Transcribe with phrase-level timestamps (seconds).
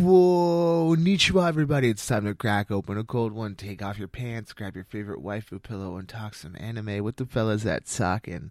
[0.00, 1.90] Konnichiwa, everybody.
[1.90, 3.54] It's time to crack open a cold one.
[3.54, 7.26] Take off your pants, grab your favorite waifu pillow, and talk some anime with the
[7.26, 8.50] fellas that at Talkin'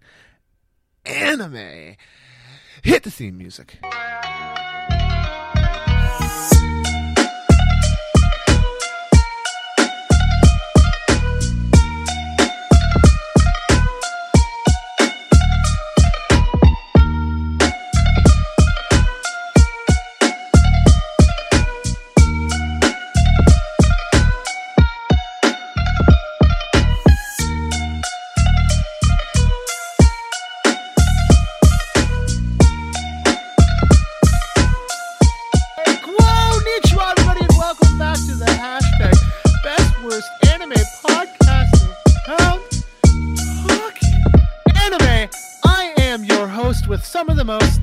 [1.06, 1.96] Anime.
[2.84, 3.80] Hit the theme music.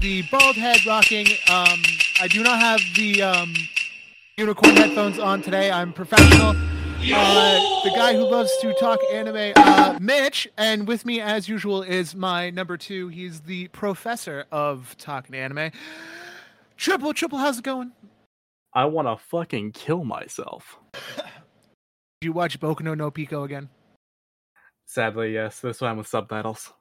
[0.07, 1.27] The bald head rocking.
[1.51, 1.83] Um,
[2.21, 3.53] I do not have the um,
[4.37, 5.69] unicorn headphones on today.
[5.69, 6.51] I'm professional.
[6.51, 11.83] Uh, the guy who loves to talk anime, uh, Mitch, and with me as usual
[11.83, 13.09] is my number two.
[13.09, 15.73] He's the professor of talking anime.
[16.77, 17.91] Triple, triple, how's it going?
[18.75, 20.79] I want to fucking kill myself.
[21.17, 21.25] Did
[22.27, 23.71] you watch Boku no no Pico again?
[24.85, 25.59] Sadly, yes.
[25.59, 26.73] This time with subtitles.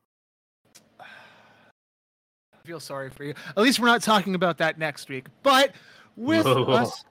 [2.65, 3.35] I feel sorry for you.
[3.55, 5.27] At least we're not talking about that next week.
[5.43, 5.75] But
[6.15, 7.03] with us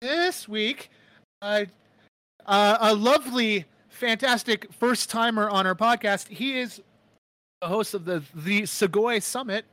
[0.00, 0.88] this week,
[1.42, 1.66] uh,
[2.46, 6.28] uh, a lovely, fantastic first timer on our podcast.
[6.28, 6.80] He is
[7.60, 9.66] the host of the the Segoy Summit.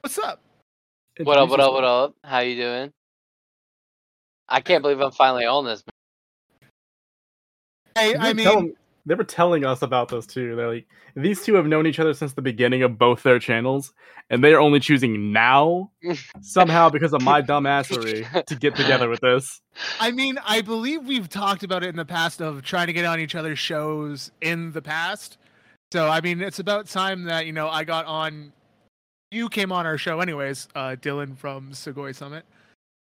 [0.00, 0.40] What's up?
[1.22, 2.14] What up, what up, what up?
[2.24, 2.90] How you doing?
[4.48, 5.84] I can't believe I'm finally on this.
[7.96, 8.24] Hey, yourself.
[8.24, 8.76] I They were mean, telling-
[9.08, 10.54] they were telling us about this too.
[10.54, 13.92] They're like, these two have known each other since the beginning of both their channels,
[14.28, 15.90] and they are only choosing now,
[16.42, 19.62] somehow because of my dumbassery, to get together with this.
[19.98, 23.06] I mean, I believe we've talked about it in the past of trying to get
[23.06, 25.38] on each other's shows in the past.
[25.90, 28.52] So I mean, it's about time that you know I got on.
[29.30, 32.44] You came on our show, anyways, uh, Dylan from Segoy Summit.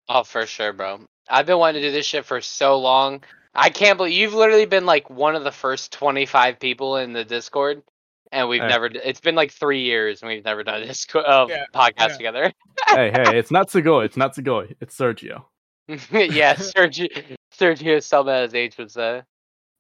[0.09, 1.01] Oh, for sure, bro.
[1.29, 3.23] I've been wanting to do this shit for so long.
[3.55, 7.25] I can't believe you've literally been like one of the first 25 people in the
[7.25, 7.83] Discord,
[8.31, 8.69] and we've Hey.
[8.69, 8.87] never.
[8.87, 12.17] It's been like three years, and we've never done a Discord uh, Yeah, podcast yeah.
[12.17, 12.53] together.
[12.89, 14.05] hey, hey, it's not Segoy.
[14.05, 14.75] It's not Segoy.
[14.81, 15.45] It's Sergio.
[15.89, 17.09] yeah, Sergio,
[17.53, 19.23] Sergio Selma, as H would say.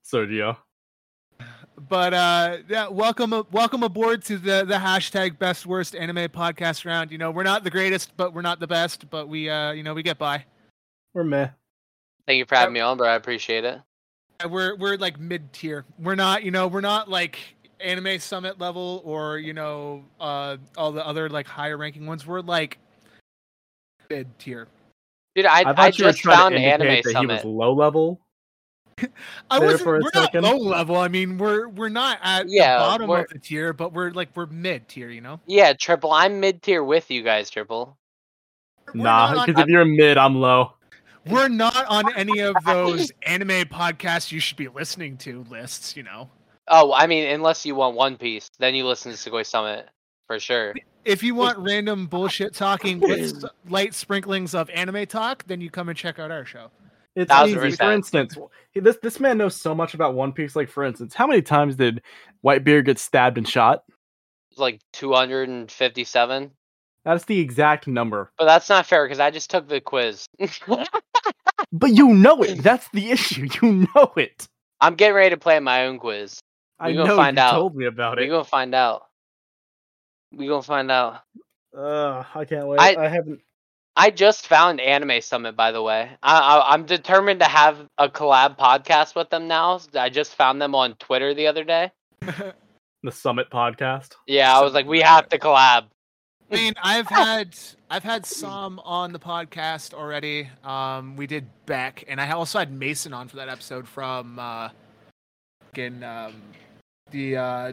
[0.05, 0.57] Sergio.
[1.89, 7.11] But uh, yeah, welcome, welcome aboard to the the hashtag Best Worst Anime Podcast round.
[7.11, 9.83] You know, we're not the greatest, but we're not the best, but we, uh, you
[9.83, 10.45] know, we get by.
[11.15, 11.49] We're meh.
[12.27, 13.09] Thank you for having me on, bro.
[13.09, 13.81] I appreciate it.
[14.49, 15.85] We're we're like mid tier.
[15.99, 17.39] We're not, you know, we're not like
[17.81, 22.27] anime summit level or you know uh all the other like higher ranking ones.
[22.27, 22.79] We're like
[24.09, 24.69] mid tier.
[25.35, 27.45] Dude, I, I I, you just found to Anime indicate that he Summit.
[27.45, 28.21] was low level.
[29.51, 29.87] I wasn't.
[29.87, 30.97] We're not low level.
[30.97, 34.31] I mean, we're we're not at Yeah, the bottom of the tier, but we're like
[34.35, 35.09] we're mid tier.
[35.09, 35.41] You know.
[35.47, 36.13] Yeah, Triple.
[36.13, 37.97] I'm mid tier with you guys, Triple.
[38.95, 40.75] We're Nah, because if you're mid, I'm low.
[41.27, 45.97] We're not on any of those anime podcasts you should be listening to lists.
[45.97, 46.31] You know.
[46.69, 49.89] Oh, I mean, unless you want One Piece, then you listen to Sugoi Summit
[50.27, 50.75] for sure.
[51.05, 55.89] If you want random bullshit talking with light sprinklings of anime talk, then you come
[55.89, 56.71] and check out our show.
[57.17, 57.77] It's Thousand easy.
[57.77, 58.39] For instance,
[58.75, 60.55] this this man knows so much about One Piece.
[60.55, 62.03] Like, for instance, how many times did
[62.45, 63.83] Whitebeard get stabbed and shot?
[64.53, 66.51] It's like 257.
[67.05, 68.31] That's the exact number.
[68.39, 70.27] But that's not fair because I just took the quiz.
[71.73, 72.57] But you know it.
[72.63, 73.49] That's the issue.
[73.63, 74.47] You know it.
[74.81, 76.39] I'm getting ready to play my own quiz.
[76.79, 77.51] I We gonna know find you out.
[77.53, 78.23] told me about it.
[78.23, 79.03] We're gonna find out.
[80.33, 81.21] We're gonna find out.
[81.77, 82.81] Uh, I can't wait.
[82.81, 83.41] I- I, haven't.
[83.97, 86.11] I just found Anime Summit, by the way.
[86.23, 89.81] I, I, I'm determined to have a collab podcast with them now.
[89.95, 91.93] I just found them on Twitter the other day.
[93.03, 94.11] The Summit podcast.
[94.27, 95.85] Yeah, I was like, we have to collab.
[96.51, 97.57] I mean, I've had
[97.89, 100.49] I've had some on the podcast already.
[100.65, 104.71] Um, we did Beck, and I also had Mason on for that episode from uh,
[105.67, 106.35] fucking, um,
[107.13, 107.73] the uh,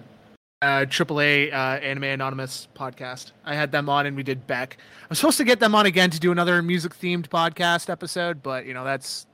[0.62, 3.32] uh, AAA uh, Anime Anonymous podcast.
[3.46, 4.78] I had them on, and we did Beck.
[5.10, 8.66] I'm supposed to get them on again to do another music themed podcast episode, but
[8.66, 9.26] you know that's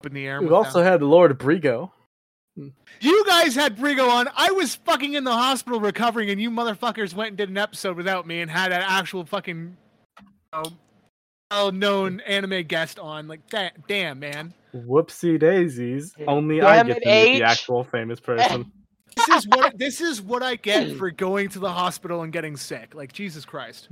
[0.00, 0.40] up in the air.
[0.40, 0.86] We've also them.
[0.88, 1.90] had Lord Brigo.
[2.56, 2.68] Hmm.
[3.00, 4.28] You guys had Brigo on.
[4.36, 7.96] I was fucking in the hospital recovering, and you motherfuckers went and did an episode
[7.96, 9.76] without me and had an actual fucking
[10.54, 10.62] you
[11.50, 13.28] well-known anime guest on.
[13.28, 14.54] Like, da- damn, man.
[14.74, 16.14] Whoopsie daisies.
[16.26, 18.72] Only Damn I get to meet the actual famous person.
[19.14, 22.56] This is what this is what I get for going to the hospital and getting
[22.56, 22.94] sick.
[22.94, 23.88] Like, Jesus Christ.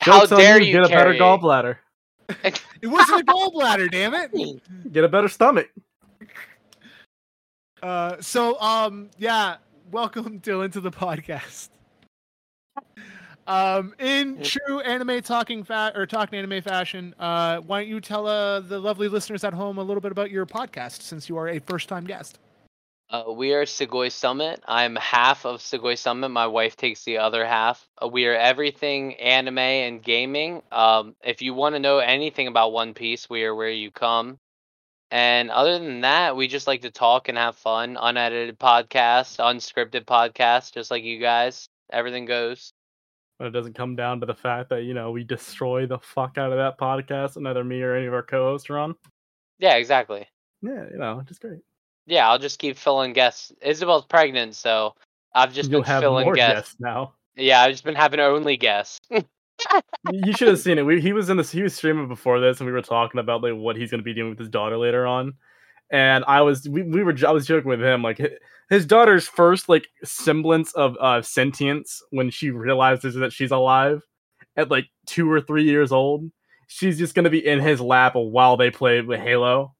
[0.00, 1.76] How Joke's dare you, you get a better gallbladder.
[2.82, 4.62] It wasn't a gallbladder, damn it.
[4.92, 5.70] Get a better stomach.
[7.84, 9.56] Uh, so um, yeah,
[9.90, 11.68] welcome Dylan to the podcast.
[13.46, 18.26] Um, in true anime talking fa- or talking anime fashion, uh, why don't you tell
[18.26, 21.48] uh, the lovely listeners at home a little bit about your podcast since you are
[21.48, 22.38] a first time guest?
[23.10, 24.62] Uh, we are Sugoi Summit.
[24.66, 26.30] I'm half of Sugoi Summit.
[26.30, 27.86] My wife takes the other half.
[28.02, 30.62] Uh, we are everything anime and gaming.
[30.72, 34.38] Um, if you want to know anything about One Piece, we are where you come.
[35.14, 37.96] And other than that, we just like to talk and have fun.
[38.00, 41.68] Unedited podcast, unscripted podcast, just like you guys.
[41.92, 42.72] Everything goes.
[43.38, 46.36] But it doesn't come down to the fact that, you know, we destroy the fuck
[46.36, 48.96] out of that podcast and neither me or any of our co hosts are on.
[49.60, 50.26] Yeah, exactly.
[50.62, 51.60] Yeah, you know, just great.
[52.06, 53.52] Yeah, I'll just keep filling guests.
[53.62, 54.96] Isabel's pregnant, so
[55.32, 56.54] I've just You'll been have filling more guests.
[56.70, 57.12] guests now.
[57.36, 59.08] Yeah, I've just been having only guests.
[60.12, 60.82] you should have seen it.
[60.82, 61.50] We, he was in this.
[61.50, 64.04] He was streaming before this, and we were talking about like what he's going to
[64.04, 65.34] be doing with his daughter later on.
[65.90, 68.20] And I was, we, we were, I was joking with him like
[68.70, 74.02] his daughter's first like semblance of uh, sentience when she realizes that she's alive
[74.56, 76.30] at like two or three years old.
[76.66, 79.74] She's just going to be in his lap while they play with Halo.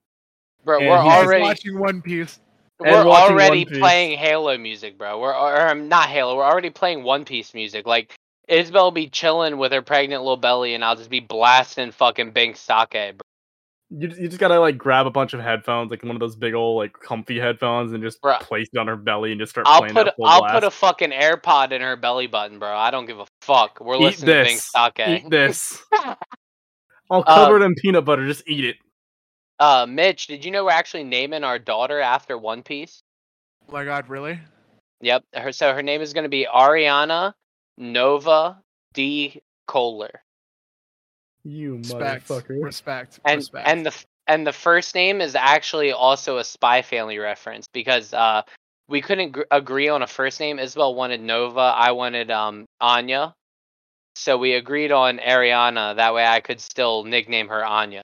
[0.65, 2.41] Bro, And we're he's just already watching One Piece.
[2.85, 5.19] and we're already playing Halo music, bro.
[5.19, 6.37] We're or, um, not Halo.
[6.37, 7.87] We're already playing One Piece music.
[7.87, 8.15] Like
[8.49, 12.33] Isabel will be chilling with her pregnant little belly, and I'll just be blasting fucking
[12.33, 13.21] Bink Sake, bro.
[13.91, 16.55] You, you just gotta like grab a bunch of headphones, like one of those big
[16.55, 18.41] old like comfy headphones, and just Bruh.
[18.41, 20.55] place it on her belly and just start I'll playing put that full I'll blast.
[20.55, 22.75] put a fucking AirPod in her belly button, bro.
[22.75, 23.79] I don't give a fuck.
[23.81, 24.71] We're Eat listening to Bink this.
[24.75, 25.01] Sake.
[25.25, 25.83] Eat this.
[27.11, 28.27] I'll Uh, cover it in peanut butter.
[28.27, 28.77] Just eat it.
[29.61, 33.03] Uh, Mitch, did you know we're actually naming our daughter after One Piece?
[33.69, 34.41] Oh my god, really?
[35.03, 35.25] Yep.
[35.35, 37.35] Her so her name is gonna be Ariana
[37.79, 38.61] Nova
[38.93, 40.23] D Kohler.
[41.45, 42.29] You Respect.
[42.29, 42.63] motherfucker.
[42.63, 43.21] Respect.
[43.25, 43.69] and respect.
[43.69, 48.43] and the and the first name is actually also a Spy Family reference because uh
[48.89, 50.59] we couldn't gr- agree on a first name.
[50.59, 53.35] Isabel wanted Nova, I wanted um Anya,
[54.15, 55.97] so we agreed on Ariana.
[55.97, 58.03] That way, I could still nickname her Anya.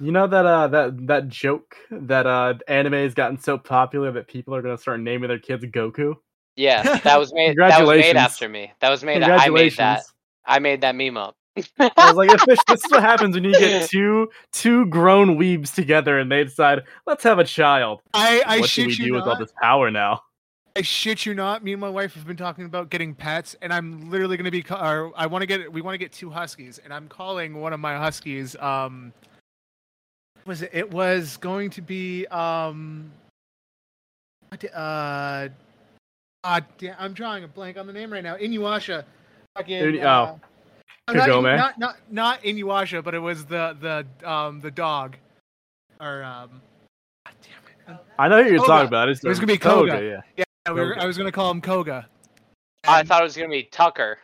[0.00, 4.26] You know that uh that that joke that uh anime has gotten so popular that
[4.26, 6.16] people are gonna start naming their kids Goku.
[6.56, 7.56] Yeah, that was made.
[7.56, 8.16] that was made Congratulations.
[8.16, 8.72] after me.
[8.80, 9.22] That was made.
[9.22, 10.02] I made that.
[10.46, 11.36] I made that meme up.
[11.78, 15.72] I was like, this, this is what happens when you get two two grown weebs
[15.72, 18.00] together and they decide, let's have a child.
[18.12, 20.22] I, I what do we you do with all this power now?
[20.76, 21.62] I shit you not.
[21.62, 24.50] Me and my wife have been talking about getting pets, and I'm literally going to
[24.50, 24.64] be.
[24.68, 25.72] Or I want to get.
[25.72, 28.56] We want to get two huskies, and I'm calling one of my huskies.
[28.56, 29.12] Um,
[30.42, 30.70] what was it?
[30.72, 32.26] It was going to be.
[32.26, 33.12] Um,
[34.48, 35.48] what di- uh,
[36.44, 38.36] ah, damn, I'm drawing a blank on the name right now.
[38.36, 39.04] Inuyasha.
[39.56, 39.82] Fucking.
[39.82, 40.40] Inu- uh, oh.
[41.08, 41.56] uh, not, Inu- Kagome?
[41.56, 45.16] not not not Inuyasha, but it was the the um the dog,
[46.00, 46.60] or um.
[47.26, 48.00] God damn it.
[48.18, 48.68] I know who you're Koga.
[48.68, 49.08] talking about.
[49.08, 50.02] It's It was gonna be Koga.
[50.04, 50.20] yeah.
[50.36, 52.06] Yeah, we were, I was gonna call him Koga.
[52.86, 54.18] I thought it was gonna be Tucker.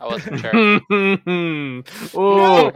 [0.00, 0.56] I wasn't sure.
[0.56, 1.82] Ooh,
[2.18, 2.70] ooh,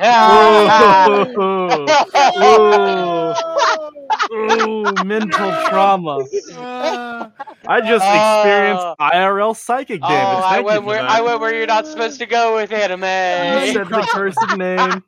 [4.32, 6.18] ooh, mental trauma.
[7.66, 10.44] I just experienced IRL psychic oh, damage.
[10.44, 11.00] I Thank you went where.
[11.00, 13.00] I went where you're not supposed to go with You anime.
[13.00, 15.02] said the cursed name.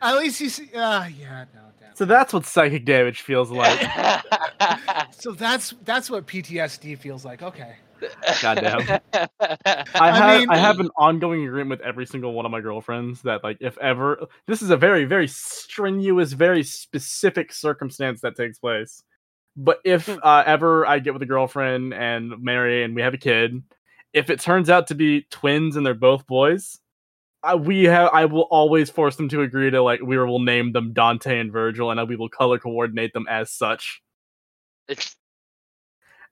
[0.00, 0.68] at least you see.
[0.74, 1.60] Uh, yeah, no.
[1.94, 3.78] So that's what psychic damage feels like.
[5.12, 7.42] So that's that's what PTSD feels like.
[7.42, 7.76] Okay.
[8.40, 9.00] Goddamn.
[9.12, 12.60] I I have mean- I have an ongoing agreement with every single one of my
[12.60, 18.36] girlfriends that like if ever this is a very very strenuous very specific circumstance that
[18.36, 19.02] takes place.
[19.56, 20.16] But if Hmm.
[20.22, 23.62] uh, ever I get with a girlfriend and marry and we have a kid,
[24.12, 26.78] if it turns out to be twins and they're both boys,
[27.42, 30.72] I, we have I will always force them to agree to like we will name
[30.72, 34.02] them Dante and Virgil and we will color coordinate them as such.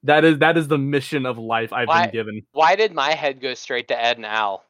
[0.05, 2.43] That is that is the mission of life I've Why- been given.
[2.53, 4.65] Why did my head go straight to Ed and Al?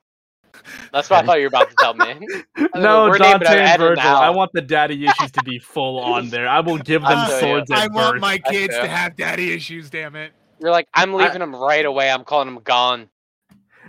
[0.93, 2.27] That's what I thought you were about to tell me.
[2.75, 4.03] no, we're naming Dante and Ed and Virgil.
[4.09, 6.49] I want the daddy issues to be full on there.
[6.49, 7.41] I will give them I feel ya.
[7.41, 8.21] swords at I want birth.
[8.21, 9.89] my kids to have daddy issues.
[9.91, 10.33] Damn it.
[10.61, 12.11] You're like, I'm leaving them right away.
[12.11, 13.09] I'm calling them gone.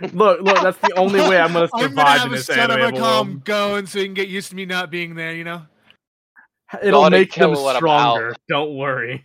[0.12, 2.46] Look, look, that's the only way I'm gonna I'm gonna survive have in a this
[2.46, 2.58] son.
[2.58, 5.34] I'm anime gonna call going so you can get used to me not being there.
[5.34, 5.62] You know.
[6.82, 8.34] It'll Gotta make them kill what I'm stronger.
[8.48, 9.24] Don't worry.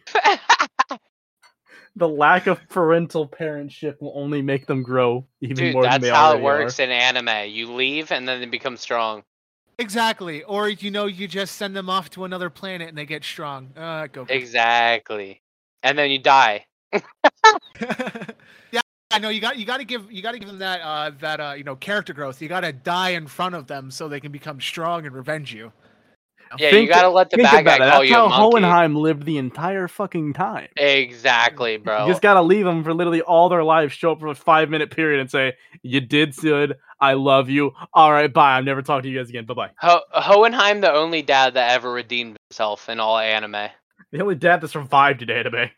[1.98, 6.04] The lack of parental parentship will only make them grow even Dude, more than that's
[6.04, 6.84] they how it works are.
[6.84, 7.50] in anime.
[7.50, 9.24] You leave and then they become strong.
[9.80, 10.44] Exactly.
[10.44, 13.72] Or you know, you just send them off to another planet and they get strong.
[13.76, 14.26] Uh, go.
[14.30, 15.42] Exactly.
[15.84, 16.66] And then you die.
[16.94, 20.82] yeah, I know you got you got to give you got to give them that
[20.82, 22.42] uh, that uh, you know character growth.
[22.42, 25.54] You got to die in front of them so they can become strong and revenge
[25.54, 25.72] you.
[26.58, 27.92] Yeah, Think- you gotta let the Think bad guy about it.
[27.92, 28.42] call That's you how monkey.
[28.62, 30.68] Hohenheim lived the entire fucking time.
[30.78, 32.06] Exactly, bro.
[32.06, 33.94] You just gotta leave them for literally all their lives.
[33.94, 36.76] Show up for a five minute period and say, "You did good.
[37.00, 37.72] I love you.
[37.94, 38.58] All right, bye.
[38.58, 39.46] I'm never talking to you guys again.
[39.46, 43.70] Bye bye." Ho- Hohenheim, the only dad that ever redeemed himself in all anime.
[44.12, 45.70] The only dad that survived in anime.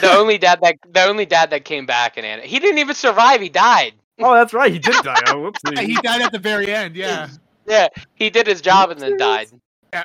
[0.00, 2.46] The only dad that the only dad that came back in anime.
[2.46, 3.40] He didn't even survive.
[3.40, 3.92] He died.
[4.20, 4.72] Oh, that's right.
[4.72, 5.20] He did die.
[5.28, 5.86] Oh, Yeah, whoopsie.
[5.86, 6.96] he died at the very end.
[6.96, 7.28] Yeah.
[7.66, 9.46] Yeah, he did his job and then died.
[9.94, 10.04] Yeah.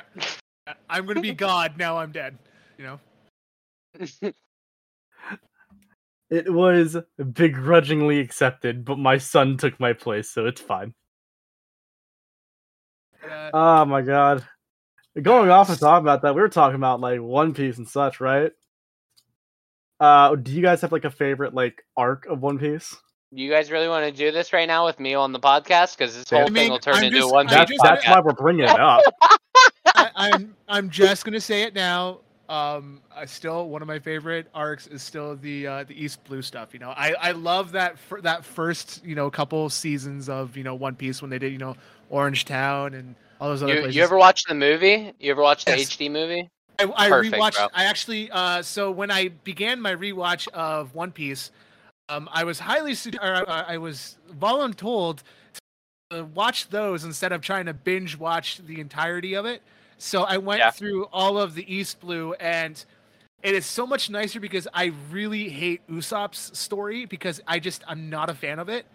[0.88, 1.76] I'm gonna be God.
[1.76, 2.38] Now I'm dead.
[2.78, 4.32] You know.
[6.30, 6.96] It was
[7.32, 10.94] begrudgingly accepted, but my son took my place, so it's fine.
[13.28, 14.44] Uh, Oh my god.
[15.20, 18.20] Going off and talking about that, we were talking about like One Piece and such,
[18.20, 18.52] right?
[19.98, 22.96] Uh, do you guys have like a favorite like arc of One Piece?
[23.34, 25.98] Do you guys really want to do this right now with me on the podcast?
[25.98, 28.06] Because this whole I mean, thing will turn I'm into just- one I That's, that's
[28.06, 29.02] why we're bringing it up.
[29.94, 32.20] I, I'm I'm just gonna say it now.
[32.48, 36.42] Um, I still one of my favorite arcs is still the uh, the East Blue
[36.42, 36.72] stuff.
[36.72, 40.64] You know, I I love that for that first you know couple seasons of you
[40.64, 41.76] know One Piece when they did you know
[42.10, 43.96] Orange Town and all those other You, places.
[43.96, 45.12] you ever watch the movie?
[45.20, 45.90] You ever watch the Yes.
[45.90, 46.48] HD movie?
[46.78, 47.56] I, I Perfect, rewatched.
[47.56, 47.68] bro.
[47.74, 48.30] I actually.
[48.30, 51.50] Uh, so when I began my rewatch of One Piece,
[52.08, 52.94] um, I was highly.
[52.94, 55.22] su- Or, uh, I was voluntold
[56.10, 59.62] to watch those instead of trying to binge watch the entirety of it.
[60.00, 60.70] So I went Yeah.
[60.70, 62.82] through all of the East Blue, and
[63.42, 68.08] it is so much nicer because I really hate Usopp's story because I just I'm
[68.08, 68.86] not a fan of it.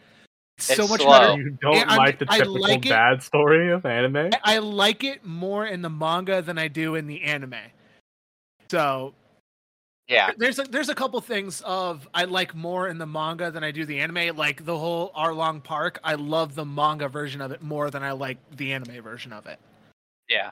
[0.58, 1.12] It's so It's much slow.
[1.20, 1.42] better.
[1.42, 2.90] You don't I'm- like the typical like it.
[2.90, 4.32] bad story of anime?
[4.44, 7.56] I- I like it more in the manga than I do in the anime.
[8.72, 9.14] So
[10.08, 10.32] Yeah.
[10.38, 13.72] there's a, there's a couple things of I like more in the manga than I
[13.72, 14.36] do the anime.
[14.36, 18.12] Like the whole Arlong Park, I love the manga version of it more than I
[18.14, 19.60] like the anime version of it.
[20.30, 20.50] Yeah.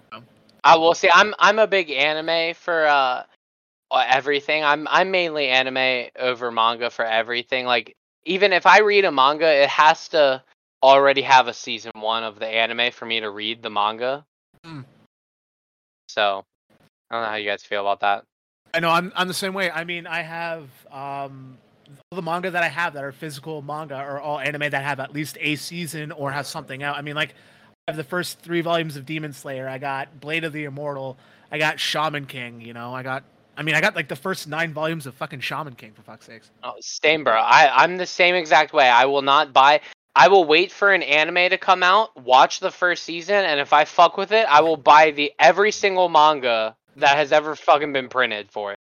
[0.64, 1.10] I will see.
[1.14, 3.24] I'm I'm a big anime for uh
[3.92, 4.64] uh, everything.
[4.64, 7.66] I'm I'm mainly anime over manga for everything.
[7.66, 10.44] Like even if I read a manga, it has to
[10.82, 14.26] already have a season one of the anime for me to read the manga.
[14.66, 14.84] Mm.
[16.10, 16.44] So
[17.10, 18.24] I don't know how you guys feel about that.
[18.74, 19.70] I know I'm I'm the same way.
[19.70, 21.58] I mean, I have um
[22.12, 25.00] all the manga that I have that are physical manga are all anime that have
[25.00, 26.98] at least a season or have something out.
[26.98, 27.36] I mean, like
[27.88, 29.68] have the first three volumes of Demon Slayer.
[29.68, 31.18] I got Blade of the Immortal.
[31.52, 32.62] I got Shaman King.
[32.62, 33.24] You know, I got.
[33.58, 36.26] I mean, I got like the first nine volumes of fucking Shaman King for fuck's
[36.26, 36.50] sakes.
[36.64, 37.34] Oh, same, bro.
[37.34, 38.88] I I'm the same exact way.
[38.90, 39.82] I will not buy.
[40.16, 43.74] I will wait for an anime to come out, watch the first season, and if
[43.74, 47.92] I fuck with it, I will buy the every single manga that has ever fucking
[47.94, 48.80] been printed for it.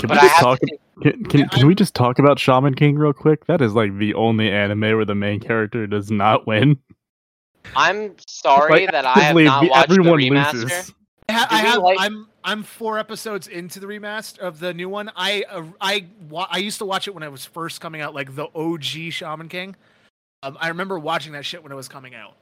[0.00, 0.58] Can But we I just have talk?
[0.60, 3.44] to see- Can, can, Yeah, can we just talk about Shaman King real quick?
[3.46, 6.78] That is like the only anime where the main character does not win.
[7.76, 10.52] I'm sorry Like, that I have not the- watched the remaster.
[10.54, 10.94] loses.
[11.28, 11.82] I, ha- I have.
[11.82, 15.10] like- I'm I'm four episodes into the remaster of the new one.
[15.14, 18.14] I uh, I wa- I used to watch it when it was first coming out,
[18.14, 19.76] like the OG Shaman King.
[20.42, 22.34] Um, I remember watching that shit when it was coming out.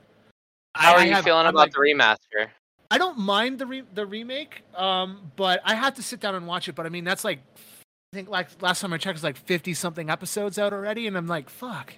[0.74, 2.48] How I- are I you have- feeling I'm about like- the remaster?
[2.88, 6.46] I don't mind the re- the remake, um, but I have to sit down and
[6.46, 6.76] watch it.
[6.76, 7.40] But I mean, that's like,
[8.12, 11.08] I think like last time I checked, it was like fifty something episodes out already,
[11.08, 11.94] and I'm like, fuck.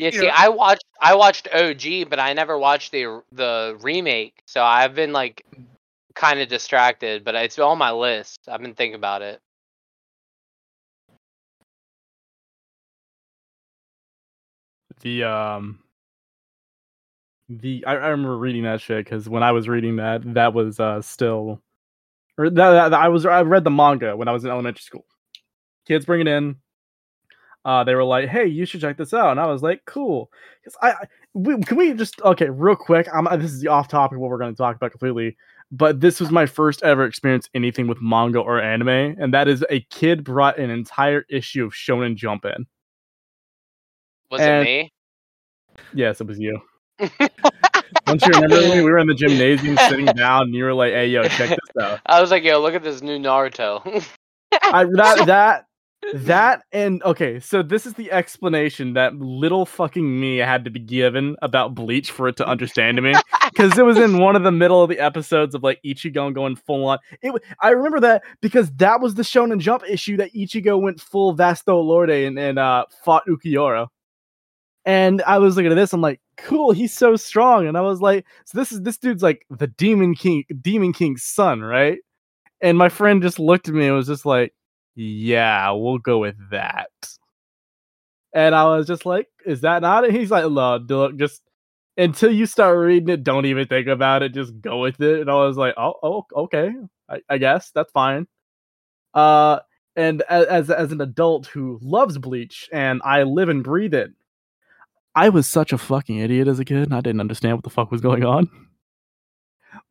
[0.00, 4.42] Yeah, see, know- I watched I watched OG, but I never watched the the remake,
[4.46, 5.44] so I've been like
[6.14, 7.22] kind of distracted.
[7.22, 8.40] But it's on my list.
[8.48, 9.40] I've been thinking about it.
[15.02, 15.80] The um,
[17.50, 20.80] the I, I remember reading that shit because when I was reading that, that was
[20.80, 21.60] uh still,
[22.38, 25.04] or that, that I was I read the manga when I was in elementary school.
[25.86, 26.56] Kids bring it in.
[27.64, 30.30] Uh, they were like, "Hey, you should check this out," and I was like, "Cool."
[30.62, 33.06] Because I, I we, can we just okay, real quick.
[33.12, 35.36] I'm this is the off topic what we're going to talk about completely,
[35.70, 39.64] but this was my first ever experience anything with manga or anime, and that is
[39.70, 42.66] a kid brought an entire issue of Shonen Jump in.
[44.30, 44.92] Was And- it me?
[45.94, 46.60] Yes, it was you.
[48.06, 48.82] Don't you remember me?
[48.82, 51.58] We were in the gymnasium sitting down, and you were like, "Hey, yo, check this
[51.82, 53.82] out." I was like, yo, look at this new Naruto.
[54.52, 55.66] I that that
[56.14, 60.80] that and okay, so this is the explanation that little fucking me had to be
[60.80, 63.14] given about Bleach for it to understand me,
[63.52, 66.56] because it was in one of the middle of the episodes of like Ichigo going
[66.56, 66.98] full on.
[67.22, 71.36] It I remember that because that was the Shonen Jump issue that Ichigo went full
[71.36, 73.88] Vasto Lorde and, and uh fought Ulquiorra.
[74.86, 77.66] And I was looking at this, I'm like, cool, he's so strong.
[77.66, 81.22] And I was like, so this is this dude's like the Demon King, Demon King's
[81.22, 81.98] son, right?
[82.62, 84.54] And my friend just looked at me and was just like,
[84.94, 86.90] yeah, we'll go with that.
[88.32, 91.42] And I was just like, "Is that not it?" He's like, no, look, just
[91.96, 94.34] until you start reading it, don't even think about it.
[94.34, 96.72] Just go with it." And I was like, "Oh, oh okay,
[97.08, 98.26] I, I guess that's fine."
[99.14, 99.60] Uh,
[99.96, 104.12] and as as an adult who loves Bleach and I live and breathe it,
[105.14, 106.84] I was such a fucking idiot as a kid.
[106.84, 108.48] And I didn't understand what the fuck was going on.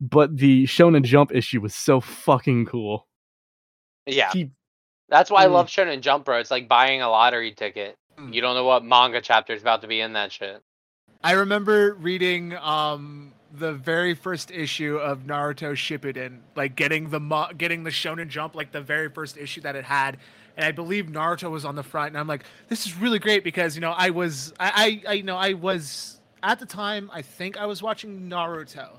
[0.00, 3.06] But the Shonen Jump issue was so fucking cool.
[4.06, 4.50] Yeah, He-
[5.10, 5.52] that's why I Mm.
[5.52, 6.38] love Shonen Jump, bro.
[6.38, 7.96] It's like buying a lottery ticket.
[8.18, 8.32] Mm.
[8.32, 10.62] You don't know what manga chapter is about to be in that shit.
[11.22, 17.50] I remember reading um the very first issue of Naruto Shippuden, like getting the mo-
[17.58, 20.18] getting the Shonen Jump, like the very first issue that it had,
[20.56, 23.42] and I believe Naruto was on the front, and I'm like, this is really great
[23.44, 27.10] because you know I was I I, I you know I was at the time
[27.12, 28.98] I think I was watching Naruto,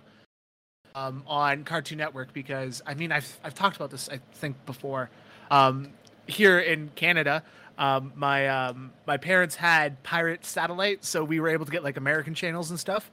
[0.96, 5.10] um on Cartoon Network because I mean I've I've talked about this I think before,
[5.50, 5.94] um
[6.28, 7.44] here in Canada
[7.82, 11.98] um, my um, my parents had pirate satellite, so we were able to get like
[11.98, 13.10] American channels and stuff.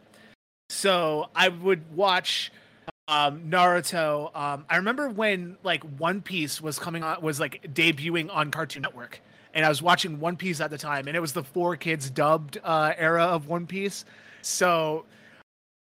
[0.69, 2.53] So I would watch
[3.09, 4.37] um, Naruto.
[4.37, 8.83] Um, I remember when like One Piece was coming on, was like debuting on Cartoon
[8.83, 9.23] Network,
[9.55, 12.11] and I was watching One Piece at the time, and it was the four kids
[12.11, 14.05] dubbed uh, era of One Piece.
[14.43, 15.07] So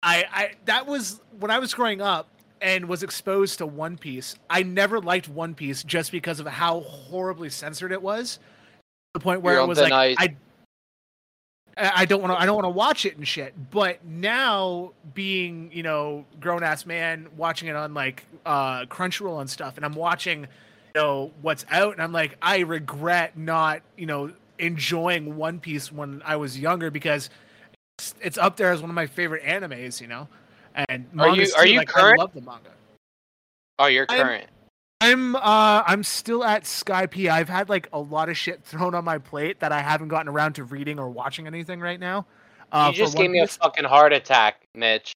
[0.03, 2.29] I, I that was when I was growing up
[2.61, 4.35] and was exposed to One Piece.
[4.49, 8.37] I never liked One Piece just because of how horribly censored it was.
[8.37, 8.41] To
[9.15, 10.17] the point where You're it was like night.
[10.19, 10.35] I
[11.77, 12.41] I I don't want to.
[12.41, 13.53] I don't want to watch it and shit.
[13.71, 19.49] But now, being you know grown ass man, watching it on like uh, Crunchyroll and
[19.49, 20.47] stuff, and I'm watching, you
[20.95, 26.21] know what's out, and I'm like, I regret not you know enjoying One Piece when
[26.25, 27.29] I was younger because
[27.99, 30.01] it's, it's up there as one of my favorite animes.
[30.01, 30.27] You know,
[30.89, 32.19] and Are you- are too, you like, current?
[32.19, 32.69] I love the manga.
[33.79, 34.47] Oh, you're I'm- current.
[34.99, 37.29] I'm uh I'm still at Skypiea.
[37.29, 40.27] I've had like a lot of shit thrown on my plate that I haven't gotten
[40.27, 42.25] around to reading or watching anything right now.
[42.71, 45.13] Uh, you just gave One me a fucking heart attack, Mitch.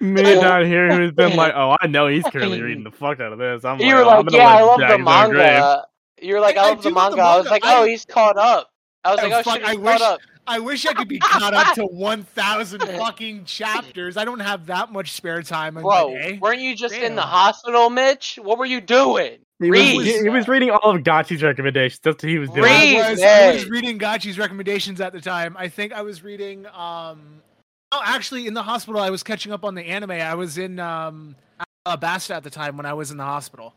[0.00, 3.32] Me down here who's been like, "Oh, I know he's currently reading the fuck out
[3.32, 5.86] of this." I'm you were like, oh, I'm yeah, I love the in grave." manga.
[6.22, 7.22] You were like, I- I I love the do love the manga.
[7.28, 7.50] I was manga.
[7.50, 8.70] like, oh, I- he's caught up.
[9.04, 10.20] I was Oh, like, oh fuck, shit, I he's wish- up.
[10.46, 14.16] I wish I could be caught up to 1,000 fucking chapters.
[14.16, 16.38] I don't have that much spare time in Bro, my day.
[16.40, 18.38] weren't you just in the hospital, Mitch?
[18.42, 19.38] What were you doing?
[19.60, 20.04] He was, Read.
[20.04, 22.00] he, he was reading all of Gotchi's recommendations.
[22.02, 22.64] That's what he was doing.
[22.64, 22.96] Read.
[22.96, 25.56] I was, I was reading Gachi's recommendations at the time.
[25.56, 26.66] I think I was reading.
[26.66, 27.40] um
[27.92, 30.10] Oh, actually, in the hospital, I was catching up on the anime.
[30.10, 31.36] I was in um
[32.00, 33.74] Basta at the time when I was in the hospital.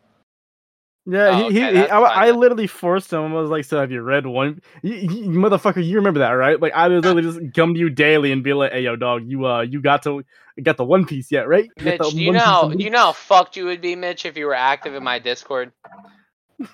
[1.09, 3.21] Yeah, Oh, he, okay, he, he that's I, I literally forced him.
[3.23, 4.61] I was like, "So have you read one?
[4.81, 7.89] You, you, motherfucker, you remember that, right?" Like I would literally just come to you
[7.89, 10.25] daily and be like, "Hey, yo, dog, you uh, you got to
[10.61, 12.69] got the One Piece yet, right?" You got Mitch, the you One know Piece how,
[12.69, 15.03] and do you know how fucked you would be, Mitch, if you were active in
[15.03, 15.71] my Discord?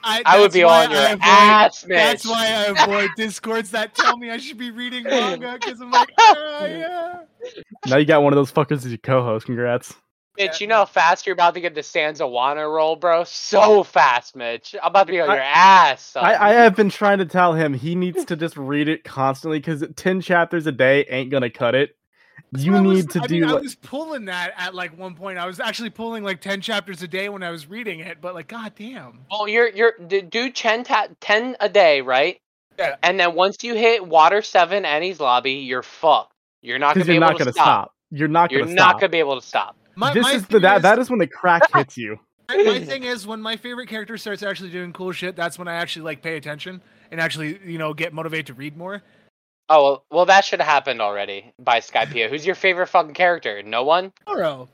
[0.03, 1.97] I, I would be on your avoid- ass, Mitch.
[1.97, 5.91] That's why I avoid discords that tell me I should be reading manga because I'm
[5.91, 7.19] like, ah, yeah.
[7.85, 9.45] Now you got one of those fuckers as your co-host.
[9.45, 9.93] Congrats.
[10.37, 13.23] Mitch, you know how fast you're about to get the Sanzawana roll, bro?
[13.23, 14.75] So fast, Mitch.
[14.81, 16.15] I'm about to be on I- your ass.
[16.15, 19.59] I, I have been trying to tell him he needs to just read it constantly
[19.59, 21.95] because ten chapters a day ain't gonna cut it.
[22.51, 23.33] That's You what I was- need to I do.
[23.41, 25.37] Mean, I was pulling that at like one point.
[25.37, 28.33] I was actually pulling like ten chapters a day when I was reading it, but
[28.33, 29.19] like, goddamn.
[29.29, 32.39] Well, you're you're do 10, ta- 10 a day, right?
[32.79, 32.95] Yeah.
[33.03, 36.33] And then once you hit water seven Enies Lobby, you're fucked.
[36.63, 37.65] You're not gonna because be you're able not to gonna stop.
[37.65, 37.93] stop.
[38.09, 39.75] You're not You're gonna not gonna be able to stop.
[39.95, 42.19] My, this my is the thing that that is when the crack hits you.
[42.49, 45.35] my, my thing is when my favorite character starts actually doing cool shit.
[45.35, 48.75] That's when I actually like pay attention and actually you know get motivated to read
[48.77, 49.03] more.
[49.69, 52.29] Oh well, well that should have happened already by Skypiea.
[52.29, 53.63] Who's your favorite fucking character?
[53.63, 54.11] No one.
[54.27, 54.69] Oro.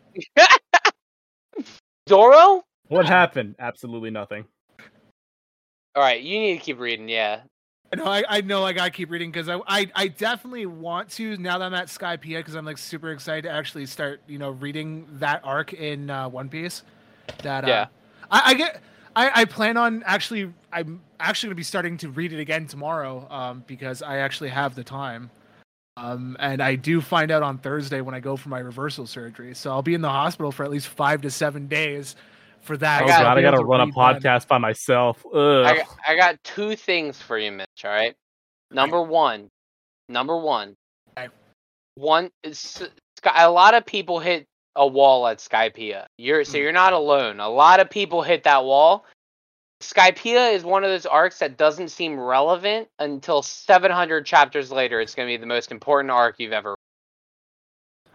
[2.06, 2.64] Doro.
[2.90, 3.54] What happened?
[3.60, 4.46] Absolutely nothing.
[5.96, 7.08] All right, you need to keep reading.
[7.08, 7.42] Yeah.
[7.96, 11.38] No, I, I know I gotta keep reading because I, I I definitely want to
[11.38, 14.52] now that I'm at Skypiea because I'm like super excited to actually start you know
[14.52, 16.84] reading that arc in uh, One Piece.
[17.42, 17.82] That Yeah.
[17.82, 17.86] uh,
[18.30, 18.84] I, I get
[19.16, 23.28] I, I plan on actually I'm actually gonna be starting to read it again tomorrow
[23.32, 25.32] um because I actually have the time.
[25.98, 29.54] Um, and I do find out on Thursday when I go for my reversal surgery,
[29.54, 32.16] so I'll be in the hospital for at least five to seven days
[32.62, 33.04] for that.
[33.04, 35.26] Oh got- I'll god, I gotta run a podcast by myself.
[35.34, 37.68] I got, I got two things for you, Mitch.
[37.84, 38.16] All right.
[38.72, 39.50] Number one.
[40.08, 40.76] Number one.
[41.18, 41.30] Okay.
[41.96, 42.30] One.
[42.44, 42.84] is-
[43.18, 44.46] Sky, a lot of people hit
[44.76, 46.06] a wall at Skypiea.
[46.18, 46.64] You're so Hmm.
[46.64, 47.40] you're not alone.
[47.40, 49.06] A lot of people hit that wall.
[49.82, 55.00] Skypiea is one of those arcs that doesn't seem relevant until 700 chapters later.
[55.02, 56.76] It's going to be the most important arc you've ever.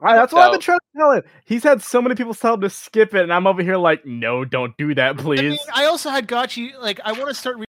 [0.04, 1.22] Alright, that's what I've been trying to tell him.
[1.46, 4.04] He's had so many people tell him to skip it, and I'm over here like,
[4.04, 5.40] no, don't do that, I please.
[5.40, 7.64] mean, I also had Gotchi like I want to start reading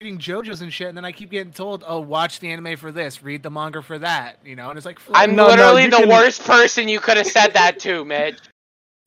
[0.00, 2.92] reading JoJo's and shit, and then I keep getting told, "Oh, watch the anime for
[2.92, 5.84] this, read the manga for that," you know, and it's like, I'm No, no, literally
[5.84, 8.38] you the can- worst person you could have said that to, Mitch.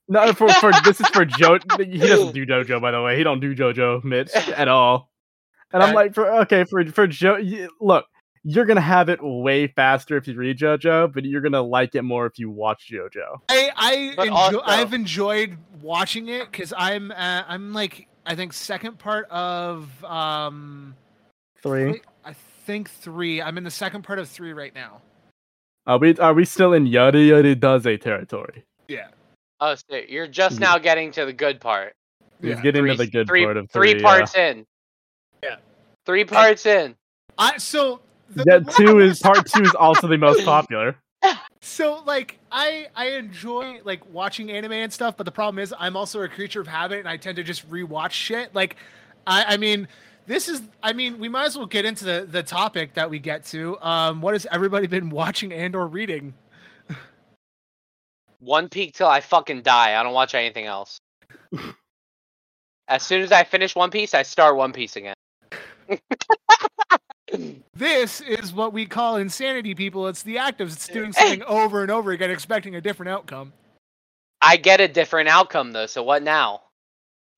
[0.08, 1.58] No, for, for this is for Joe.
[1.78, 3.16] He doesn't do JoJo, by the way.
[3.16, 5.10] He don't do JoJo, Mitch, at all.
[5.72, 7.38] And I'm like, for okay, for for Joe,
[7.80, 8.04] look,
[8.44, 12.02] you're gonna have it way faster if you read JoJo, but you're gonna like it
[12.02, 13.40] more if you watch JoJo.
[13.48, 18.34] I I But enjoy, also- I've enjoyed watching it because I'm uh, I'm like I
[18.34, 20.94] think second part of um
[21.62, 22.00] Three.
[22.24, 22.34] I
[22.66, 23.40] think three.
[23.40, 25.00] I'm in the second part of three right now.
[25.86, 28.64] Are we are we still in yada yada does a territory?
[28.88, 29.08] Yeah.
[29.60, 31.94] Oh, so you're just now getting to the good part.
[32.40, 32.60] He's Yeah.
[32.62, 34.00] getting to Three- the good three, part of three three.
[34.00, 34.06] yeah.
[34.08, 34.66] parts in.
[35.44, 35.56] Yeah.
[36.04, 36.96] Three parts in.
[37.38, 38.00] I so
[38.34, 40.96] the, Yeah, two is part two is also the most popular.
[41.64, 45.96] So like I I enjoy like watching anime and stuff, but the problem is I'm
[45.96, 48.52] also a creature of habit and I tend to just rewatch shit.
[48.52, 48.76] Like
[49.28, 49.86] I I mean
[50.26, 53.20] this is I mean we might as well get into the the topic that we
[53.20, 53.80] get to.
[53.80, 56.34] Um what has everybody been watching and or reading?
[58.40, 59.98] One Piece till I fucking die.
[59.98, 60.98] I don't watch anything else.
[62.88, 65.14] as soon as I finish One Piece, I start One Piece again.
[67.74, 70.06] This is what we call insanity people.
[70.06, 73.52] It's the act of it's doing something over and over again expecting a different outcome.
[74.40, 75.86] I get a different outcome though.
[75.86, 76.62] So what now?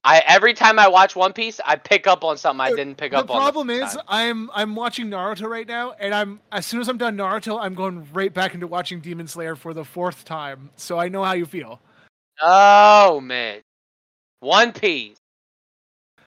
[0.03, 3.13] I every time I watch One Piece, I pick up on something I didn't pick
[3.13, 3.37] the up on.
[3.37, 4.03] The problem is time.
[4.09, 7.75] I'm I'm watching Naruto right now, and I'm as soon as I'm done Naruto, I'm
[7.75, 10.71] going right back into watching Demon Slayer for the fourth time.
[10.77, 11.81] So I know how you feel.
[12.43, 13.61] oh man,
[14.41, 15.17] One Piece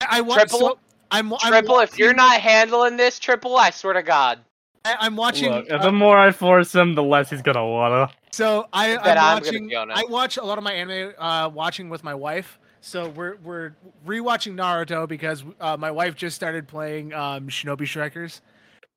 [0.02, 0.60] I, I watch Triple?
[0.60, 0.80] so,
[1.12, 1.80] I'm, I'm triple.
[1.80, 4.40] If you're not handling this triple, I swear to God.
[4.86, 5.52] I, I'm watching.
[5.52, 8.10] Look, uh, the more I force him, the less he's gonna wanna.
[8.32, 9.68] so I, I'm, I'm watching.
[9.68, 9.98] be on it.
[9.98, 12.60] I watch a lot of my anime uh, watching with my wife.
[12.82, 18.42] So we're we're rewatching Naruto because uh, my wife just started playing um, Shinobi Strikers.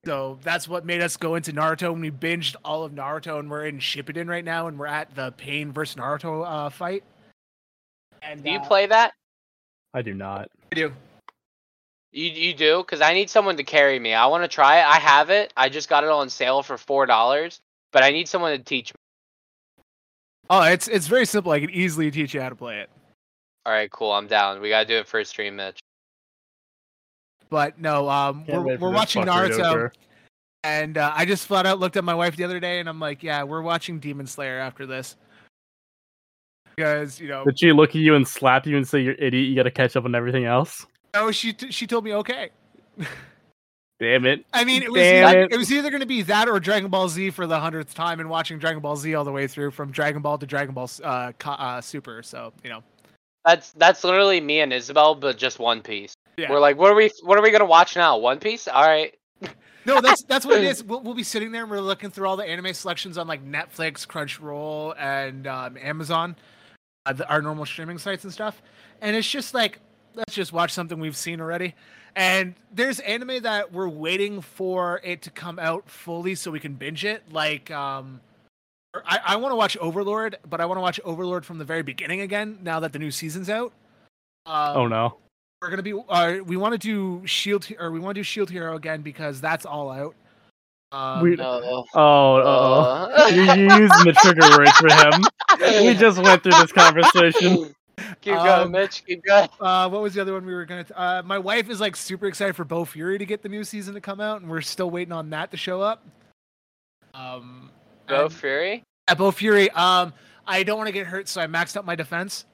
[0.05, 3.51] So that's what made us go into Naruto, and we binged all of Naruto, and
[3.51, 7.05] we're in Shippuden right now, and we're at the Pain versus Naruto uh, fight.
[8.23, 9.13] And Do you uh, play that?
[9.93, 10.51] I do not.
[10.73, 10.93] I do.
[12.13, 12.79] You you do?
[12.79, 14.15] Because I need someone to carry me.
[14.15, 14.85] I want to try it.
[14.85, 15.53] I have it.
[15.57, 17.61] I just got it on sale for four dollars,
[17.93, 18.99] but I need someone to teach me.
[20.49, 21.53] Oh, it's it's very simple.
[21.53, 22.91] I can easily teach you how to play it.
[23.65, 24.11] All right, cool.
[24.11, 24.61] I'm down.
[24.61, 25.79] We gotta do it for a stream, Mitch.
[27.51, 29.91] But no, um, Can't we're we're watching Naruto.
[30.63, 33.01] And uh, I just flat out looked at my wife the other day, and I'm
[33.01, 35.17] like, "Yeah, we're watching Demon Slayer after this."
[36.77, 39.49] Because you know, Did she look at you and slap you and say you're idiot?
[39.49, 40.87] You gotta catch up on everything else.
[41.15, 42.51] No, she t- she told me okay.
[43.99, 44.47] Damn it!
[44.55, 45.53] I mean, it was Damn either, it.
[45.53, 48.19] it was either going to be that or Dragon Ball Z for the hundredth time,
[48.19, 50.89] and watching Dragon Ball Z all the way through from Dragon Ball to Dragon Ball
[51.05, 52.23] uh, uh, Super.
[52.23, 52.83] So you know,
[53.45, 56.15] That's that's literally me and Isabel, but just One Piece.
[56.39, 56.51] yeah.
[56.51, 58.17] We're like, what are we what are we gonna watch now?
[58.17, 58.69] One Piece?
[58.69, 59.15] All right.
[59.87, 60.85] No, that's that's what it is.
[60.87, 63.43] We'll, we'll be sitting there and we're looking through all the anime selections on like
[63.43, 66.37] Netflix, Crunchyroll, and um, Amazon,
[67.07, 68.61] uh, the, our normal streaming sites and stuff.
[69.01, 69.81] And it's just like,
[70.15, 71.75] let's just watch something we've seen already.
[72.17, 76.75] And there's anime that we're waiting for it to come out fully so we can
[76.75, 77.23] binge it.
[77.31, 78.21] Like, um,
[78.95, 81.83] I, I want to watch Overlord, but I want to watch Overlord from the very
[81.83, 83.73] beginning again now that the new season's out.
[84.47, 85.17] Um, Oh no!
[85.63, 88.25] we're gonna be uh, we want to do shield He- or we want to do
[88.25, 90.15] shield hero again because that's all out
[90.91, 95.85] um, We- Uh, Oh, uh you you using the trigger words for him.
[95.87, 97.73] We just went through this conversation.
[98.21, 99.05] Keep going, Um, Mitch.
[99.07, 99.49] Keep going.
[99.61, 101.97] uh, what was the other one we were gonna t- uh, my wife is like
[101.97, 104.91] super excited for Bofuri to get the new season to come out and we're still
[104.91, 106.05] waiting on that to show up
[107.15, 107.71] um
[108.09, 108.85] Bo and- Fury.
[109.09, 110.13] uh, Bofuri um
[110.47, 112.45] i don't want to get hurt so i maxed out my defense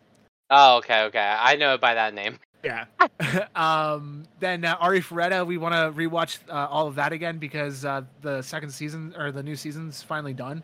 [0.48, 1.18] Oh, okay, okay.
[1.40, 2.38] I know it by that name.
[2.62, 2.84] yeah
[3.56, 8.02] um then uh, Arifureta, we want to rewatch uh, all of that again because uh,
[8.22, 10.62] the second season or the new season's finally done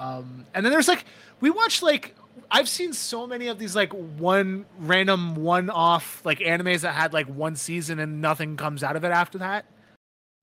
[0.00, 1.04] um and then there's like
[1.40, 2.14] we watched like
[2.50, 7.12] i've seen so many of these like one random one off like animes that had
[7.12, 9.64] like one season and nothing comes out of it after that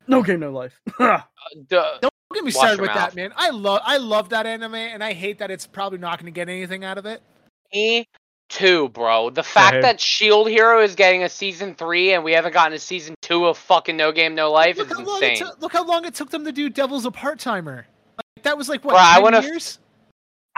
[0.07, 0.79] No game, no life.
[0.99, 1.21] Uh,
[1.67, 1.97] duh.
[2.01, 2.97] don't get me Wash started with mouth.
[2.97, 6.19] that man i love i love that anime and i hate that it's probably not
[6.19, 7.21] going to get anything out of it
[7.73, 8.07] Me
[8.49, 9.29] too, bro.
[9.29, 9.83] The fact ahead.
[9.83, 13.45] that Shield Hero is getting a season three and we haven't gotten a season two
[13.45, 15.47] of fucking No Game No Life look is how, long it insane.
[15.47, 17.85] took- look how long it took them to do devil's a part-timer
[18.17, 19.77] like, that was like what Bro, I 10 wanna f- years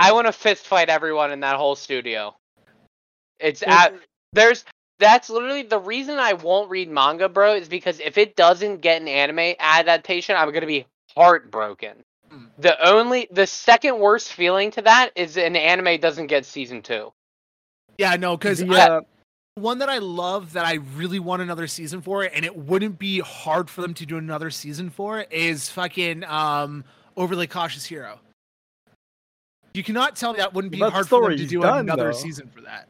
[0.01, 2.35] I want to fist fight everyone in that whole studio.
[3.39, 3.93] It's at
[4.33, 4.65] there's
[4.99, 9.01] that's literally the reason I won't read manga, bro, is because if it doesn't get
[9.01, 10.85] an anime adaptation, I'm gonna be
[11.15, 12.03] heartbroken.
[12.29, 12.45] Hmm.
[12.59, 17.11] The only the second worst feeling to that is an anime doesn't get season two.
[17.97, 19.01] yeah no because The, uh,
[19.55, 22.97] one that I love that I really want another season for, it, and it wouldn't
[22.97, 26.85] be hard for them to do another season for, is fucking um
[27.17, 28.19] overly cautious hero.
[29.73, 32.05] You cannot tell me that wouldn't be That hard for them to do done, another
[32.11, 32.17] though.
[32.17, 32.87] season for that.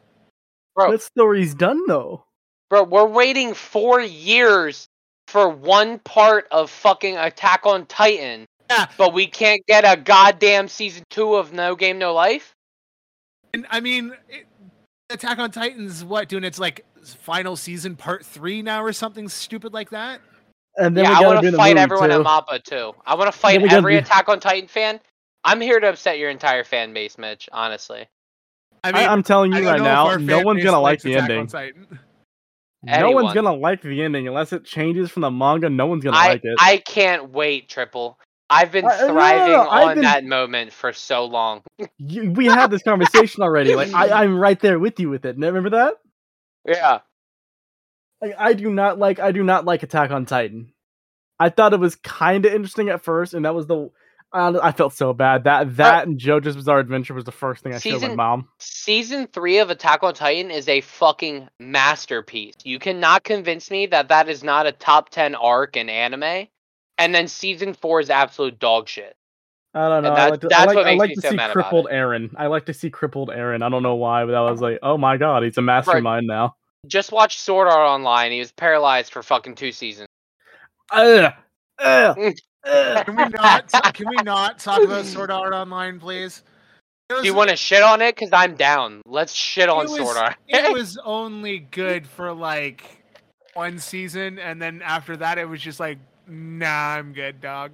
[0.74, 2.24] Bro, That story's done though.
[2.70, 4.86] bro, we're waiting four years
[5.28, 10.68] for one part of fucking Attack on Titan, Yeah, but we can't get a goddamn
[10.68, 12.52] season two of No Game No Life.
[13.54, 14.46] and I mean, it,
[15.10, 19.72] Attack on Titans, what doing its like final season part three now or something stupid
[19.74, 20.20] like that.
[20.78, 22.14] And then yeah, we I want to fight everyone too.
[22.20, 22.94] at Mappa too.
[23.04, 25.00] I want to fight every do- Attack on Titan fan.
[25.44, 27.48] I'm here to upset your entire fan base, Mitch.
[27.52, 28.06] Honestly,
[28.84, 31.46] I I, mean, I'm telling you right now, no one's gonna like the Attack ending.
[31.46, 31.98] Titan.
[32.84, 35.70] No one's gonna like the ending unless it changes from the manga.
[35.70, 36.56] No one's gonna I like it.
[36.58, 38.18] I can't wait, Triple.
[38.50, 41.24] I've been I- no, no, no, thriving no, I've on been- that moment for so
[41.24, 41.62] long.
[41.98, 43.74] You- we had this conversation already.
[43.74, 45.36] Like I, I'm right there with you with it.
[45.38, 45.94] Remember that?
[46.66, 47.00] Yeah.
[48.20, 50.72] Like I do not like I do not like Attack on Titan.
[51.40, 53.90] I thought it was kind of interesting at first, and that was the
[54.34, 57.74] I, I felt so bad that that and JoJo's Bizarre Adventure was the first thing
[57.74, 58.48] I showed my mom.
[58.58, 62.54] Season three of Attack on Titan is a fucking masterpiece.
[62.64, 66.48] You cannot convince me that that is not a top 10 arc in anime.
[66.98, 69.16] And then season four is absolute dog shit.
[69.74, 70.10] I don't know.
[70.12, 71.36] And I that- like to, I that's like, what I like me to so see
[71.36, 71.94] mad about crippled it.
[71.94, 72.30] Eren.
[72.36, 73.62] I like to see crippled Eren.
[73.62, 76.56] I don't know why, but I was like, oh my god, he's a mastermind now.
[76.86, 78.32] Just watch Sword Art Online.
[78.32, 80.08] He was paralyzed for fucking two seasons.
[80.90, 81.32] Ugh,
[81.80, 82.16] Mm.
[82.28, 82.34] ugh.
[82.64, 83.70] Can we not?
[83.94, 86.42] can we not talk about Sword Art Online, please?
[87.10, 88.14] It Do you want to shit on it?
[88.14, 89.02] Because I'm down.
[89.06, 90.36] Let's shit on it was, Sword Art.
[90.48, 93.02] it was only good for like
[93.54, 97.72] one season, and then after that, it was just like, nah, I'm good, dog.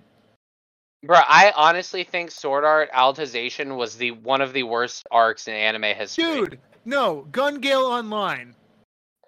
[1.05, 5.55] Bro, I honestly think Sword Art Alicization was the one of the worst arcs in
[5.55, 6.25] anime history.
[6.25, 8.55] Dude, no, Gun Gale Online.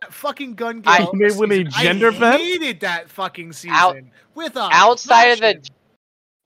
[0.02, 0.92] That fucking Gun game.
[0.92, 1.10] I- Gale.
[1.12, 2.42] Made with a season, gender I bent?
[2.42, 3.96] hated that fucking season Out-
[4.34, 5.68] with a outside of the-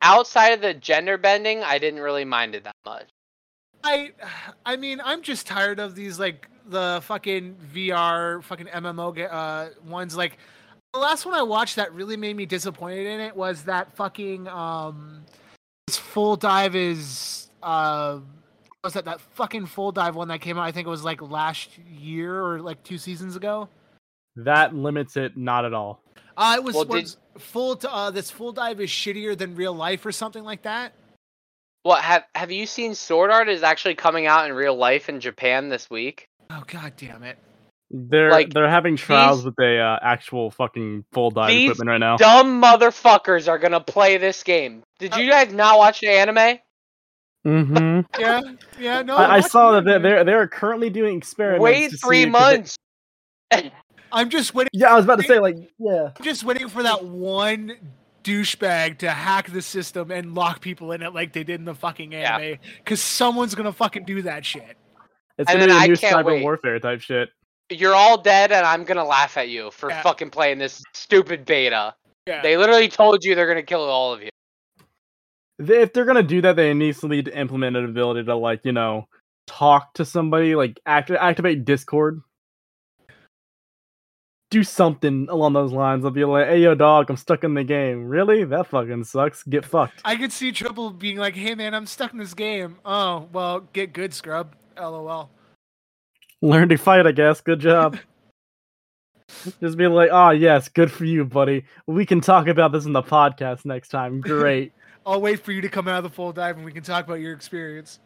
[0.02, 3.08] outside of the gender bending, I didn't really mind it that much.
[3.84, 4.12] I,
[4.64, 9.68] I mean, I'm just tired of these like the fucking VR fucking MMO ga- uh,
[9.86, 10.16] ones.
[10.16, 10.38] Like
[10.94, 14.48] the last one I watched that really made me disappointed in it was that fucking
[14.48, 15.24] um,
[15.86, 18.24] this full dive is uh, what
[18.84, 20.62] was that that fucking full dive one that came out?
[20.64, 23.68] I think it was like last year or like two seasons ago.
[24.36, 26.02] That limits it not at all.
[26.36, 27.76] Uh, it was, Well, did- full.
[27.76, 30.92] To, uh, this full dive is shittier than real life or something like that.
[31.84, 35.20] Well, have have you seen Sword Art is actually coming out in real life in
[35.20, 36.26] Japan this week?
[36.50, 37.38] Oh god damn it!
[37.90, 41.88] They're Like, they're having trials these- with a uh, actual fucking full dive these equipment
[41.90, 42.16] right now.
[42.16, 44.82] Dumb motherfuckers are gonna play this game.
[44.98, 46.58] Did you guys not watch the anime?
[47.44, 48.40] Hmm Yeah,
[48.80, 49.02] yeah.
[49.02, 51.62] No, I, I saw that they're, they're they're currently doing experiments.
[51.62, 52.76] Wait three see- 'cause
[53.50, 53.72] they- months.
[54.12, 54.70] I'm just waiting.
[54.72, 56.10] yeah, I was about to say like yeah.
[56.16, 57.76] I'm just waiting for that one
[58.22, 61.74] douchebag to hack the system and lock people in it like they did in the
[61.74, 62.36] fucking Yeah.
[62.38, 62.58] anime.
[62.78, 64.76] Because someone's gonna fucking do that shit.
[65.36, 66.42] It's And gonna be then a I new cyber wait.
[66.42, 67.28] warfare type shit.
[67.70, 70.00] You're all dead, and I'm gonna laugh at you for Yeah.
[70.02, 71.94] fucking playing this stupid beta.
[72.26, 72.40] Yeah.
[72.40, 74.30] They literally told you they're gonna kill all of you.
[75.58, 78.60] If they're gonna do that, they need to need to implement an ability to like
[78.64, 79.06] you know
[79.46, 82.20] talk to somebody, like act- activate Discord.
[84.50, 86.04] Do something along those lines.
[86.04, 88.06] I'll be like, "Hey, yo, dog, I'm stuck in the game.
[88.06, 88.44] Really?
[88.44, 89.42] That fucking sucks.
[89.44, 92.78] Get fucked." I could see Triple being like, "Hey man, I'm stuck in this game.
[92.84, 94.54] Oh well, get good, scrub.
[94.76, 95.30] LOL."
[96.42, 97.40] Learn to fight, I guess.
[97.40, 97.96] Good job.
[99.60, 101.64] Just be like, "Oh yes, good for you, buddy.
[101.86, 104.20] We can talk about this in the podcast next time.
[104.20, 104.72] Great."
[105.06, 107.04] I'll wait for you to come out of the full dive and we can talk
[107.04, 107.98] about your experience.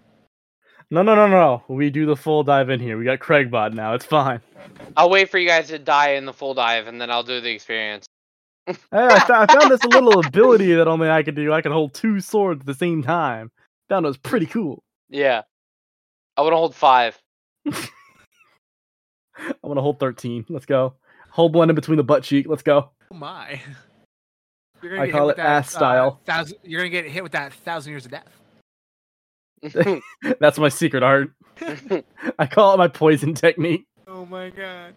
[0.90, 1.62] no, no, no, no.
[1.68, 2.98] We do the full dive in here.
[2.98, 3.94] We got Craigbot now.
[3.94, 4.40] It's fine.
[4.96, 7.40] I'll wait for you guys to die in the full dive, and then I'll do
[7.40, 8.06] the experience.
[8.68, 11.54] Hey, I, fo- I found this little ability that only I could do.
[11.54, 13.50] I could hold two swords at the same time.
[13.88, 14.82] Found it was pretty cool.
[15.08, 15.42] Yeah,
[16.37, 17.18] I want to hold five.
[17.72, 17.80] I
[19.62, 20.44] want to hold 13.
[20.50, 20.94] Let's go.
[21.30, 22.46] Hold one in between the butt cheek.
[22.46, 22.90] Let's go.
[23.11, 23.58] Oh my.
[24.82, 26.20] You're I call hit with it ass style.
[26.20, 28.28] Uh, thousand, you're gonna get hit with that thousand years of death.
[30.40, 31.32] That's my secret art.
[32.38, 33.86] I call it my poison technique.
[34.06, 34.94] Oh my god.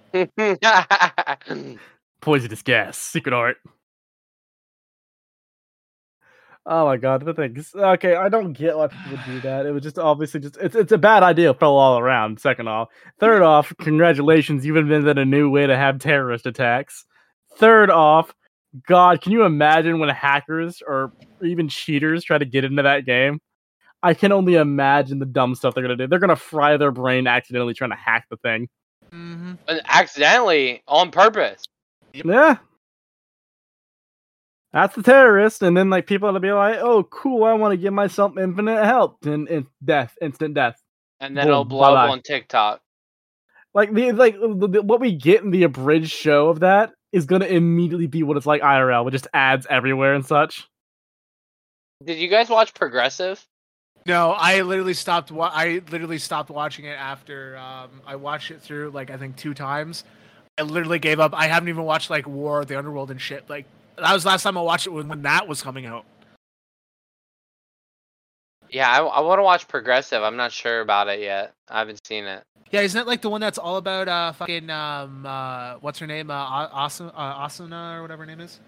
[2.21, 2.97] Poisonous gas.
[2.97, 3.57] Secret art.
[6.65, 9.65] Oh my god, the thing okay, I don't get why people would do that.
[9.65, 12.89] It was just obviously just it's it's a bad idea fell all around, second off.
[13.19, 17.03] Third off, congratulations, you've invented a new way to have terrorist attacks.
[17.57, 18.35] Third off,
[18.87, 21.11] God, can you imagine when hackers or
[21.43, 23.39] even cheaters try to get into that game?
[24.03, 26.07] I can only imagine the dumb stuff they're gonna do.
[26.07, 28.67] They're gonna fry their brain accidentally trying to hack the thing.
[29.11, 29.53] Mm-hmm.
[29.67, 31.65] And accidentally on purpose.
[32.13, 32.57] Yeah.
[34.73, 37.43] That's the terrorist, and then like people to be like, "Oh, cool!
[37.43, 40.81] I want to give myself infinite health and, and death, instant death."
[41.19, 42.11] And then Boom, it'll blow up bye-bye.
[42.13, 42.81] on TikTok.
[43.73, 47.25] Like the like the, the- what we get in the abridged show of that is
[47.25, 50.67] gonna immediately be what it's like IRL with just ads everywhere and such.
[52.03, 53.45] Did you guys watch Progressive?
[54.05, 55.31] No, I literally stopped.
[55.31, 59.35] Wa- I literally stopped watching it after um, I watched it through like I think
[59.35, 60.03] two times.
[60.57, 61.33] I literally gave up.
[61.35, 63.49] I haven't even watched like War of the Underworld and shit.
[63.49, 63.65] Like
[63.97, 66.05] that was the last time I watched it when, when that was coming out.
[68.71, 70.23] Yeah, I, I want to watch Progressive.
[70.23, 71.53] I'm not sure about it yet.
[71.67, 72.43] I haven't seen it.
[72.71, 76.07] Yeah, isn't that like the one that's all about uh fucking um uh what's her
[76.07, 78.61] name uh Asuna, uh, Asuna or whatever her name is?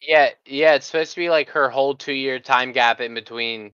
[0.00, 3.72] Yeah, yeah, it's supposed to be like her whole two year time gap in between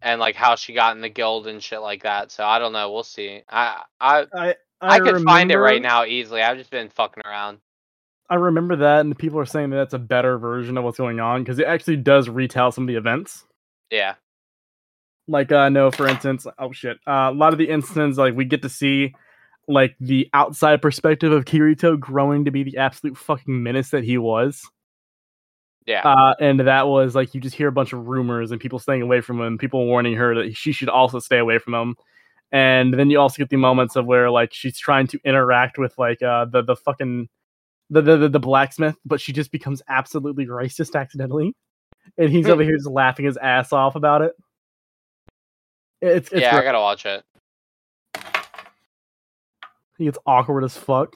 [0.00, 2.32] and like how she got in the guild and shit like that.
[2.32, 2.90] So I don't know.
[2.90, 3.42] We'll see.
[3.48, 6.40] I I I I, could find it right now easily.
[6.40, 7.58] I've just been fucking around.
[8.30, 11.18] I remember that, and people are saying that that's a better version of what's going
[11.18, 13.44] on because it actually does retell some of the events.
[13.90, 14.14] Yeah.
[15.26, 18.44] Like I know, for instance, oh shit, uh, a lot of the instances like we
[18.44, 19.14] get to see
[19.66, 24.16] like the outside perspective of Kirito growing to be the absolute fucking menace that he
[24.16, 24.62] was.
[25.86, 26.02] Yeah.
[26.02, 29.02] Uh, and that was like you just hear a bunch of rumors and people staying
[29.02, 31.96] away from him, people warning her that she should also stay away from him.
[32.50, 35.96] And then you also get the moments of where like she's trying to interact with
[35.98, 37.28] like uh the the fucking
[37.90, 41.54] the, the, the blacksmith, but she just becomes absolutely racist accidentally.
[42.16, 44.32] And he's over here just laughing his ass off about it.
[46.00, 47.24] It's, it's yeah, I gotta watch it.
[49.98, 51.14] He gets awkward as fuck.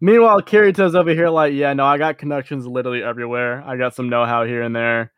[0.00, 3.62] Meanwhile, Kirito's over here like, yeah, no, I got connections literally everywhere.
[3.66, 5.12] I got some know-how here and there.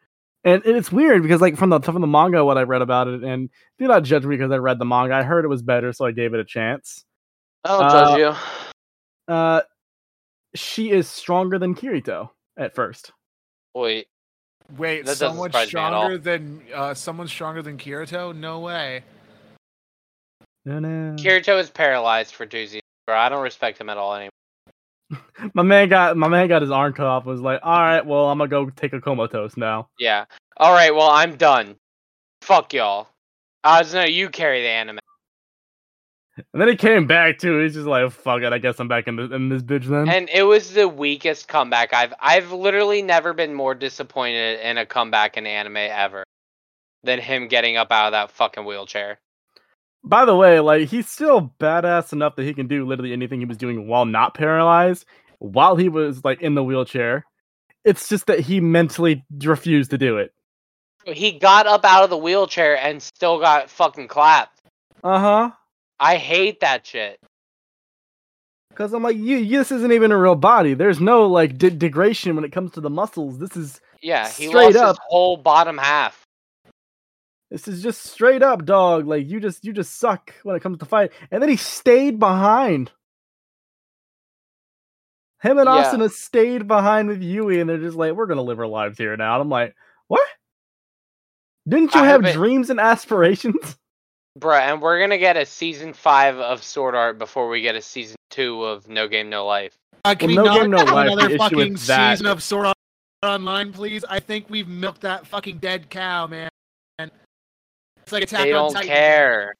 [0.44, 3.08] And, and it's weird because like from the from the manga what I read about
[3.08, 5.14] it, and do not judge me because I read the manga.
[5.14, 7.04] I heard it was better, so I gave it a chance.
[7.64, 9.34] I don't Uh, judge you.
[9.34, 9.60] Uh
[10.54, 13.12] she is stronger than Kirito at first.
[13.76, 14.08] Wait,
[14.76, 16.02] Wait, That someone surprise me at all.
[16.02, 18.34] stronger than uh someone stronger than Kirito?
[18.34, 19.04] No way.
[20.64, 21.14] No, no.
[21.16, 23.16] Kirito is paralyzed for two seasons, bro.
[23.16, 24.30] I don't respect him at all anymore.
[25.54, 27.26] My man got my man got his arm cut off.
[27.26, 29.88] Was like, all right, well, I'm gonna go take a comatose now.
[29.98, 30.24] Yeah.
[30.56, 30.92] All right.
[30.92, 31.76] Well, I'm done.
[32.40, 33.08] Fuck y'all.
[33.62, 34.04] I was no.
[34.04, 34.98] You carry the anime.
[36.36, 37.60] And then he came back too.
[37.60, 38.52] He's just like, fuck it.
[38.52, 40.08] I guess I'm back in, the, in this bitch then.
[40.08, 44.84] And it was the weakest comeback I've I've literally never been more disappointed in a
[44.84, 46.24] comeback in anime ever
[47.02, 49.18] than him getting up out of that fucking wheelchair.
[50.04, 53.46] By the way, like he's still badass enough that he can do literally anything he
[53.46, 55.06] was doing while not paralyzed,
[55.38, 57.24] while he was like in the wheelchair.
[57.84, 60.32] It's just that he mentally refused to do it.
[61.06, 64.60] He got up out of the wheelchair and still got fucking clapped.
[65.04, 65.50] Uh huh.
[65.98, 67.18] I hate that shit.
[68.70, 70.74] Because I'm like, you, you, this isn't even a real body.
[70.74, 73.38] There's no like de- degradation when it comes to the muscles.
[73.38, 74.88] This is Yeah, he Straight lost up.
[74.96, 76.22] his whole bottom half.
[77.50, 79.06] this is just straight up, dog.
[79.06, 81.12] Like you just you just suck when it comes to fight.
[81.30, 82.90] And then he stayed behind.
[85.42, 85.96] Him and Yeah.
[85.96, 89.16] have stayed behind with Yui, and they're just like, we're gonna live our lives here
[89.16, 89.34] now.
[89.34, 89.74] And I'm like,
[90.08, 90.26] what?
[91.68, 93.76] Didn't you I have dreams and aspirations?
[94.38, 97.80] Bruh, and we're gonna get a season five of Sword Art before we get a
[97.82, 99.74] season two of No Game No Life.
[100.04, 101.10] Uh, can Well, we no not game, no have life.
[101.10, 102.76] Another fucking season of Sword Art
[103.24, 104.04] Online, please?
[104.08, 106.48] I think we've milked that fucking dead cow, man.
[106.98, 108.88] It's like Attack they on don't Titan.
[108.88, 109.54] care.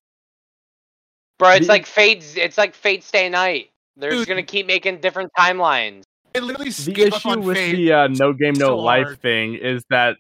[1.39, 3.71] Bro, it's like Fate's it's like Fate Stay Night.
[3.97, 6.03] They're just gonna keep making different timelines.
[6.35, 7.77] It literally The issue with Fate.
[7.77, 9.23] the uh, no game, no so life hard.
[9.23, 10.17] thing is that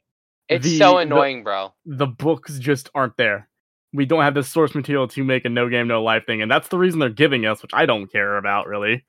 [0.49, 1.75] It's The- so the- annoying, bro.
[1.85, 3.49] the books just aren't there.
[3.97, 6.51] We don't have the source material to make a no game, no life thing, and
[6.51, 9.05] that's the reason they're giving us, which I don't care about really.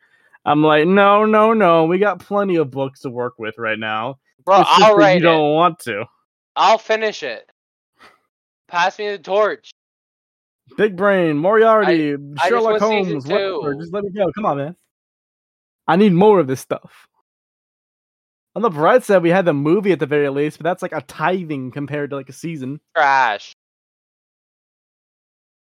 [0.45, 1.85] I'm like, no, no, no.
[1.85, 4.19] We got plenty of books to work with right now.
[4.45, 5.31] Bro, It's I'll write you it.
[5.31, 6.05] don't want to.
[6.55, 7.51] I'll finish it.
[8.69, 9.71] Pass me the torch.
[10.77, 13.75] Big Brain, Moriarty, just Sherlock season Holmes, whatever.
[13.75, 14.31] Just let me go.
[14.33, 14.75] Come on, man.
[15.87, 17.07] I need more of this stuff.
[18.55, 20.91] On the bright side, we had the movie at the very least, but that's like
[20.91, 22.81] a tithing compared to like a season.
[22.95, 23.53] Trash.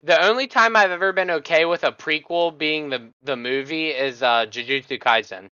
[0.03, 4.23] The only time I've ever been okay with a prequel being the the movie is
[4.23, 5.47] uh Jujutsu Kaisen.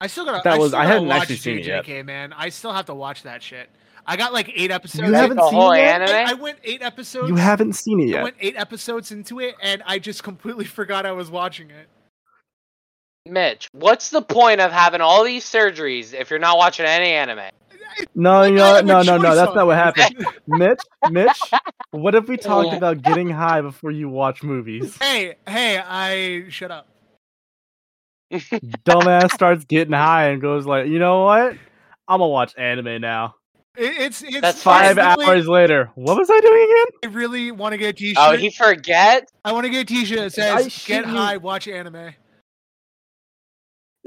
[0.00, 0.42] I still gotta.
[0.44, 1.84] That I was- I gotta hadn't watch actually seen it yet.
[1.84, 2.32] JJK, man.
[2.32, 3.68] I still have to watch that shit.
[4.06, 5.06] I got like eight episodes.
[5.08, 6.00] You haven't the seen whole it yet?
[6.02, 6.28] anime?
[6.28, 7.28] I, I went eight episodes.
[7.28, 8.14] You haven't seen it yet.
[8.14, 8.24] I yet.
[8.24, 11.88] went eight episodes into it, and I just completely forgot I was watching it.
[13.26, 17.50] Mitch, what's the point of having all these surgeries if you're not watching any anime?
[18.14, 18.86] No, Like, you I know, have what?
[18.86, 19.36] a no, no, no.
[19.36, 20.10] That's not what happened.
[20.46, 21.56] Mitch, Mitch,
[21.92, 22.74] what if we talked Yeah.
[22.74, 25.00] about getting high before you watch movies?
[25.00, 26.88] Hey, hey, I shut up.
[28.64, 31.54] Dumbass starts getting high and goes like, you know what?
[32.08, 33.36] I'm gonna watch anime now.
[33.76, 36.86] It's it's That's Five it's hours later, what was I doing again?
[37.04, 38.18] I really want to get a T-shirt.
[38.18, 39.28] oh, he forget.
[39.44, 42.12] I want to get a T-shirt that says "Get high, watch anime."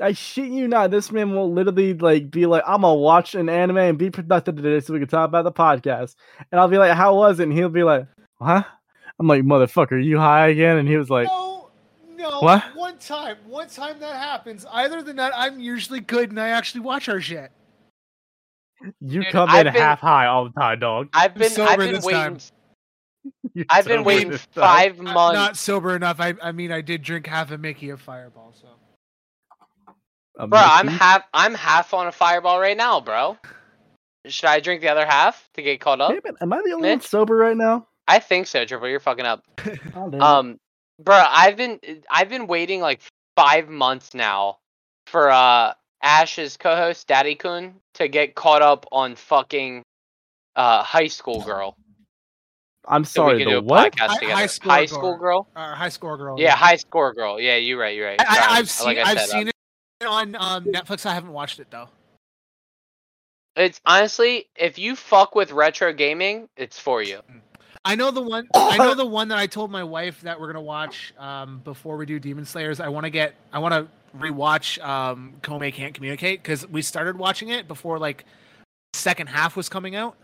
[0.01, 0.91] I shit you not.
[0.91, 4.55] This man will literally like be like, I'm gonna watch an anime and be productive
[4.55, 6.15] today so we can talk about the podcast.
[6.51, 7.43] And I'll be like, How was it?
[7.43, 8.07] And he'll be like,
[8.41, 8.63] Huh?
[9.19, 10.77] I'm like, motherfucker, are you high again?
[10.77, 11.69] And he was like, no,
[12.15, 12.39] no.
[12.39, 12.63] What?
[12.75, 14.65] One time, one time that happens.
[14.67, 17.51] Other than that, I'm usually good and I actually watch our shit.
[18.99, 21.09] You Dude, come I've in been- half high all the time, dog.
[21.13, 22.21] I've been sober I've been this waiting.
[22.21, 22.37] time.
[23.53, 24.63] You're I've been waiting this time.
[24.63, 25.35] five I'm months.
[25.35, 26.19] not sober enough.
[26.19, 28.69] I, I mean, I did drink half a Mickey of Fireball, so.
[30.37, 31.23] A Bro, I'm half.
[31.33, 33.37] I'm half on a fireball right now, bro.
[34.27, 36.11] Should I drink the other half to get caught up?
[36.11, 37.87] Hey, man, am I the only one sober right now?
[38.07, 38.87] I think so, Triple.
[38.87, 39.43] You're fucking up.
[39.95, 40.19] Oh.
[40.19, 40.57] Um,
[41.03, 41.79] bro, I've been
[42.09, 43.01] I've been waiting like
[43.35, 44.57] five months now
[45.07, 45.73] for uh
[46.03, 49.83] Ash's co-host Daddy Kun to get caught up on fucking
[50.55, 51.75] uh High School Girl.
[52.87, 53.93] I'm So we sorry, can the what?
[53.93, 54.33] podcast Hi- together.
[54.33, 54.97] High School high Girl.
[54.97, 55.47] School Girl.
[55.55, 56.35] Uh, high school girl.
[56.39, 57.39] Yeah, High school Girl.
[57.39, 57.95] Yeah, you're right.
[57.95, 58.21] You're right.
[58.21, 59.55] I, I, Sorry, I've seen, like I I've said, seen uh, it
[60.07, 61.05] on um, Netflix.
[61.05, 61.89] I haven't watched it though.
[63.55, 67.19] It's honestly, if you fuck with retro gaming, it's for you.
[67.83, 68.47] I know the one.
[68.53, 71.97] I know the one that I told my wife that we're gonna watch um, before
[71.97, 72.79] we do Demon Slayers.
[72.79, 73.35] I want to get.
[73.51, 73.87] I want to
[74.17, 78.25] rewatch um, Komi Can't Communicate because we started watching it before like
[78.93, 80.15] second half was coming out.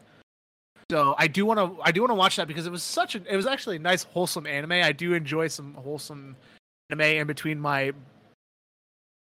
[0.92, 1.82] So I do want to.
[1.82, 3.34] I do want to watch that because it was such a.
[3.34, 4.74] It was actually a nice wholesome anime.
[4.74, 6.36] I do enjoy some wholesome
[6.90, 7.92] anime in between my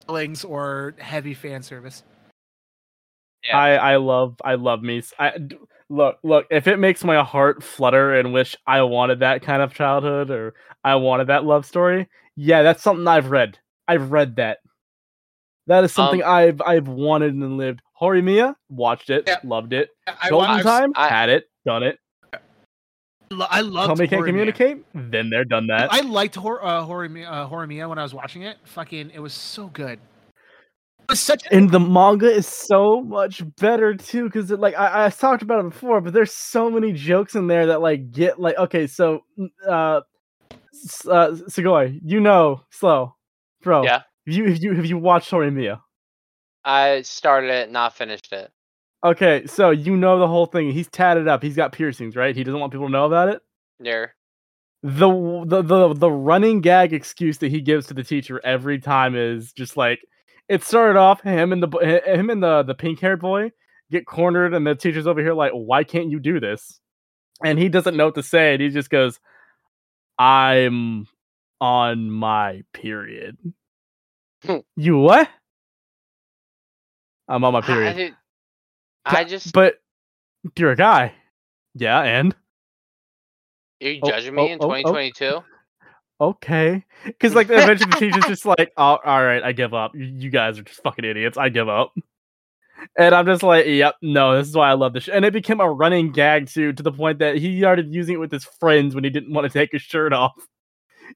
[0.07, 2.03] fillings or heavy fan service.
[3.45, 3.59] Yeah.
[3.59, 5.03] I I love I love me.
[5.19, 5.33] I
[5.91, 9.75] look look if it makes my heart flutter and wish I wanted that kind of
[9.75, 12.09] childhood or I wanted that love story.
[12.37, 13.59] Yeah, that's something I've read.
[13.87, 14.59] I've read that.
[15.67, 17.81] That is something Um, I've I've wanted and lived.
[18.01, 19.39] Horimiya, watched it, Yeah.
[19.45, 19.89] loved it.
[20.07, 21.99] I, Golden I've- Time, I- had it, done it.
[23.31, 23.87] Lo- I love.
[23.87, 25.93] Tell me can't communicate, then they're done that.
[25.93, 28.57] I liked Hor- uh, Horimiya, uh, Horimiya when I was watching it.
[28.65, 29.99] Fucking, it was so good.
[31.01, 31.45] It was such.
[31.47, 35.61] A, and the manga is so much better too because like I, I talked about
[35.65, 39.21] it before but there's so many jokes in there that like get like okay so
[39.39, 40.01] mm, uh
[40.73, 43.17] S- uh Sugoi, you know slow
[43.63, 44.01] bro Yeah.
[44.27, 45.81] have you have you have you watched Horimiya
[46.65, 48.51] I started it, not finished it.
[49.05, 50.71] Okay so you know the whole thing.
[50.73, 51.43] He's tatted up.
[51.43, 52.37] He's got piercings right?
[52.37, 53.43] He doesn't want people to know about it?
[53.81, 54.15] There.
[54.83, 55.09] the
[55.47, 59.53] the the, the running gag excuse that he gives to the teacher every time is
[59.53, 60.01] just like
[60.49, 63.51] it started off him and the him and the the pink haired boy
[63.91, 66.81] get cornered and the teacher's over here like why can't you do this?
[67.45, 69.21] And he doesn't know what to say and he just goes
[70.19, 71.07] i'm
[71.61, 73.39] on my period.
[74.77, 75.29] You what?
[77.29, 78.15] I'm on my period
[79.05, 79.77] I just but
[80.57, 81.15] you're a guy
[81.75, 82.35] yeah and
[83.83, 84.83] are you oh, judging me oh, in oh, oh.
[84.83, 85.41] 2022?
[86.21, 86.85] okay.
[87.05, 89.95] Because like eventually the teacher's just like, oh, all right, I give up.
[89.95, 91.37] You- You guys are just fucking idiots.
[91.37, 91.93] I give up.
[92.99, 95.05] And I'm just like, yep, no, this is why I love this.
[95.05, 95.11] Sh-.
[95.13, 98.19] And it became a running gag too, to the point that he started using it
[98.19, 100.35] with his friends when he didn't want to take his shirt off.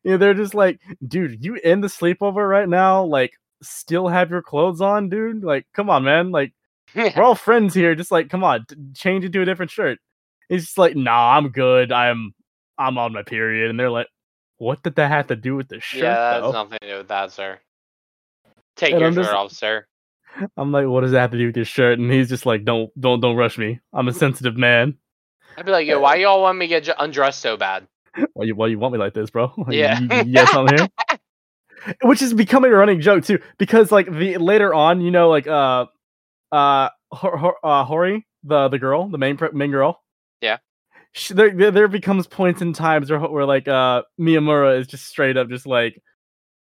[0.02, 3.04] You know, they're just like, dude, you in the sleepover right now?
[3.04, 3.32] Like,
[3.62, 5.42] still have your clothes on, dude?
[5.44, 6.30] Like, come on, man.
[6.30, 6.52] Like,
[6.94, 7.94] we're all friends here.
[7.94, 8.64] Just like, come on,
[8.94, 9.98] change into a different shirt.
[10.48, 11.92] He's just like, nah, I'm good.
[11.92, 12.32] I'm,
[12.78, 13.70] I'm on my period.
[13.70, 14.06] And they're like,
[14.56, 16.02] what did that have to do with the shirt?
[16.02, 16.46] yeah, that though?
[16.46, 17.58] has nothing to do with that, sir.
[18.76, 19.84] Take And your I'm shirt just- off, sir.
[20.56, 21.98] I'm like, what does that have to do with your shirt?
[21.98, 23.80] And he's just like, don't, don't, don't rush me.
[23.92, 24.96] I'm a sensitive man.
[25.56, 27.88] I'd be like, yo, why y'all want me to get undressed so bad?
[28.34, 29.52] Why you, why you want me like this, bro?
[29.58, 29.98] Like, Yeah.
[29.98, 30.88] you, you got here?
[32.02, 35.46] Which is becoming a running joke too, because like the later on, you know, like
[35.46, 35.86] uh,
[36.52, 40.02] uh, uh Hori, the the girl, the main main girl.
[40.40, 40.58] Yeah.
[41.12, 45.06] She, there, there there becomes points in times where where like uh Miyamura is just
[45.06, 46.00] straight up just like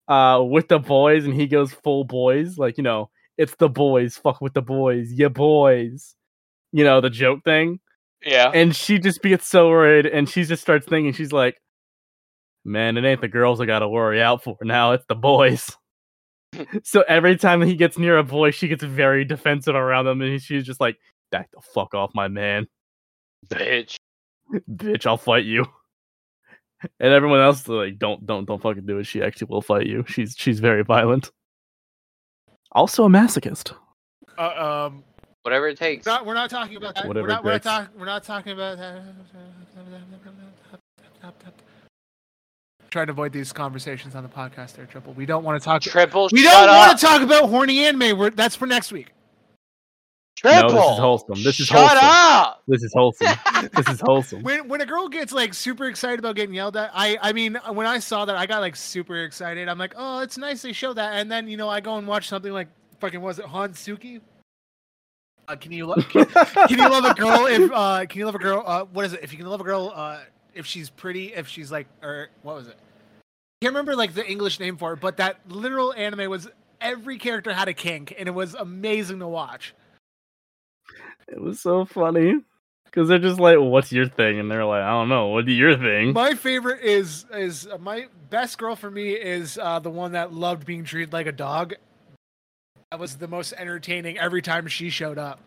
[0.08, 4.18] uh with the boys and he goes full boys like you know it's the boys
[4.18, 6.16] fuck with the boys yeah boys
[6.72, 7.80] you know the joke thing
[8.26, 8.52] Yeah.
[8.54, 11.62] and she just gets so worried and she just starts thinking she's like
[12.66, 15.70] man it ain't the girls i gotta worry out for now it's the boys
[16.84, 20.42] so every time he gets near a boy she gets very defensive around them and
[20.42, 20.98] she's just like
[21.32, 22.68] back the fuck off my man
[23.48, 23.96] Bitch.
[24.70, 25.66] bitch i'll fight you
[27.00, 29.88] and everyone else is like don't don't don't fucking do it she actually will fight
[29.88, 31.32] you she's she's very violent
[32.74, 33.74] also a masochist
[34.38, 35.04] Uh, um,
[35.44, 36.06] Whatever it takes.
[36.06, 37.08] Not, we're not talking about that.
[37.08, 37.66] Whatever we're, not, we're, not takes.
[37.66, 39.04] talk, we're not talking about that.
[42.92, 45.14] Trying to avoid these conversations on the podcast there, Triple.
[45.14, 45.82] We don't want to talk.
[45.82, 46.28] Triple.
[46.32, 46.90] we don't up.
[46.90, 48.18] want to talk about horny anime.
[48.18, 49.14] We're, that's for next week.
[50.36, 50.74] Triple.
[50.74, 51.44] No, this is wholesome.
[51.44, 52.00] This is Shut wholesome.
[52.02, 52.64] up.
[52.68, 53.70] This is wholesome.
[53.76, 54.44] this is wholesome.
[54.44, 57.58] When when a girl gets like super excited about getting yelled at, I I mean
[57.72, 59.70] when I saw that I got like super excited.
[59.70, 61.14] I'm like, oh, it's nice they show that.
[61.14, 62.68] And then you know I go and watch something like
[63.00, 64.20] fucking was it Hansuki?
[65.48, 68.36] Uh, can you lo- can, can you love a girl if uh can you love
[68.36, 70.20] a girl uh what is it if you can love a girl uh
[70.54, 72.78] if she's pretty if she's like or what was it?
[73.62, 76.48] I can't remember like the English name for it, but that literal anime was
[76.80, 79.74] every character had a kink and it was amazing to watch.
[81.28, 82.42] It was so funny
[82.86, 85.28] because they're just like, "What's your thing?" And they're like, "I don't know.
[85.28, 89.80] What's your thing?" My favorite is is uh, my best girl for me is uh,
[89.80, 91.74] the one that loved being treated like a dog.
[92.92, 95.40] That was the most entertaining every time she showed up.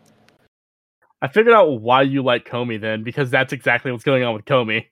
[1.21, 4.45] I figured out why you like Komi then, because that's exactly what's going on with
[4.45, 4.87] Komi.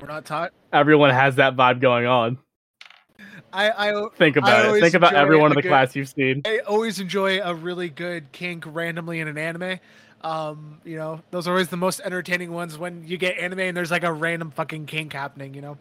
[0.00, 0.52] We're not taught.
[0.72, 2.38] Everyone has that vibe going on.
[3.52, 4.80] I I, Think about it.
[4.80, 6.42] Think about everyone in the good- class you've seen.
[6.46, 9.78] I always enjoy a really good kink randomly in an anime.
[10.22, 13.76] Um, you know, those are always the most entertaining ones when you get anime and
[13.76, 15.54] there's like a random fucking kink happening.
[15.54, 15.78] You know.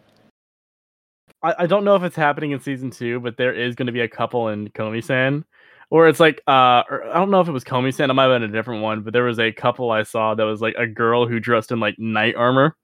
[1.44, 3.94] I, I don't know if it's happening in season two, but there is going to
[3.94, 5.46] be a couple in Komi-san,
[5.90, 8.10] or it's like uh, or I don't know if it was Komi-san.
[8.10, 10.44] It might have been a different one, but there was a couple I saw that
[10.44, 12.76] was like a girl who dressed in like knight armor,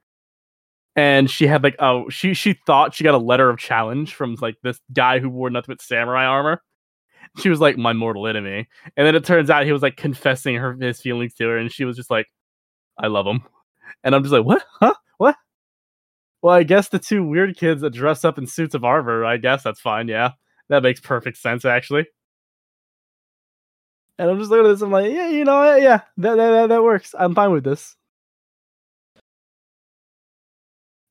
[0.96, 4.36] and she had like oh she she thought she got a letter of challenge from
[4.42, 6.62] like this guy who wore nothing but samurai armor.
[7.40, 8.68] She was like my mortal enemy,
[8.98, 11.72] and then it turns out he was like confessing her his feelings to her, and
[11.72, 12.28] she was just like,
[13.00, 13.44] "I love him,"
[14.04, 14.66] and I'm just like, "What?
[14.82, 14.96] Huh?
[15.18, 15.36] What?"
[16.42, 19.38] Well, I guess the two weird kids that dress up in suits of armor, I
[19.38, 20.32] guess that's fine, yeah.
[20.70, 22.06] That makes perfect sense, actually.
[24.18, 25.76] And I'm just looking at this, I'm like, yeah, you know?
[25.76, 27.14] Yeah, that, that, that, that works.
[27.18, 27.96] I'm fine with this.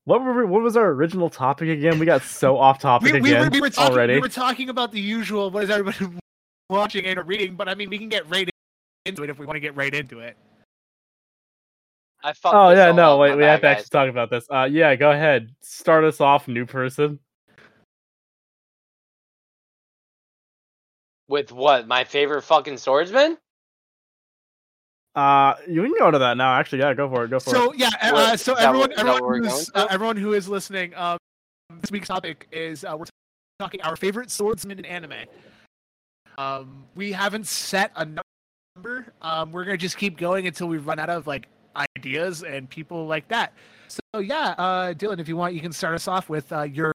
[0.05, 1.97] What were we, what was our original topic again?
[1.97, 3.93] We got so off topic We, we, again were, we were talking.
[3.93, 4.13] already.
[4.13, 5.49] We were talking about the usual.
[5.49, 6.19] What is everybody
[6.69, 7.55] watching and reading?
[7.55, 8.47] But I mean, we can get right
[9.05, 10.37] into it if we want to get right into it.
[12.23, 13.77] I oh yeah, no, wait, we have to guys.
[13.77, 14.47] actually talk about this.
[14.51, 15.49] Uh, yeah, go ahead.
[15.61, 17.19] Start us off, new person.
[21.27, 21.87] With what?
[21.87, 23.37] My favorite fucking swordsman?
[25.15, 26.53] Uh, you can go to that now.
[26.55, 27.29] Actually, yeah, go for it.
[27.29, 27.65] Go for So it.
[27.65, 30.33] So yeah, uh, What- so is that everyone, that what everyone who's uh, everyone who
[30.33, 31.17] is listening, um,
[31.81, 33.05] this week's topic is uh, we're
[33.59, 35.13] talking our favorite swordsman in anime.
[36.37, 38.05] Um, we haven't set a
[38.75, 39.13] number.
[39.21, 41.47] Um, we're gonna just keep going until we run out of like
[41.97, 43.53] ideas and people like that.
[43.87, 46.91] So yeah, uh, Dylan, if you want, you can start us off with uh, your,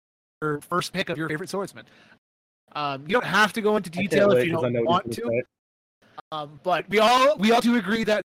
[0.42, 1.86] your first pick of your favorite swordsman.
[2.76, 5.06] Um, you don't have to go into detail if wait you 'cause I don't want
[5.08, 5.42] he's to.
[6.32, 6.52] Gonna say.
[6.54, 8.22] Um, but we all we all do agree that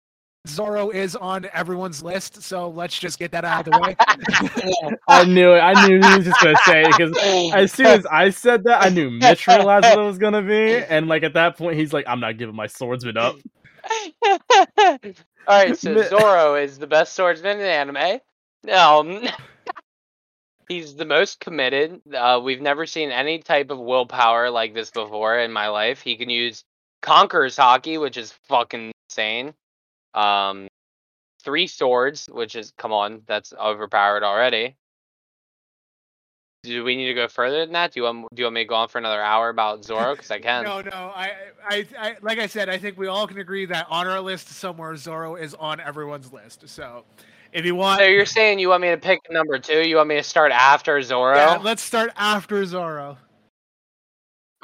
[0.48, 3.96] Zoro is on everyone's list, so let's just get that out of the way.
[5.08, 5.60] I knew it.
[5.60, 8.82] I knew he was just gonna say it because as soon as I said that,
[8.84, 11.92] I knew Mitch realized what it was gonna be, and like at that point, he's
[11.92, 13.36] like, "I'm not giving my swordsman up."
[14.24, 14.98] All
[15.48, 18.20] right, so Mi- Zoro is the best swordsman in anime.
[18.68, 19.28] Um,
[20.68, 22.00] he's the most committed.
[22.12, 26.02] Uh, we've never seen any type of willpower like this before in my life.
[26.02, 26.64] He can use
[27.06, 29.54] Conqueror's Haki, which is fucking insane.
[30.14, 30.66] Um,
[31.42, 34.74] three swords, which is come on, that's overpowered already.
[36.64, 37.92] Do we need to go further than that?
[37.92, 40.16] Do you want do you want me to go on for another hour about Zoro?
[40.16, 40.64] Because I can.
[40.64, 41.32] no, no, I,
[41.64, 44.48] I, I, like I said, I think we all can agree that on our list
[44.48, 46.68] somewhere, Zoro is on everyone's list.
[46.68, 47.04] So,
[47.52, 49.86] if you want, So you're saying you want me to pick number two?
[49.86, 51.36] You want me to start after Zoro?
[51.36, 53.16] yeah, let's start after Zoro.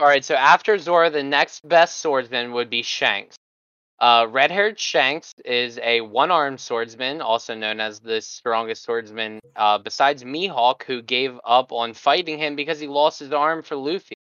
[0.03, 0.25] All right.
[0.25, 3.37] So after Zoro, the next best swordsman would be Shanks.
[4.01, 10.25] Uh, red-haired Shanks is a one-armed swordsman, also known as the strongest swordsman, uh, besides
[10.25, 14.17] Mihawk, who gave up on fighting him because he lost his arm for Luffy.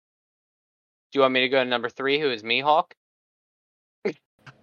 [1.12, 2.90] Do you want me to go to number three, who is Mihawk?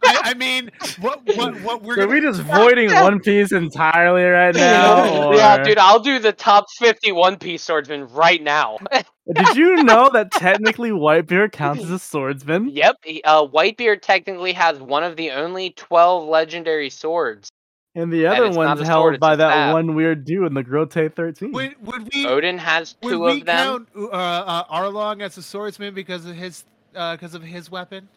[0.03, 3.51] I, I mean, what, what, what we're So are gonna, we just voiding One Piece
[3.51, 5.31] entirely right now?
[5.33, 8.77] yeah, dude, I'll do the top fifty One Piece swordsman right now.
[9.33, 12.69] Did you know that technically Whitebeard counts as a swordsman?
[12.69, 17.49] yep, he- uh, Whitebeard technically has one of the only 12 legendary swords.
[17.95, 19.73] And the other it's not one's a held sword, it's by a that staff.
[19.73, 21.51] one weird dude in the Grote 13.
[21.53, 23.65] would, would we, Oden has would two we of them.
[23.65, 28.07] count uh, uh, Arlong as a swordsman because of his, because of his weapon?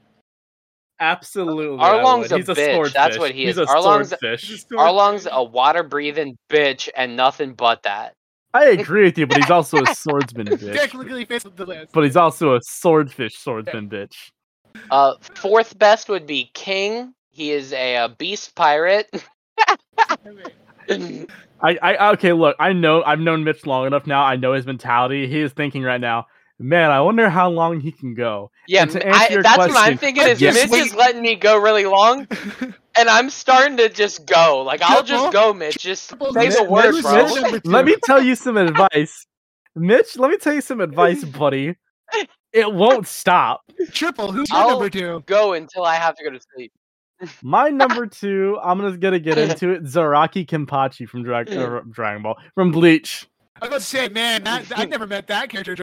[1.00, 1.78] Absolutely.
[1.78, 2.32] I Arlong's would.
[2.32, 2.94] a He's a bitch, swordfish.
[2.94, 3.68] that's what he He's is.
[3.68, 4.64] a Arlong's- swordfish.
[4.76, 8.14] Arlong's a water breathing bitch and nothing but that.
[8.54, 10.74] I agree with you, but he's also a swordsman bitch.
[10.74, 11.92] Technically fits with the list.
[11.92, 14.30] But he's also a swordfish swordsman bitch.
[14.90, 17.12] Uh, fourth best would be King.
[17.30, 19.08] He is a, uh beast pirate.
[21.60, 24.22] I, I okay, look, I know I've known Mitch long enough now.
[24.22, 25.26] I know his mentality.
[25.28, 26.26] He is thinking right now,
[26.58, 28.50] man, I wonder how long he can go.
[28.66, 30.24] yeah, And to m- I- answer your that's what I'm thinking.
[30.26, 30.70] Is yes.
[30.70, 32.26] Mitch is letting me go really long,
[32.96, 34.62] and I'm starting to just go.
[34.62, 35.78] Like I'll just go, Mitch.
[35.78, 37.50] Just Triple say the Mitch- word, Mitch- bro.
[37.52, 39.26] Mitch- Let me tell you some advice.
[39.76, 41.76] Mitch, let me tell you some advice, buddy.
[42.52, 43.60] It won't stop.
[43.92, 45.22] Triple, who's your I'll- number two?
[45.26, 46.72] Go until I have to go to sleep.
[47.42, 49.82] My number two, I'm just gonna get into it.
[49.84, 53.26] Zaraki Kenpachi from Drag- uh, Dragon Ball, from Bleach.
[53.60, 55.76] I was about to say, man, that, I never met that character.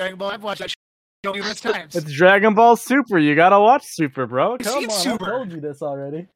[0.00, 0.30] In Dragon Ball.
[0.30, 1.94] I've watched that show numerous times.
[1.96, 3.18] It's Dragon Ball Super.
[3.18, 4.54] You gotta watch Super, bro.
[4.54, 5.24] I've Come seen on, Super.
[5.26, 6.26] I told you this already.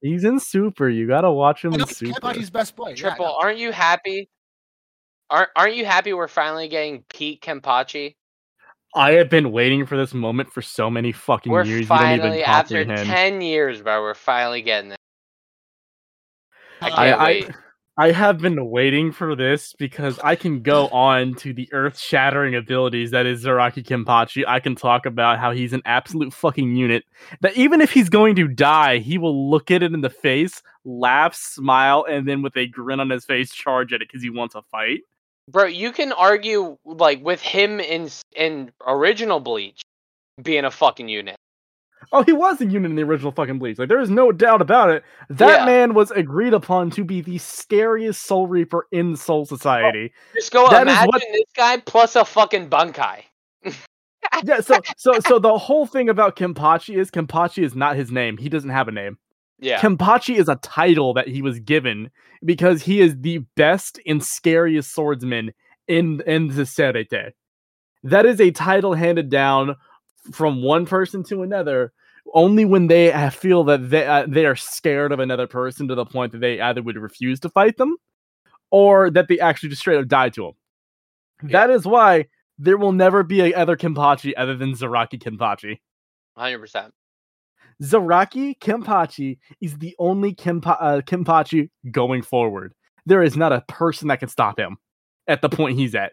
[0.00, 0.88] He's in Super.
[0.88, 2.20] You gotta watch him I in know Super.
[2.20, 2.94] Kenpachi's best boy.
[2.94, 3.38] Triple, know.
[3.40, 4.28] aren't you happy?
[5.30, 8.14] Aren't aren't you happy we're finally getting Pete Kenpachi?
[8.94, 11.80] I have been waiting for this moment for so many fucking We're years.
[11.82, 13.08] You don't even finally after comprehend.
[13.08, 14.00] ten years, bro.
[14.00, 14.98] We're finally getting it.
[16.80, 17.50] I I- can't I, wait.
[17.50, 17.54] I
[18.12, 23.10] have been waiting for this because I can go on to the earth shattering abilities
[23.10, 24.44] that is Zaraki Kenpachi.
[24.46, 27.04] I can talk about how he's an absolute fucking unit.
[27.40, 30.62] That even if he's going to die, he will look at it in the face,
[30.84, 34.30] laugh, smile, and then with a grin on his face, charge at it because he
[34.30, 35.00] wants a fight.
[35.50, 39.80] Bro, you can argue like with him in in original Bleach
[40.40, 41.37] being a fucking unit.
[42.12, 43.78] Oh, he was a unit in the original fucking Bleach.
[43.78, 45.02] Like there is no doubt about it.
[45.28, 45.66] That Yeah.
[45.66, 50.12] man was agreed upon to be the scariest Soul Reaper in Soul Society.
[50.14, 53.24] Oh, just go That imagine what- this guy plus a fucking Bankai.
[54.44, 58.36] yeah, so so so the whole thing about Kenpachi is Kenpachi is not his name.
[58.36, 59.18] He doesn't have a name.
[59.58, 59.80] Yeah.
[59.80, 62.10] Kenpachi is a title that he was given
[62.44, 65.52] because he is the best and scariest swordsman
[65.88, 67.32] in in the Seireitei.
[68.04, 69.74] That is a title handed down
[70.32, 71.92] from one person to another
[72.34, 76.04] only when they feel that they uh, they are scared of another person to the
[76.04, 77.96] point that they either would refuse to fight them
[78.70, 81.50] or that they actually just straight up die to them.
[81.50, 82.26] That is why
[82.58, 85.78] there will never be a other Kenpachi other than Zaraki Kenpachi.
[86.36, 86.92] Hundred percent.
[87.82, 92.74] Zaraki Kenpachi is the only Kenpa- uh, Kenpachi going forward.
[93.06, 94.76] There is not a person that can stop him
[95.26, 96.12] at the point he's at.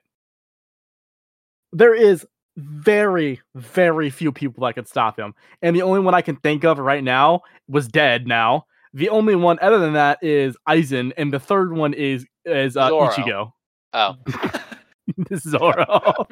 [1.73, 2.25] There is
[2.57, 5.33] very, very few people that could stop him.
[5.61, 8.65] And the only one I can think of right now was dead now.
[8.93, 12.87] The only one other than that is Aizen, and the third one is is uh,
[12.87, 13.09] Zoro.
[13.09, 13.51] Ichigo.
[13.93, 14.15] Oh.
[15.29, 15.85] this Zoro.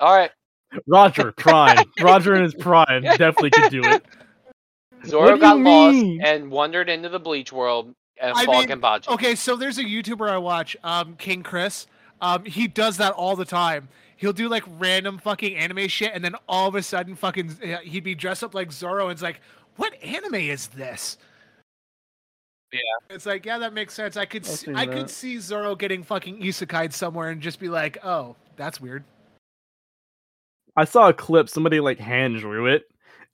[0.00, 0.30] All right.
[0.86, 1.78] Roger, prime.
[2.00, 4.04] Roger in his prime definitely could do it.
[5.06, 6.20] Zoro do got lost mean?
[6.22, 9.08] and wandered into the Bleach world and I fought mean, Kenpachi.
[9.08, 11.86] Okay, so there's a YouTuber I watch, um, King Chris.
[12.20, 13.88] Um, he does that all the time.
[14.18, 17.76] He'll do like random fucking anime shit, and then all of a sudden, fucking, uh,
[17.78, 19.40] he'd be dressed up like Zoro, and it's like,
[19.76, 21.18] what anime is this?
[22.72, 22.80] Yeah.
[23.10, 24.16] It's like, yeah, that makes sense.
[24.16, 24.92] I could, I've see, I that.
[24.94, 29.04] could see Zoro getting fucking isekai'd somewhere and just be like, oh, that's weird.
[30.76, 32.82] I saw a clip, somebody like hand drew it.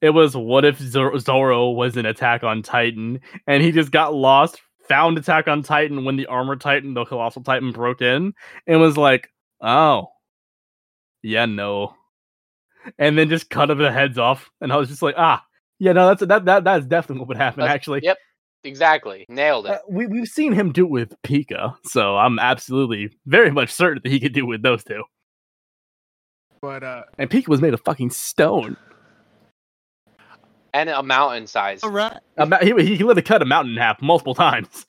[0.01, 4.13] It was what if Zor- Zoro was an Attack on Titan and he just got
[4.13, 8.33] lost, found Attack on Titan when the Armor Titan, the Colossal Titan broke in,
[8.67, 9.29] and was like,
[9.61, 10.09] oh,
[11.25, 11.95] yeah, no.
[12.99, 14.49] And then just cut of the heads off.
[14.61, 15.43] And I was just like, ah,
[15.79, 18.01] yeah, no, that's that that that's definitely what would happen, That's- actually.
[18.03, 18.17] Yep.
[18.63, 19.25] Exactly.
[19.29, 19.81] Nailed Uh, it.
[19.87, 24.11] we, we've seen him do it with Pica, so I'm absolutely very much certain that
[24.11, 25.03] he could do it with those two.
[26.63, 28.75] But uh, And Pica was made of fucking stone.
[30.73, 31.83] And a mountain size.
[31.83, 34.85] all right, A ma- he, he literally cut a mountain in half multiple times.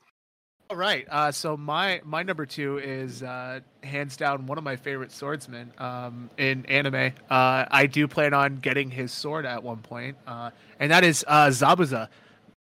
[0.70, 1.06] All right.
[1.10, 5.72] Uh, so my my number two is uh, hands down one of my favorite swordsmen
[5.78, 7.12] um, in anime.
[7.30, 10.50] Uh, I do plan on getting his sword at one point, uh,
[10.80, 12.08] and that is uh, Zabuza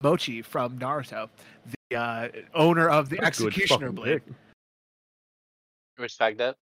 [0.01, 1.29] Mochi from Naruto,
[1.89, 4.21] the uh, owner of the Good Executioner blade.
[4.25, 4.33] pick.
[5.97, 6.55] Respect it.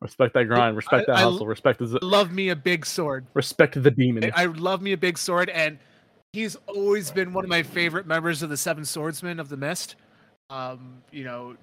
[0.00, 0.76] Respect that grind.
[0.76, 1.46] Respect I- that I hustle.
[1.46, 3.26] Respect the Love me a big sword.
[3.34, 4.24] respect the demon.
[4.34, 5.78] I I love me a big sword, and
[6.32, 9.96] he's always been one of my favorite members of the Seven Swordsmen of the Mist.
[10.50, 11.56] Um, you know,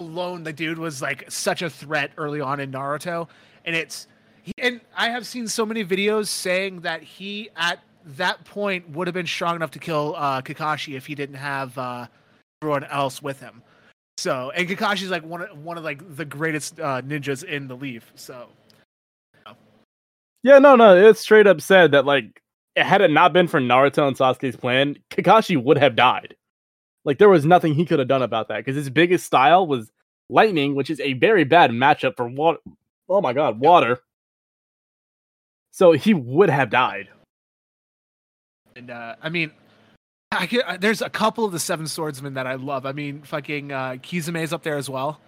[0.00, 3.28] alone the dude was like such a threat early on in Naruto,
[3.64, 4.06] and it's
[4.42, 9.06] he, and I have seen so many videos saying that he at that point would
[9.06, 12.06] have been strong enough to kill uh, Kakashi if he didn't have uh,
[12.62, 13.62] everyone else with him.
[14.18, 17.76] So, and Kakashi's like one of one of like the greatest uh, ninjas in the
[17.76, 18.12] Leaf.
[18.14, 18.48] So,
[20.42, 20.96] yeah, no, no.
[20.96, 22.40] It's straight up said that like
[22.76, 26.36] had it not been for Naruto and Sasuke's plan, Kakashi would have died.
[27.06, 29.92] Like there was nothing he could have done about that because his biggest style was
[30.28, 32.58] lightning, which is a very bad matchup for water.
[33.08, 34.00] Oh my god, water.
[35.70, 37.08] So he would have died.
[38.74, 39.52] And uh, I mean,
[40.32, 42.84] I uh, there's a couple of the Seven Swordsmen that I love.
[42.84, 45.20] I mean, fucking uh, Kisame's up there as well.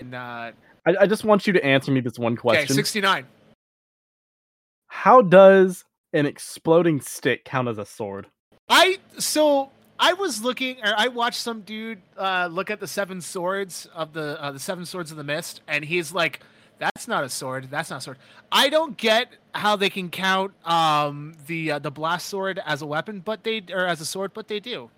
[0.00, 0.52] And uh,
[0.86, 2.74] I, I just want you to answer me this one okay, question.
[2.74, 3.26] 69.
[4.88, 5.84] How does
[6.14, 8.28] an exploding stick count as a sword?
[8.68, 9.70] I so
[10.02, 14.12] I was looking, or I watched some dude uh, look at the seven swords of
[14.12, 16.40] the uh, the seven swords of the mist, and he's like,
[16.78, 17.68] "That's not a sword.
[17.70, 18.18] That's not a sword."
[18.50, 22.86] I don't get how they can count um, the uh, the blast sword as a
[22.86, 24.90] weapon, but they or as a sword, but they do.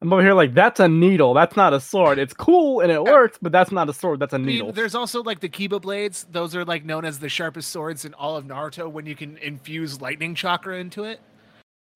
[0.00, 1.34] I'm over here like that's a needle.
[1.34, 2.18] That's not a sword.
[2.18, 4.18] It's cool and it works, but that's not a sword.
[4.18, 4.72] That's a I mean, needle.
[4.72, 6.26] there's also like the Kiba blades.
[6.32, 9.36] Those are like known as the sharpest swords in all of Naruto when you can
[9.36, 11.20] infuse lightning chakra into it.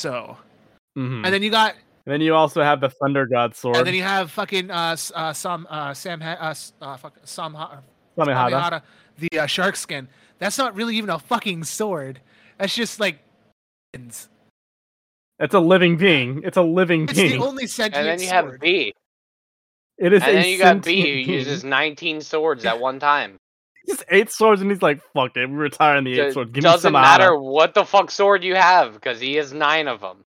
[0.01, 0.37] So,
[0.97, 1.25] Mhm.
[1.25, 1.75] and then you got
[2.07, 3.77] And then you also have the Thunder God sword.
[3.77, 7.15] And then you have fucking uh, S- uh Sam uh Sam ha- uh, uh fuck
[7.25, 7.81] Sam ha-
[8.19, 8.51] Samehada.
[8.53, 8.83] Samehada,
[9.19, 10.09] the uh, shark skin.
[10.39, 12.21] That's not really even a fucking sword.
[12.59, 13.19] That's just like
[13.93, 14.29] it's
[15.41, 16.43] It's a living being.
[16.45, 17.43] It's a living the being.
[17.43, 18.53] only sentient And then you sword.
[18.53, 18.93] have B.
[19.99, 23.37] it is And a then you got B who uses 19 swords at one time.
[23.89, 26.53] Just eight swords, and he's like, "Fuck it, we're retiring the eight Do- swords.
[26.53, 27.03] Give Doesn't Samehada.
[27.03, 30.25] matter what the fuck sword you have, because he has nine of them.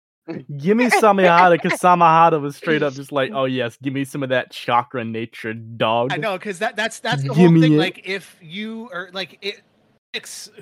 [0.57, 4.23] Give me Samehada, because Samehada was straight up just like, "Oh yes, give me some
[4.23, 7.75] of that chakra nature, dog." I know because that that's that's the Give whole thing.
[7.75, 7.77] it.
[7.77, 9.63] Like if you or like it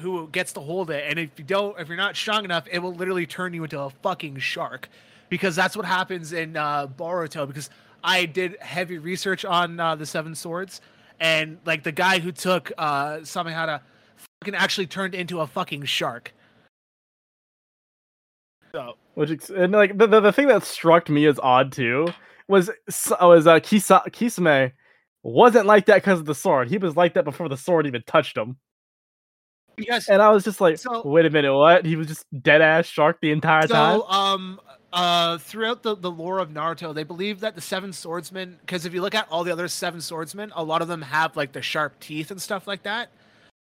[0.00, 2.80] who gets to hold it, and if you don't, if you're not strong enough, it
[2.80, 4.88] will literally turn you into a fucking shark.
[5.28, 7.46] Because that's what happens in uh, Boruto.
[7.46, 7.70] Because
[8.02, 10.80] I did heavy research on uh, the Seven Swords,
[11.20, 13.80] and like the guy who took uh, Samehada
[14.40, 16.34] fucking actually turned into a fucking shark.
[18.72, 22.08] So Which and like the, the the thing that struck me as odd too
[22.48, 22.70] was
[23.20, 24.72] was uh Kisa Kisame
[25.22, 26.68] wasn't like that because of the sword.
[26.68, 28.56] He was like that before the sword even touched him.
[29.78, 30.08] Yes.
[30.08, 31.84] And I was just like, So- wait a minute, what?
[31.84, 34.00] He was just dead ass shark the entire time.
[34.00, 34.60] So, um,
[34.92, 38.92] uh, throughout the, the lore of Naruto, they believe that the seven swordsmen, because if
[38.92, 41.62] you look at all the other seven swordsmen, a lot of them have like the
[41.62, 43.10] sharp teeth and stuff like that,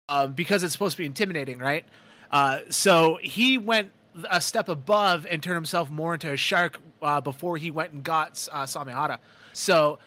[0.09, 1.85] um, because it's supposed to be intimidating, right?
[2.31, 3.91] Uh, so he went
[4.29, 8.03] a step above and turn himself more into a shark uh, before he went and
[8.03, 9.17] got uh, Samehada.
[9.53, 9.99] So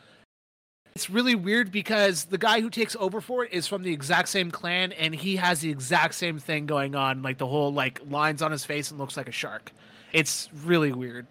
[0.95, 4.29] it's really weird because the guy who takes over for it is from the exact
[4.29, 8.01] same clan, and he has the exact same thing going on, like the whole like
[8.09, 9.73] lines on his face and looks like a shark.
[10.13, 11.27] It's really weird.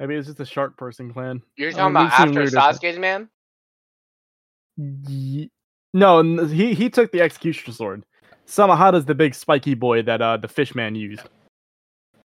[0.00, 1.42] Maybe it's just a shark person clan.
[1.56, 3.28] You're I talking mean, about after weirder Sasuke's man?
[4.76, 5.50] Ye-
[5.94, 8.04] No, he he took the executioner sword.
[8.48, 11.22] Samehada's the big spiky boy that uh the fishman used.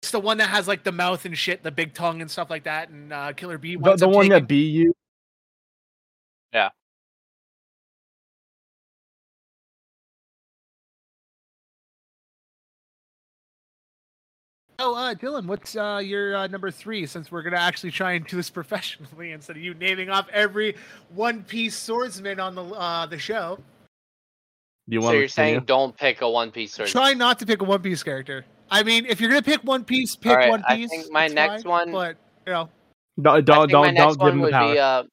[0.02, 2.50] It's the one that has like the mouth and shit, the big tongue and stuff
[2.50, 3.76] like that, and uh, Killer Bee.
[3.76, 4.96] The, the one taking- that B used.
[6.54, 6.70] Yeah.
[14.84, 17.06] Oh, uh, Dylan, what's uh, your uh, number three?
[17.06, 20.76] Since we're gonna actually try and do this professionally instead of you naming off every
[21.14, 23.60] One Piece swordsman on the uh, the show.
[24.92, 26.90] Do You so you're saying don't pick a One Piece sword.
[26.90, 28.46] Try not to pick a One Piece character.
[28.70, 30.90] I mean, if you're gonna pick One Piece, pick Alright, One I Piece.
[30.90, 32.70] think my next fine, one- but you know,
[33.22, 34.74] don't don't don't, don't give one him the would power.
[34.74, 35.04] be uh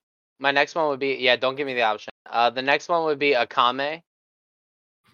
[0.40, 2.10] my next one would be yeah, don't give me the option.
[2.28, 4.00] Uh the next one would be Akame.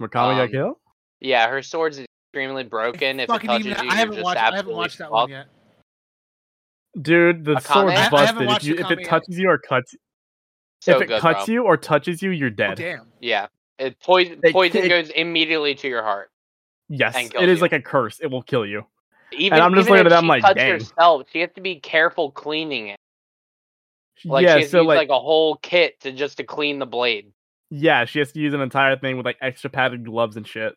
[0.01, 0.77] Makami um, got killed.
[1.21, 2.01] Yeah, her sword's
[2.33, 3.21] extremely broken.
[3.21, 4.41] If it touches even, you, I you're haven't just watched.
[4.41, 5.47] I haven't watched that one yet.
[7.01, 7.73] Dude, the Akame?
[7.73, 8.27] sword's I- I busted.
[8.27, 9.09] haven't if, you, if Akame it yet.
[9.09, 9.95] touches you or cuts,
[10.81, 11.53] So if it good, cuts bro.
[11.55, 12.77] you or touches you, you're Oh, dead.
[12.77, 13.07] damn.
[13.21, 13.47] Yeah.
[13.79, 16.31] It poison It- poison it- goes immediately to your heart.
[16.89, 17.63] yes, and it is you.
[17.63, 18.21] like a curse.
[18.21, 18.87] It will kill you.
[19.33, 20.73] Even, I'm just looking at that, I'm she like, dang.
[20.73, 22.97] herself, she has to be careful cleaning it.
[24.25, 26.45] Like yeah, she has so to use like, like, a whole kit to just to
[26.45, 27.33] clean the blade.
[27.71, 30.77] yeah, she has to use an entire thing with like extra padded gloves and shit.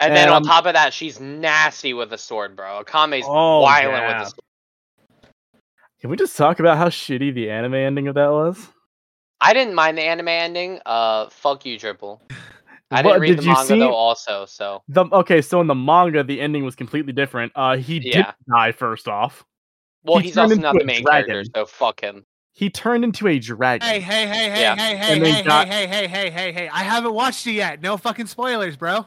[0.00, 2.84] And then And on top of that, she's nasty with a sword, bro.
[2.84, 4.18] Akame's Oh, violent yeah.
[4.20, 5.32] with a sword.
[6.00, 8.68] Can we just talk about how shitty the anime ending of that was?
[9.40, 10.80] I didn't mind the anime ending.
[10.84, 12.20] Uh, fuck you, Triple.
[12.90, 14.46] I didn't read did the manga see- though, also.
[14.46, 17.52] So The okay, so in the manga, the ending was completely different.
[17.54, 18.16] Uh, he Yeah.
[18.16, 19.44] did die first off.
[20.04, 21.28] well, He he's also not the main dragon.
[21.28, 22.24] character, so fuck him.
[22.54, 23.86] He turned into a dragon.
[23.86, 24.74] Hey, hey, hey, hey, Yeah.
[24.74, 26.68] hey, hey, hey, got- hey, hey, hey, hey, hey, hey!
[26.72, 27.80] I haven't watched it yet.
[27.82, 29.06] No fucking spoilers, bro.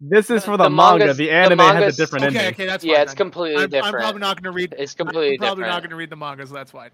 [0.00, 0.98] This is for the, the manga.
[1.06, 2.52] mangas- The the anime has a different Okay, ending.
[2.54, 3.16] okay, that's yeah, it's then.
[3.16, 4.74] completely I'm, I'm probably not gonna read.
[4.78, 6.90] It's I'm completely probably not gonna read the manga, so that's fine.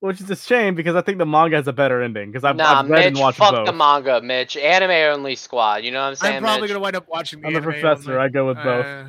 [0.00, 2.54] Which is a shame because I think the manga has a better ending because I've,
[2.54, 3.66] nah, I've read and Mitch, watched fuck both.
[3.66, 4.56] the manga, Mitch.
[4.56, 5.82] Anime only squad.
[5.82, 6.36] You know what I'm saying?
[6.36, 6.68] I'm probably Mitch?
[6.70, 8.12] gonna wind up watching the I'm the anime professor.
[8.12, 8.24] only.
[8.24, 8.86] I go with both.
[8.86, 9.04] Uh,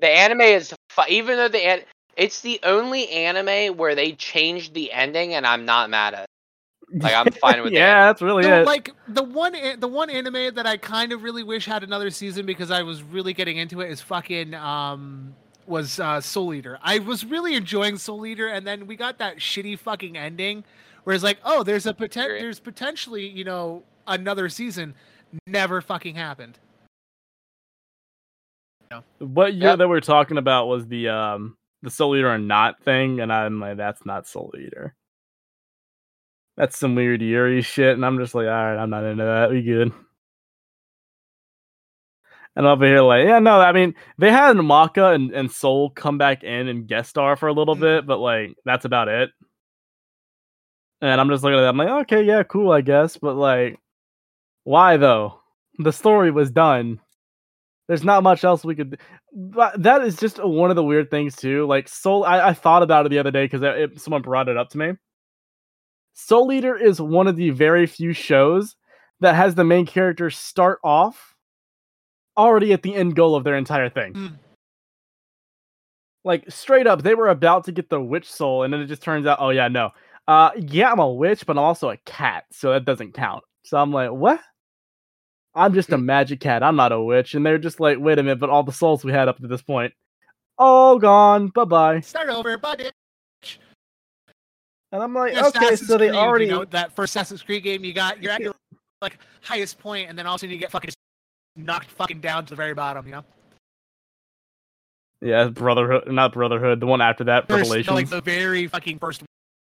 [0.00, 1.82] The anime is fu- even though the an-
[2.16, 6.22] it's the only anime where they changed the ending, and I'm not mad at.
[6.22, 7.02] it.
[7.02, 8.06] Like I'm fine with yeah, that.
[8.06, 8.66] that's really So, it.
[8.66, 12.08] like the one a- the one anime that I kind of really wish had another
[12.10, 15.34] season because I was really getting into it is fucking um
[15.68, 16.78] was uh, Soul Eater.
[16.82, 20.64] I was really enjoying Soul Eater, and then we got that shitty fucking ending,
[21.04, 24.94] where it's like, oh, there's a poten- there's potentially you know another season.
[25.46, 26.58] Never fucking happened.
[29.18, 29.78] what year Yep.
[29.78, 33.32] that we are talking about was the um the Soul Eater or not thing, and
[33.32, 34.94] I'm like, that's not Soul Eater.
[36.56, 39.50] That's some weird Yuri shit, and I'm just like, all right, I'm not into that.
[39.50, 39.92] We good.
[42.56, 46.16] And over here, like, yeah, no, I mean, they had Maka and, and Soul come
[46.16, 47.80] back in and guest star for a little Mhm.
[47.80, 49.30] bit, but like, that's about it.
[51.02, 53.78] And I'm just looking at that, I'm like, okay, yeah, cool, I guess, but like,
[54.64, 55.40] why though?
[55.78, 56.98] The story was done.
[57.88, 58.98] There's not much else we could.
[59.32, 61.66] But that is just one of the weird things too.
[61.66, 64.70] Like Soul, I, I thought about it the other day because someone brought it up
[64.70, 64.92] to me.
[66.14, 68.74] Soul Eater is one of the very few shows
[69.20, 71.35] that has the main character start off
[72.36, 74.12] already at the end goal of their entire thing.
[74.14, 74.32] Mm.
[76.24, 79.02] Like straight up, they were about to get the witch soul, and then it just
[79.02, 79.90] turns out, oh yeah, no,
[80.28, 83.44] uh, yeah, I'm a witch, but I'm also a cat, so that doesn't count.
[83.64, 84.40] So I'm like, what?
[85.54, 86.62] I'm just a magic cat.
[86.62, 87.34] I'm not a witch.
[87.34, 89.46] And they're just like, wait a minute, but all the souls we had up to
[89.46, 89.94] this point,
[90.58, 91.48] all gone.
[91.48, 92.00] Bye bye.
[92.00, 92.90] Start over, bye.
[94.92, 96.44] And I'm like, Yeah, okay, Assassin's so they Creed, already.
[96.44, 98.54] you know, that first Assassin's Creed game you got you're at your
[99.00, 100.90] like highest point and then all of a sudden you get fucking
[101.56, 103.24] knocked fucking down to the very bottom, you know?
[105.22, 106.80] Yeah, Brotherhood, not Brotherhood.
[106.80, 107.94] The one after that, First, no, Revelations.
[107.94, 109.22] like the very fucking first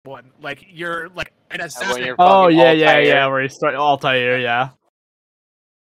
[0.04, 0.32] one.
[0.42, 2.04] Like you're like an assassin.
[2.06, 3.04] you're Oh yeah, yeah, Altair.
[3.04, 3.28] yeah.
[3.28, 4.70] Where he start Altair, yeah.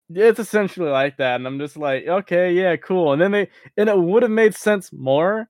[0.09, 3.13] Yeah, It's essentially like that, and I'm just like, okay, yeah, cool.
[3.13, 5.49] And then they, and it would have made sense more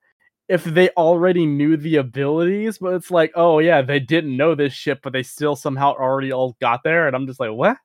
[0.48, 4.72] if they already knew the abilities, but it's like, oh yeah, they didn't know this
[4.72, 7.76] shit, but they still somehow already all got there, and I'm just like, what?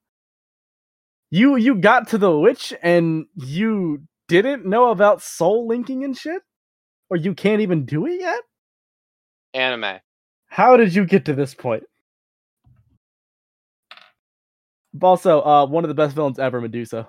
[1.32, 6.42] You you got to the witch and you didn't know about soul linking and shit,
[7.10, 8.42] or you can't even do it yet?
[9.54, 10.00] Anime.
[10.48, 11.84] How did you get to this point?
[15.02, 17.08] Also, uh, one of the best villains ever, Medusa.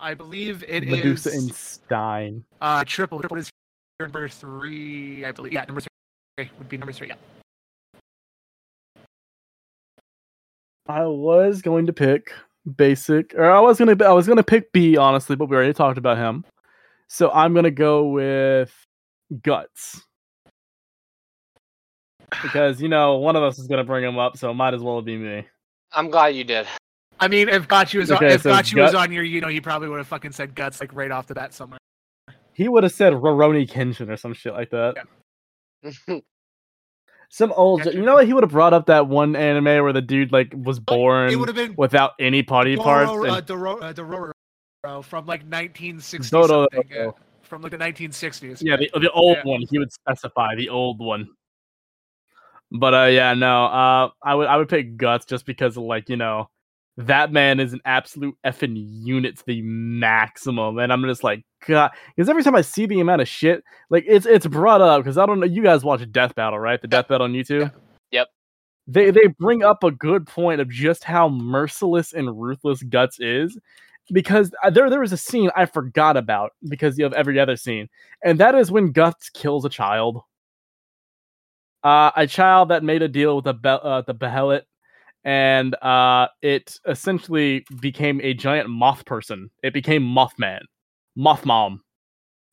[0.00, 2.44] I believe it is Medusa and Stein.
[2.60, 3.50] uh triple triple is
[4.00, 5.52] number three, I believe.
[5.52, 5.82] Yeah, number
[6.36, 7.14] three would be number three, yeah.
[10.86, 12.32] I was going to pick
[12.76, 15.98] basic, or I was gonna, I was gonna pick B honestly, but we already talked
[15.98, 16.44] about him.
[17.08, 18.72] So I'm gonna go with
[19.42, 20.02] guts
[22.42, 24.82] because you know one of us is gonna bring him up, so it might as
[24.82, 25.46] well be me.
[25.92, 26.66] I'm glad you did.
[27.20, 29.60] I mean if Gotcha was on if so Gotcha was on your, you know, he
[29.60, 31.78] probably would have fucking said guts like right off the bat somewhere.
[32.52, 34.96] He would have said Rurouni Kenshin or some shit like that.
[37.34, 38.28] Some old, you know what?
[38.28, 41.34] He would have brought up that one anime where the dude like was born it
[41.34, 43.10] would have been without any body parts.
[43.10, 44.30] Doro, uh, Doro, uh, Dororo
[45.02, 47.12] from like 1960 Dodo- something.
[47.42, 48.62] From like the 1960s.
[48.62, 49.50] yeah, the, the old Yeah.
[49.50, 49.64] one.
[49.68, 51.28] He would specify the old one.
[52.70, 53.64] But uh, yeah, no.
[53.64, 56.48] Uh, I would I would pick guts just because like you know
[56.96, 61.90] that man is an absolute effing unit to the maximum, and I'm just like God.
[62.14, 65.18] Because every time I see the amount of shit, like it's it's brought up because
[65.18, 65.46] I don't know.
[65.46, 66.80] You guys watch Death Battle, right?
[66.80, 67.72] The Death Battle on YouTube.
[68.12, 68.28] Yep.
[68.86, 73.58] They they bring up a good point of just how merciless and ruthless Guts is,
[74.12, 77.56] because uh, there there was a scene I forgot about because you have every other
[77.56, 77.88] scene,
[78.22, 80.22] and that is when Guts kills a child.
[81.82, 84.62] Uh, a child that made a deal with the Be- uh, the Behelit,
[85.24, 89.50] and uh, it essentially became a giant moth person.
[89.62, 90.60] It became Mothman,
[91.16, 91.82] Moth Mom,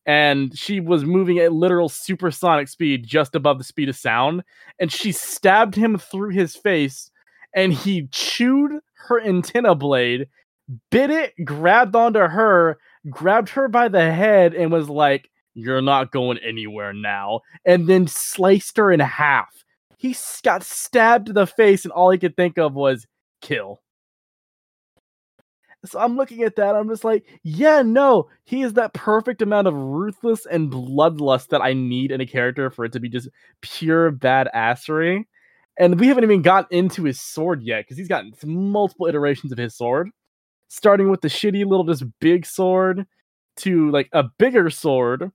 [0.05, 4.43] and she was moving at literal supersonic speed, just above the speed of sound,
[4.79, 7.11] and she stabbed him through his face,
[7.53, 8.71] and he chewed
[9.07, 10.27] her antenna blade,
[10.89, 12.77] bit it, grabbed onto her,
[13.09, 18.07] grabbed her by the head, and was like, "You're not going anywhere now," and then
[18.07, 19.65] sliced her in half.
[20.01, 23.05] He got stabbed to the face, and all he could think of was
[23.39, 23.81] kill.
[25.85, 26.75] So I'm looking at that.
[26.75, 31.61] I'm just like, yeah, no, he is that perfect amount of ruthless and bloodlust that
[31.61, 33.29] I need in a character for it to be just
[33.61, 35.25] pure badassery.
[35.77, 39.59] And we haven't even gotten into his sword yet because he's gotten multiple iterations of
[39.59, 40.09] his sword,
[40.67, 43.05] starting with the shitty little just big sword
[43.57, 45.31] to like a bigger sword.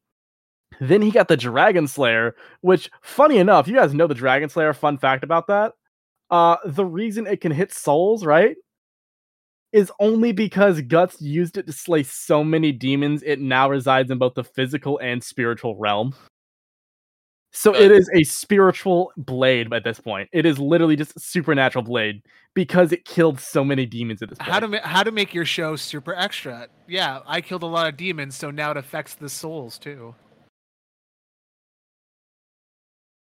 [0.81, 4.73] Then he got the Dragon Slayer, which, funny enough, you guys know the Dragon Slayer.
[4.73, 5.73] Fun fact about that:
[6.31, 8.57] uh, the reason it can hit souls, right,
[9.73, 13.23] is only because Guts used it to slay so many demons.
[13.23, 16.15] It now resides in both the physical and spiritual realm.
[17.53, 20.29] So it is a spiritual blade at this point.
[20.33, 22.23] It is literally just a supernatural blade
[22.53, 24.51] because it killed so many demons at this point.
[24.51, 26.69] How to ma- how to make your show super extra?
[26.87, 30.15] Yeah, I killed a lot of demons, so now it affects the souls too.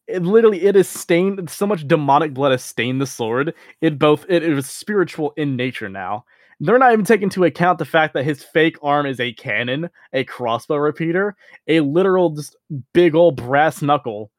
[0.08, 3.54] It literally it is stained so much demonic blood has stained the sword.
[3.80, 6.24] It both it, it spiritual in nature now.
[6.60, 9.90] They're not even taking into account the fact that his fake arm is a cannon
[10.12, 11.36] a crossbow repeater
[11.68, 12.56] a literal just
[12.92, 14.30] big old brass knuckle.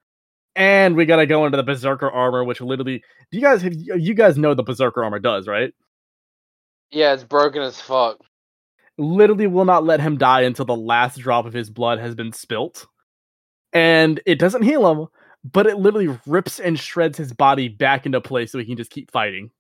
[0.55, 4.13] And we gotta go into the berserker armor which literally do you guys have you
[4.13, 5.74] guys know the berserker armor does right?
[6.91, 8.18] Yeah, it's broken as fuck.
[8.97, 12.32] literally will not let him die until the last drop of his blood has been
[12.32, 12.88] spilt.
[13.74, 15.07] And it doesn't heal him,
[15.43, 18.91] but it literally rips and shreds his body back into place so he can just
[18.91, 19.51] keep fighting.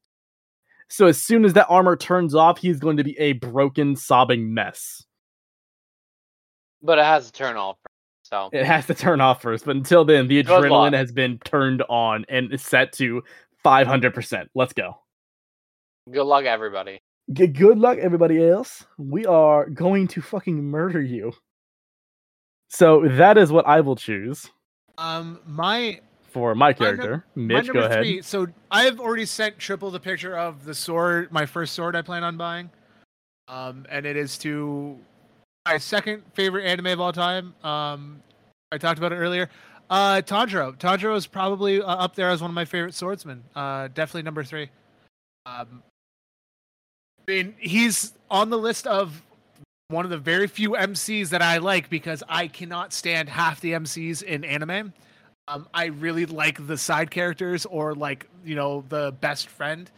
[0.89, 4.53] So as soon as that armor turns off, he's going to be a broken, sobbing
[4.53, 5.03] mess.
[6.81, 7.77] But it has to turn off.
[8.23, 11.81] So It has to turn off first, but until then, the adrenaline has been turned
[11.83, 13.23] on and is set to
[13.63, 14.47] 500%.
[14.53, 14.97] Let's go.
[16.11, 17.01] good luck, everybody.
[17.31, 18.85] G- good luck, everybody else.
[18.97, 21.31] We are going to fucking murder you.
[22.69, 24.49] So that is what I will choose
[24.97, 27.25] Um, my for my My num- character.
[27.35, 27.99] my Mitch, number go ahead.
[28.03, 28.21] three.
[28.21, 32.23] So I've already sent Triple the picture of the sword, my first sword I plan
[32.23, 32.69] on buying.
[33.47, 34.97] Um, and it is to
[35.65, 37.53] my second favorite anime of all time.
[37.63, 38.21] Um,
[38.71, 39.49] I talked about it earlier.
[39.89, 40.75] Uh, Tanjiro.
[40.77, 43.43] Tanjiro is probably uh, up there as one of my favorite swordsmen.
[43.55, 44.69] Uh, definitely number three.
[45.45, 45.81] Um,
[47.25, 49.21] I mean, he's on the list of
[49.89, 53.71] one of the very few MCs that I like because I cannot stand half the
[53.71, 54.91] MCs in anime.
[55.47, 59.89] Um, I really like the side characters or like you know the best friend.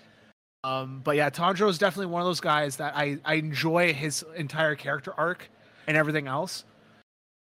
[0.64, 4.24] Um, but yeah, Tanjiro is definitely one of those guys that I I enjoy his
[4.36, 5.50] entire character arc
[5.88, 6.66] and everything else.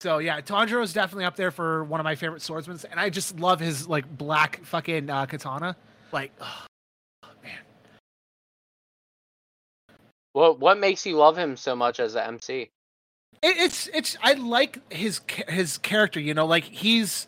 [0.01, 3.11] So yeah, Tanjiro is definitely up there for one of my favorite swordsmen, and I
[3.11, 5.75] just love his like black fucking uh, katana.
[6.13, 6.66] Like, oh,
[10.37, 12.71] What what makes you love him so much as an MC?
[13.41, 16.21] It, it's it's I like his his character.
[16.21, 17.27] You know, like he's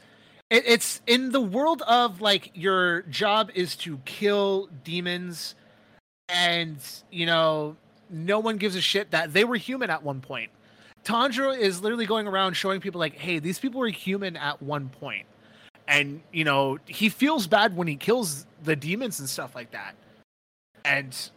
[0.50, 5.54] it, it's in the world of like your job is to kill demons,
[6.28, 6.76] and
[7.10, 7.78] you know
[8.10, 10.50] no one gives a shit that they were human at one point.
[11.02, 14.90] Tanjiro is literally going around showing people like, hey, these people were human at one
[14.90, 15.24] point,
[15.86, 19.94] and you know he feels bad when he kills the demons and stuff like that,
[20.84, 21.30] and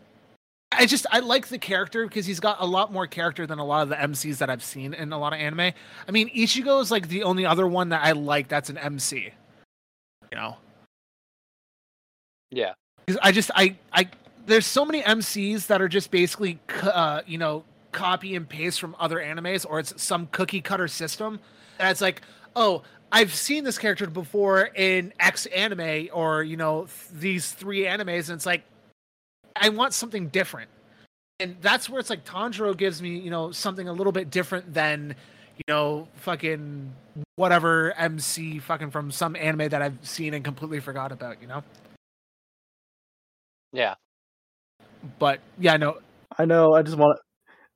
[0.71, 3.65] I just I like the character because he's got a lot more character than a
[3.65, 5.59] lot of the MCs that I've seen in a lot of anime.
[6.07, 9.31] I mean, Ichigo is like the only other one that I like that's an MC.
[10.31, 10.57] You know,
[12.51, 12.73] Yeah.
[13.07, 14.07] 'Cause I just I I
[14.45, 18.95] there's so many MCs that are just basically uh, you know copy and paste from
[18.99, 21.39] other animes or it's some cookie cutter system
[21.77, 22.21] that's like
[22.55, 27.81] oh I've seen this character before in X anime or you know th- these three
[27.81, 28.63] animes and it's like
[29.55, 30.69] I want something different
[31.39, 34.73] and that's where it's like Tanjiro gives me you know something a little bit different
[34.73, 35.15] than
[35.57, 36.93] you know fucking
[37.35, 41.63] whatever MC fucking from some anime that I've seen and completely forgot about you know
[43.73, 43.95] Yeah.
[45.19, 45.97] but yeah no
[46.37, 46.73] I know.
[46.73, 47.19] I just want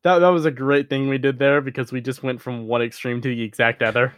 [0.03, 0.19] that.
[0.19, 3.21] That was a great thing we did there because we just went from one extreme
[3.21, 4.13] to the exact other.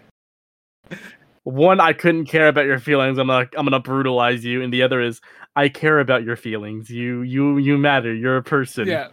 [1.47, 3.17] One, I couldn't care about your feelings.
[3.17, 5.21] I'm gonna, I'm gonna brutalize you, and the other is,
[5.55, 6.89] I care about your feelings.
[6.89, 8.13] You, you, you matter.
[8.13, 8.87] You're a person.
[8.87, 9.07] yeah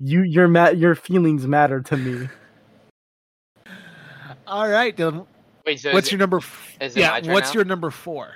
[0.00, 2.28] You, your ma- your feelings matter to me.
[4.46, 5.26] all right Dylan
[5.66, 7.54] Wait, so what's your it- number f- is it yeah what's now?
[7.54, 8.30] your number four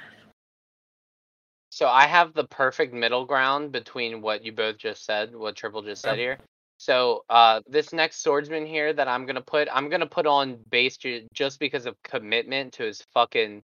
[1.70, 5.82] So I have the perfect middle ground between what you both just said, what Triple
[5.82, 6.20] just said Okay.
[6.20, 6.38] here.
[6.82, 10.96] So uh, this next swordsman here that I'm gonna put, I'm gonna put on base
[10.96, 13.62] ju- just because of commitment to his fucking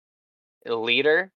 [0.65, 1.31] leader.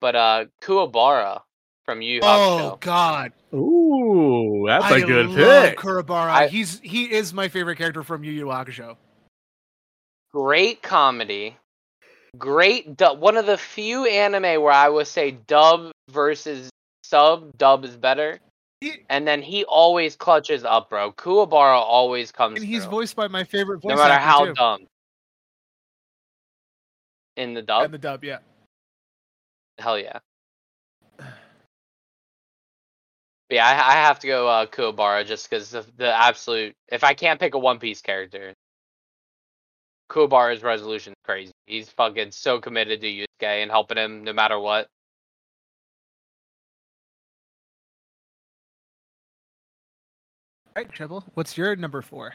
[0.00, 1.42] But uh, Kuwabara
[1.84, 2.80] from Yu Yu oh Hakusho.
[2.80, 5.78] god Ooh, that's a I good love pick.
[5.78, 6.30] Kuwabara.
[6.30, 8.96] I- he's he is my favorite character from Yu Yu Hakusho.
[10.32, 11.56] great comedy,
[12.36, 13.20] great dub.
[13.20, 16.70] One of the few anime where I would say dub versus
[17.04, 18.40] sub, dub is better.
[18.84, 21.10] He- And then he always clutches up, bro.
[21.12, 24.52] Kuwabara always comes and he's through, voiced by my favorite voice no matter how too.
[24.52, 24.86] dumb.
[27.36, 28.38] In the dub, And the dub, yeah.
[29.78, 30.18] hell yeah.
[33.48, 36.74] But yeah, I, I have to go uh, Kuwabara just because of the absolute.
[36.88, 38.52] If I can't pick a One Piece character,
[40.10, 41.52] Kuwabara's resolution is crazy.
[41.66, 44.88] He's fucking so committed to Yusuke and helping him no matter what.
[50.76, 51.24] Right, Triple.
[51.34, 52.34] What's your number four?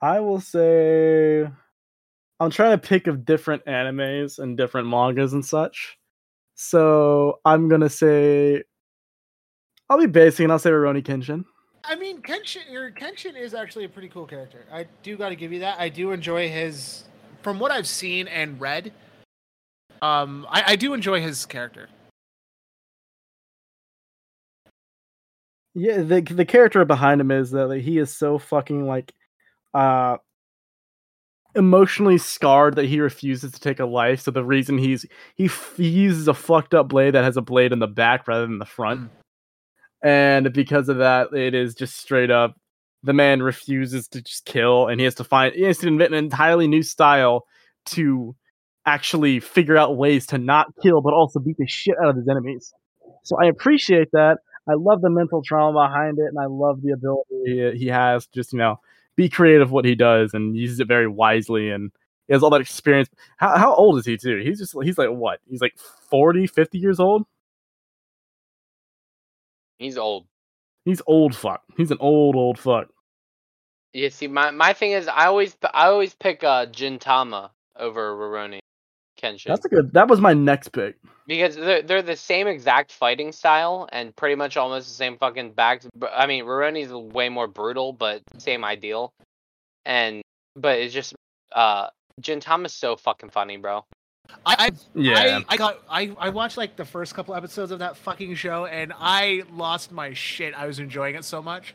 [0.00, 1.56] I will say, I'm
[2.40, 5.96] I'm trying to pick of different animes and different mangas and such.
[6.54, 8.62] So I'm gonna say
[9.88, 11.44] I'll be basic and I'll say Rurouni Kenshin.
[11.84, 14.64] I mean, Kenshin, or Kenshin is actually a pretty cool character.
[14.72, 15.78] I do got to give you that.
[15.78, 17.04] I do enjoy his,
[17.42, 18.92] from what I've seen and read.
[20.00, 21.88] Um, I, I do enjoy his character.
[25.74, 29.12] Yeah, the the character behind him is that like, he is so fucking like
[29.72, 30.18] uh
[31.56, 34.20] emotionally scarred that he refuses to take a life.
[34.20, 35.06] So the reason he's
[35.36, 38.26] he, f- he uses a fucked up blade that has a blade in the back
[38.28, 39.00] rather than the front.
[39.00, 39.10] Mm.
[40.02, 42.56] And because of that, it is just straight up
[43.04, 46.14] the man refuses to just kill and he has to find he has to invent
[46.14, 47.44] an entirely new style
[47.84, 48.34] to
[48.86, 52.26] actually figure out ways to not kill but also beat the shit out of his
[52.28, 52.72] enemies.
[53.22, 54.38] So I appreciate that.
[54.68, 58.26] I love the mental trauma behind it and I love the ability he, he has
[58.28, 58.80] just, you know,
[59.16, 61.92] be creative what he does and uses it very wisely and
[62.26, 63.10] he has all that experience.
[63.36, 64.40] How how old is he too?
[64.42, 65.40] He's just he's like what?
[65.48, 65.76] He's like
[66.08, 67.26] 40, 50 years old?
[69.78, 70.26] He's old.
[70.84, 71.62] He's old fuck.
[71.76, 72.88] He's an old old fuck.
[73.92, 78.63] Yeah, see, my, my thing is, I always I always pick uh, Gintama over Rurouni
[79.20, 79.92] Kenshin That's a good.
[79.92, 80.96] That was my next pick.
[81.26, 85.52] because they're they're the same exact fighting style and pretty much almost the same fucking
[85.52, 85.82] back.
[86.12, 89.12] I mean, Rurouni's way more brutal, but same ideal.
[89.84, 90.22] And
[90.56, 91.14] but it's just
[91.52, 91.88] uh,
[92.20, 93.84] Gintama's so fucking funny, bro.
[94.46, 95.40] I, I Yeah.
[95.48, 98.66] I, I got I, I watched like the first couple episodes of that fucking show
[98.66, 100.54] and I lost my shit.
[100.54, 101.74] I was enjoying it so much.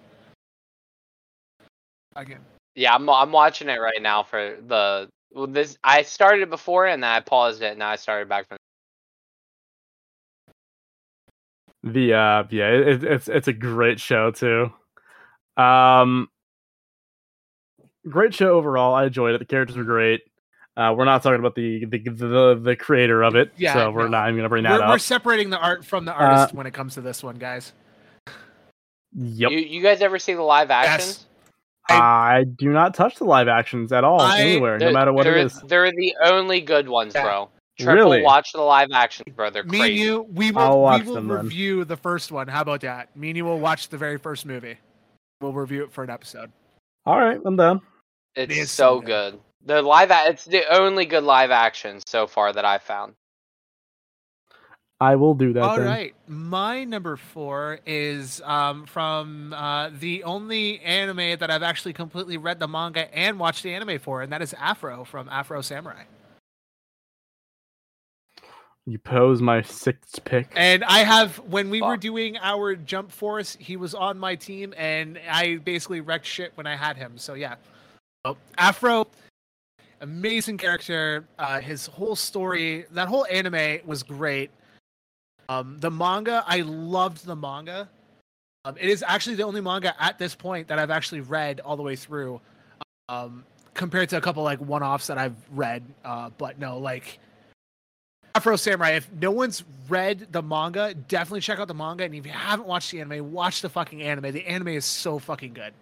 [2.16, 2.40] Again.
[2.76, 5.78] Yeah, I'm I'm watching it right now for the well, this.
[5.84, 7.72] I started it before and then I paused it.
[7.72, 8.58] and Now I started back from.
[11.84, 14.72] The uh yeah, it, it's it's a great show too.
[15.56, 16.28] Um
[18.08, 18.94] great show overall.
[18.94, 19.38] I enjoyed it.
[19.40, 20.22] The characters were great.
[20.76, 24.04] Uh we're not talking about the the the, the creator of it, Yeah, so we're
[24.04, 24.10] no.
[24.20, 24.90] not even gonna bring that We're, up.
[24.90, 27.72] we're separating the art from the artist when it comes to this one, guys.
[29.16, 29.52] Yep.
[29.52, 31.26] You you guys ever see the live actions?
[31.90, 35.38] I do not touch the live actions at all I- anywhere, no matter what it
[35.38, 35.60] is.
[35.62, 37.24] they're, the only good ones, Yeah.
[37.24, 37.50] bro.
[37.80, 38.22] Triple Really?
[38.24, 39.64] watch the live actions, brother.
[39.64, 39.92] Me crazy.
[39.94, 41.38] and you, we I'll we will them then.
[41.46, 42.48] review the first one.
[42.50, 43.16] How about that?
[43.16, 44.78] Me and you will watch the very first movie.
[45.40, 46.52] We'll review it for an episode.
[47.06, 47.80] All right, I'm done.
[48.36, 49.40] It's is so so good.
[49.66, 53.14] The live, a- it's the only good live action so far that I've found.
[55.02, 55.86] I will do that All then.
[55.86, 62.36] right, my number four is um, from uh, the only anime that I've actually completely
[62.36, 66.04] read the manga and watched the anime for, and that is Afro from Afro Samurai.
[68.86, 70.52] You pose my sixth pick.
[70.56, 74.74] And I have when we were doing our jump force, he was on my team,
[74.76, 77.18] and I basically wrecked shit when I had him.
[77.18, 77.56] So yeah,
[78.26, 79.08] oh, Afro,
[80.02, 81.26] amazing character.
[81.38, 84.50] Uh, his whole story, that whole anime was great.
[85.50, 87.90] Um, the manga, I loved the manga.
[88.66, 91.76] Um, it is actually the only manga at this point that I've actually read all
[91.76, 92.40] the way through.
[93.10, 93.44] Um,
[93.74, 97.18] compared to a couple like one-offs that I've read, uh, but no, like
[98.36, 98.92] Afro Samurai.
[98.92, 102.04] If no one's read the manga, definitely check out the manga.
[102.04, 104.32] And if you haven't watched the anime, watch the fucking anime.
[104.32, 105.74] The anime is so fucking good.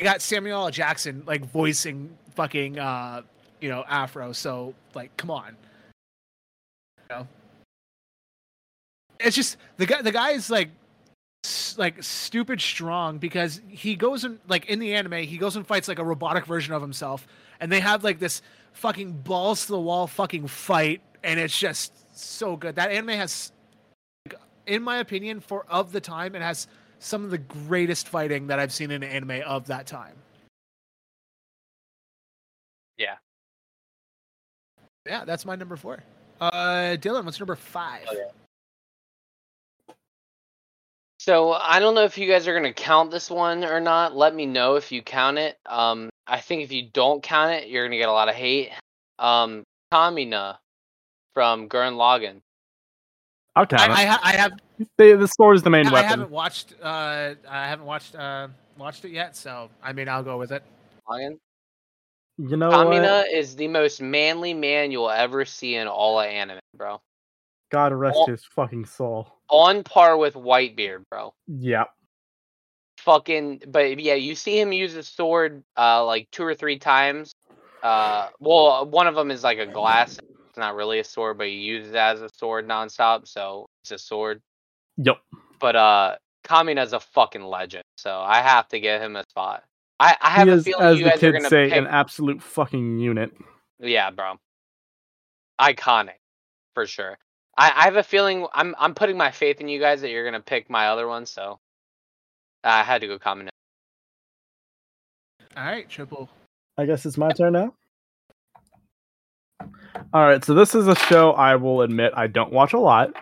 [0.00, 0.70] You got Samuel L.
[0.70, 3.22] Jackson like voicing fucking uh,
[3.60, 4.32] you know Afro.
[4.32, 5.56] So like, come on.
[7.10, 7.28] You know,
[9.20, 10.02] it's just the guy.
[10.02, 10.70] The guy is like
[11.76, 15.88] like stupid strong because he goes and like in the anime he goes and fights
[15.88, 17.26] like a robotic version of himself
[17.58, 18.42] and they have like this
[18.74, 23.50] fucking balls to the wall fucking fight and it's just so good that anime has
[24.26, 26.68] like, in my opinion for of the time it has
[27.00, 30.14] some of the greatest fighting that i've seen in anime of that time
[32.98, 33.16] Yeah.
[35.06, 36.04] yeah that's my number four
[36.40, 38.30] uh dylan what's number five Oh, yeah.
[41.24, 44.16] So I don't know if you guys are gonna count this one or not.
[44.16, 45.56] Let me know if you count it.
[45.66, 48.70] Um, I think if you don't count it, you're gonna get a lot of hate.
[49.20, 49.62] Um,
[49.94, 50.56] Kamina
[51.32, 52.40] from Gurren Lagann.
[53.54, 54.52] I'll count I, I, ha- I have
[54.98, 56.08] The, the sword is the main I weapon.
[56.08, 60.38] haven't watched uh I haven't watched uh watched it yet, so I mean I'll go
[60.38, 60.64] with it.
[61.08, 61.38] Lagann.
[62.36, 63.30] You know Kamina what?
[63.32, 67.00] is the most manly man you'll ever see in all of anime, bro.
[67.70, 68.26] God rest Oh.
[68.26, 69.28] his fucking soul.
[69.52, 71.34] On par with Whitebeard, bro.
[71.46, 71.90] Yep.
[72.98, 77.32] fucking but yeah you see him use a sword uh like two or three times
[77.82, 80.18] uh well one of them is like a glass
[80.48, 83.90] it's not really a sword but he uses it as a sword nonstop so it's
[83.90, 84.40] a sword
[84.98, 85.16] Yep.
[85.58, 89.64] but uh Kamina's a fucking legend so i have to give him a spot
[89.98, 91.68] i i have he a is, feeling as you the guys are kids gonna say,
[91.70, 93.32] pick an absolute fucking unit.
[93.80, 94.34] Yeah, bro.
[95.60, 96.20] Iconic,
[96.74, 97.18] for sure.
[97.56, 100.24] I, I have a feeling I'm I'm putting my faith in you guys that you're
[100.24, 101.58] gonna pick my other one, so
[102.64, 103.50] I had to go comment.
[105.56, 106.30] All right, triple.
[106.78, 107.74] I guess it's my turn now.
[110.14, 113.12] All right, so this is a show I will admit I don't watch a lot,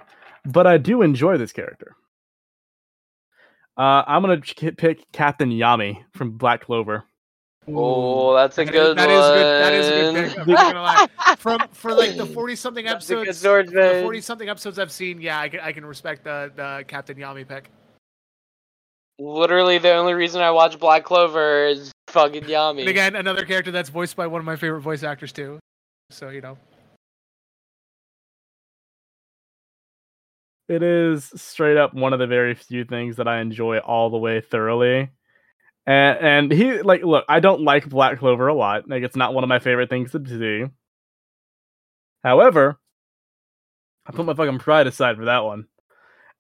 [0.45, 1.97] but I do enjoy this character.
[3.77, 4.41] Uh, I'm gonna
[4.77, 7.05] pick Captain Yami from Black Clover.
[7.69, 9.17] Oh, that's a That is- good that one.
[9.17, 9.63] is good.
[9.63, 10.39] That is a good pick.
[10.39, 11.35] I'm not gonna lie.
[11.37, 14.91] From for like the forty something That's a good episodes, the forty something episodes I've
[14.91, 17.71] seen, yeah, I can I can respect the the Captain Yami pick.
[19.19, 22.81] Literally, the only reason I watch Black Clover is fucking Yami.
[22.81, 25.59] And again, another character that's voiced by one of my favorite voice actors too.
[26.11, 26.57] So you know,
[30.69, 34.17] It is straight up one of the very few things that I enjoy all the
[34.19, 35.11] way thoroughly.
[35.91, 38.89] And and he like look, I don't like Black Clover a lot.
[38.89, 40.71] Like it's not one of my favorite things to do.
[42.23, 42.79] However,
[44.07, 45.67] I put my fucking pride aside for that one.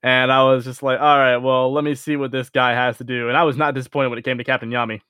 [0.05, 2.98] And I was just like, all right, well, let me see what this guy has
[2.98, 3.28] to do.
[3.28, 5.01] And I was not disappointed when it came to Captain Yami.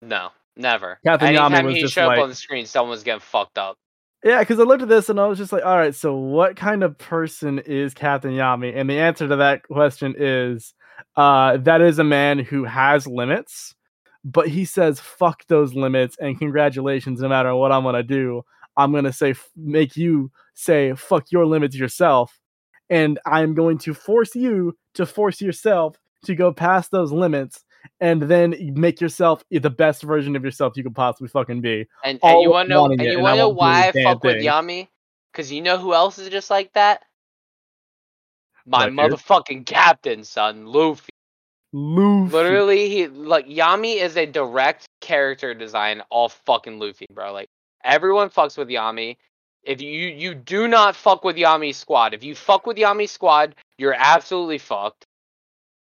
[0.00, 0.98] No, never.
[1.06, 3.20] Captain Yami Anytime was he just showed like- up on the screen, someone was getting
[3.20, 3.76] fucked up.
[4.24, 6.56] Yeah, because I looked at this and I was just like, all right, so what
[6.56, 8.74] kind of person is Captain Yami?
[8.74, 10.72] And the answer to that question is
[11.16, 13.74] uh, that is a man who has limits,
[14.24, 18.42] but he says, fuck those limits and congratulations, no matter what I'm going to do.
[18.76, 22.40] I'm going to say, f- make you say, fuck your limits yourself.
[22.90, 27.64] And I'm going to force you to force yourself to go past those limits
[28.00, 31.86] and then make yourself the best version of yourself you could possibly fucking be.
[32.02, 32.86] And, and you want to know?
[32.86, 34.36] And you want to know won't do a why I fuck with.
[34.36, 34.88] Yami?
[35.32, 37.04] Because you know who else is just like that?
[38.66, 39.12] My Blackbeard?
[39.12, 41.10] motherfucking captain, son, Luffy.
[41.72, 42.32] Luffy.
[42.32, 47.32] Literally, he like Yami is a direct character design off fucking Luffy, bro.
[47.32, 47.48] Like
[47.82, 49.16] everyone fucks with Yami.
[49.64, 53.56] If you you do not fuck with Yami's squad, if you fuck with Yami's squad,
[53.76, 55.04] you're absolutely fucked.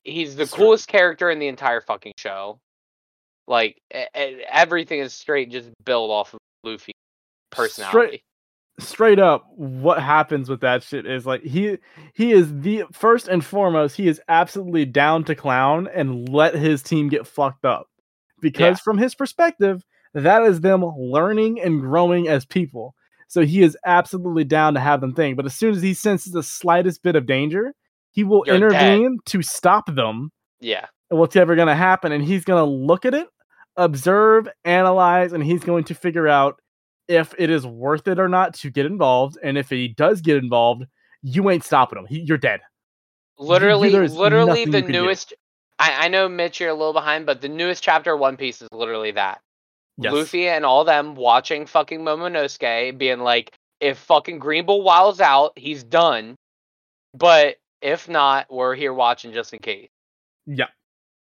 [0.04, 2.58] He's the coolest character in the entire fucking show.
[3.46, 6.92] Like everything is straight just built off of Luffy
[7.50, 7.90] personality.
[7.90, 8.22] straight
[9.18, 11.78] up what happens with that shit is like he
[12.14, 16.82] he is the first and foremost he is absolutely down to clown and let his
[16.82, 17.86] team get fucked up
[18.40, 18.82] because Yeah.
[18.84, 19.82] from his perspective
[20.14, 22.94] that is them learning and growing as people
[23.28, 26.32] so he is absolutely down to have them think but as soon as he senses
[26.32, 27.72] the slightest bit of danger
[28.10, 28.72] he will You're dead.
[28.72, 30.30] intervene to stop them
[30.60, 30.86] Yeah.
[31.08, 33.28] what's ever going to happen and he's going to look at it
[33.76, 36.60] observe analyze and he's going to figure out
[37.08, 40.36] if it is worth it or not to get involved and if he does get
[40.36, 40.84] involved
[41.22, 42.60] you ain't stopping him he, you're dead
[43.38, 45.34] Literally, there's literally the you newest.
[45.78, 48.62] I, I know Mitch, you're a little behind, but the newest chapter of One Piece
[48.62, 49.40] is literally that.
[49.98, 50.12] Yes.
[50.12, 55.52] Luffy and all them watching fucking Momonosuke, being like, if fucking Green Bull wiles out,
[55.56, 56.36] he's done.
[57.14, 59.88] But if not, we're here watching just in case.
[60.46, 60.66] yeah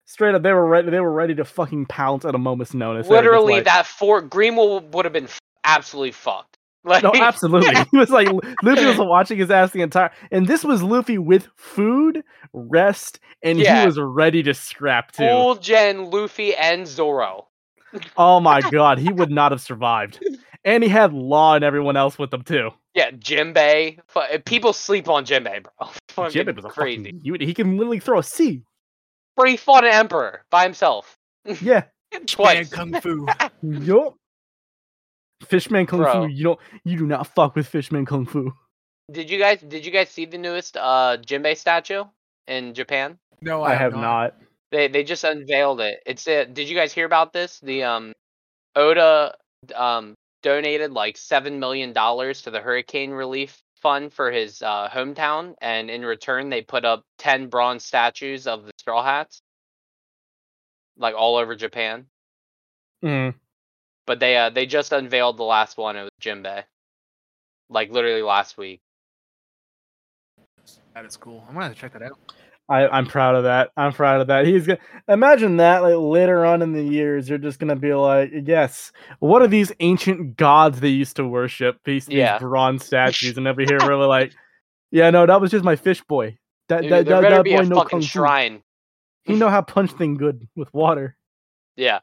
[0.05, 3.07] straight up they were ready they were ready to fucking pounce at a moment's notice
[3.07, 5.29] They were just Literally, like- that fort Green Bull would have been
[5.63, 6.57] absolutely fucked.
[6.83, 8.27] Like, no absolutely he was like
[8.63, 12.23] luffy was watching his ass the entire and this was luffy with food
[12.53, 13.81] rest and Yeah.
[13.81, 17.49] he was ready to scrap too full gen Luffy and Zoro.
[18.17, 20.19] oh my god he would not have survived
[20.65, 23.99] and he had law and everyone else with him too Yeah, Jinbei.
[24.07, 25.88] Fu- eh, People sleep on Jinbei, bro.
[26.09, 27.11] Fucking Jibbit was crazy.
[27.23, 27.41] fucking.
[27.47, 28.63] He can literally throw a sea.
[29.38, 31.15] But he fought an emperor by himself
[31.61, 31.83] Yeah.
[32.11, 32.69] Man, twice.
[32.69, 33.27] kung fu.
[33.61, 34.15] yup.
[35.47, 36.13] Fishman Kung Bro.
[36.13, 36.27] Fu.
[36.27, 38.53] You don't you do not fuck with Fishman Kung Fu.
[39.11, 42.03] Did you guys did you guys see the newest uh Jinbei statue
[42.47, 43.18] in Japan?
[43.41, 44.35] No, I, have not.
[44.72, 46.01] They they just unveiled it.
[46.05, 47.59] It's a, did you guys hear about this?
[47.59, 48.13] The um
[48.76, 49.35] Oda
[49.76, 55.55] um donated like 7 million dollars to the hurricane relief fund for his uh hometown
[55.61, 59.41] and in return they put up 10 bronze statues of the straw hats
[60.97, 62.05] like all over Japan.
[63.03, 63.34] Mm.
[64.07, 65.95] But they uh they just unveiled the last one.
[65.95, 66.63] It was Jinbei.
[67.69, 68.81] Like literally last week.
[70.93, 71.43] That is cool.
[71.47, 72.19] I'm gonna have to check that out.
[72.69, 73.71] I, I'm proud of that.
[73.75, 74.45] I'm proud of that.
[74.45, 74.79] He's gonna
[75.09, 79.41] imagine that like later on in the years, you're just gonna be like, yes, what
[79.41, 81.79] are these ancient gods they used to worship?
[81.83, 84.33] These, these bronze statues, and over here we're like,
[84.89, 86.37] yeah, no, that was just my fish boy.
[86.69, 88.63] That Dude, that, there that, better that be boy a no fucking shrine.
[89.23, 91.17] He know how punch thing good with water.
[91.75, 91.99] Yeah.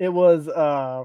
[0.00, 1.04] It was uh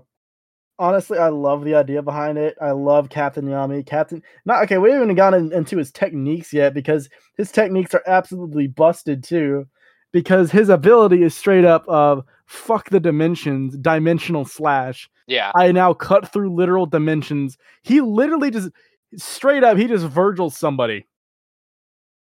[0.77, 4.89] honestly i love the idea behind it i love captain yami captain not okay we
[4.91, 7.07] haven't even gotten into his techniques yet because
[7.37, 9.65] his techniques are absolutely busted too
[10.11, 15.51] because his ability is straight up of fuck the dimensions dimensional slash Yeah.
[15.55, 17.57] I now cut through literal dimensions.
[17.81, 18.69] He literally just
[19.17, 21.05] straight up, he just Vergil somebody.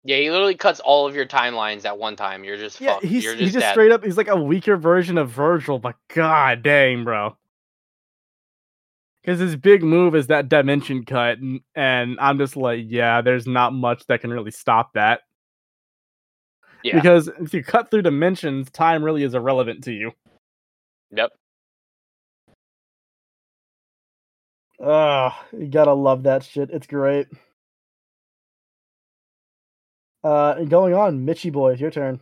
[0.03, 2.44] Yeah, he literally cuts all of your timelines at one time.
[2.44, 3.06] You're just Yeah, fucked.
[3.06, 3.72] he's You're just, just dead.
[3.73, 4.03] straight up.
[4.03, 7.38] He's like a weaker version of Vergil, but god dang, bro.
[9.22, 13.45] Because his big move is that dimension cut, and, and I'm just like, yeah, there's
[13.45, 15.22] not much that can really stop that.
[16.84, 16.95] Yeah.
[16.95, 20.11] Because if you cut through dimensions, time really is irrelevant to you.
[21.11, 21.30] Yep.
[24.84, 26.72] Ugh, you gotta love that shit.
[26.72, 27.28] It's great.
[30.23, 32.19] Uh, and going on, Mitchy boy, your turn.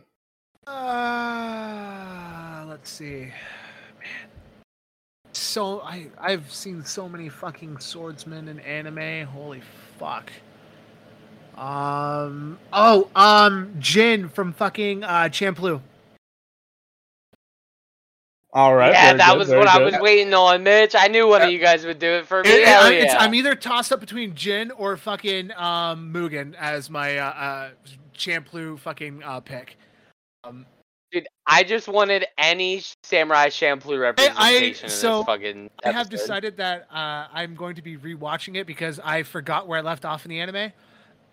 [0.66, 3.32] Uh, let's see.
[3.98, 4.30] Man.
[5.32, 9.26] So I I've seen so many fucking swordsmen in anime.
[9.26, 9.62] Holy
[9.98, 10.32] fuck.
[11.56, 15.80] Um oh, um Jin from fucking uh Champloo.
[18.52, 18.92] All right.
[18.92, 20.94] yeah, that good, was very what I was waiting on, Mitch.
[20.96, 22.50] I knew one of you guys would do it for me.
[22.50, 23.20] It- it- Hell I'm, it's- yeah.
[23.20, 27.70] I'm either tossed up between Jin or fucking um Mugen as my uh, uh
[28.16, 29.76] Champloo fucking uh pick.
[30.44, 30.66] Um
[31.12, 36.56] Dude, I just wanted any Samurai Champloo representation in so, this fucking I have decided
[36.58, 40.24] that uh, I'm going to be rewatching it because I forgot where I left off
[40.24, 40.72] in the anime,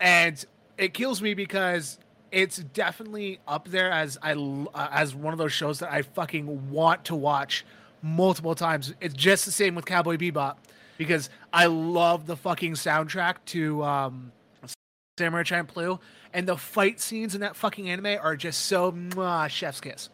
[0.00, 0.44] and
[0.78, 5.52] it kills me because it's definitely up there as I uh, as one of those
[5.52, 7.64] shows that I fucking want to watch
[8.02, 8.94] multiple times.
[9.00, 10.56] It's just the same with Cowboy Bebop
[10.98, 14.32] because I love the fucking soundtrack to um,
[15.18, 16.00] Samurai Champloo,
[16.32, 20.10] and the fight scenes in that fucking anime are just so mwah, chef's kiss.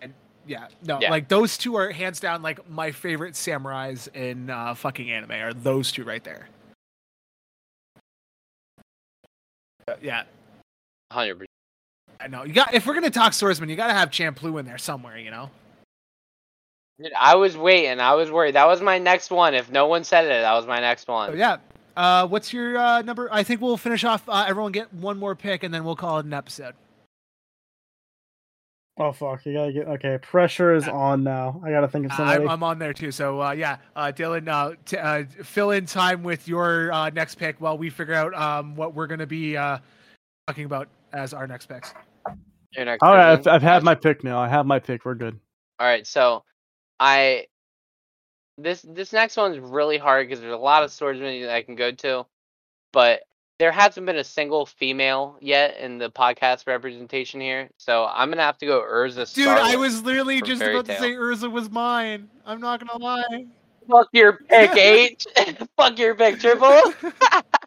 [0.00, 0.14] And
[0.46, 1.10] yeah, no, Yeah.
[1.10, 5.52] like those two are hands down like my favorite samurais in uh, fucking anime are
[5.54, 6.48] those two right there.
[9.88, 10.24] Uh, yeah,
[11.12, 11.44] 100%.
[12.20, 12.44] I know.
[12.44, 15.30] You got if we're gonna talk swordsman, you gotta have Champloo in there somewhere, you
[15.30, 15.50] know.
[17.02, 17.98] Dude, I was waiting.
[17.98, 18.54] I was worried.
[18.54, 19.54] That was my next one.
[19.54, 21.36] If no one said it, that was my next one.
[21.36, 21.56] yeah.
[21.96, 23.28] Uh, what's your uh, number?
[23.30, 24.26] I think we'll finish off.
[24.28, 26.74] Uh, everyone get one more pick, and then we'll call it an episode.
[28.98, 29.46] Oh fuck!
[29.46, 30.18] You gotta get okay.
[30.20, 31.60] Pressure is Uh, on now.
[31.64, 32.42] I gotta think of somebody.
[32.44, 33.10] I'm, I'm on there too.
[33.10, 37.36] So uh, yeah, uh, Dylan, uh, t- uh, fill in time with your uh, next
[37.36, 39.78] pick while we figure out um, what we're gonna be uh,
[40.46, 41.94] talking about as our next picks.
[42.76, 43.46] Your next All right, I've.
[43.46, 44.38] I've had my pick now.
[44.38, 45.06] I have my pick.
[45.06, 45.40] We're good.
[45.78, 46.44] All right, so
[47.00, 47.46] I
[48.58, 51.76] this this next one's really hard because there's a lot of swordsmen that I can
[51.76, 52.26] go to,
[52.92, 53.22] but
[53.58, 57.70] there hasn't been a single female yet in the podcast representation here.
[57.78, 59.32] So I'm gonna have to go Erza.
[59.32, 62.28] Dude, I was literally just Fairy about to say Erza was mine.
[62.44, 63.46] I'm not gonna lie.
[63.88, 65.26] fuck your pick H.
[65.76, 66.92] fuck your pick triple.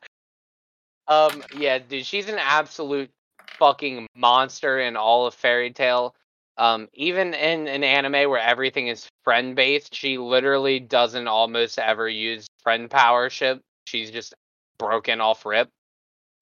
[1.08, 3.10] um, yeah, dude, she's an absolute
[3.58, 6.16] fucking monster in all of Fairy Tail.
[6.58, 12.08] Um, even in an anime where everything is friend based, she literally doesn't almost ever
[12.08, 13.60] use friend powership.
[13.88, 14.34] She's just
[14.78, 15.70] broken off rip.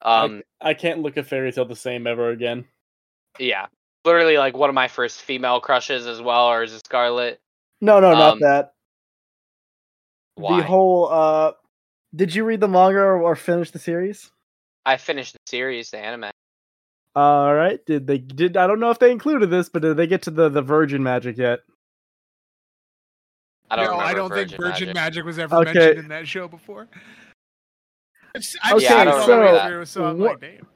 [0.01, 2.65] Um, I can't look at Fairy Tail the same ever again.
[3.39, 3.67] yeah,
[4.03, 7.39] literally like one of my first female crushes as well, or is it Scarlet?
[7.81, 8.73] No, no, not Um, that.
[10.35, 10.57] Why?
[10.61, 11.09] The whole.
[11.09, 11.53] uh
[12.15, 14.29] Did you read the manga or, or finish the series?
[14.85, 16.31] I finished the series, the anime.
[17.15, 17.79] All right.
[17.85, 18.57] Did they did?
[18.57, 21.03] I don't know if they included this, but did they get to the the Virgin
[21.03, 21.59] magic yet?
[23.69, 24.95] I don't no, I don't Virgin think Virgin Magic.
[24.95, 25.73] Magic, was ever Okay.
[25.73, 26.87] mentioned in that show before.
[28.35, 29.67] It's- I Okay, just I don't saw it remember right that.
[29.69, 30.67] through, so I'm What- like, damn.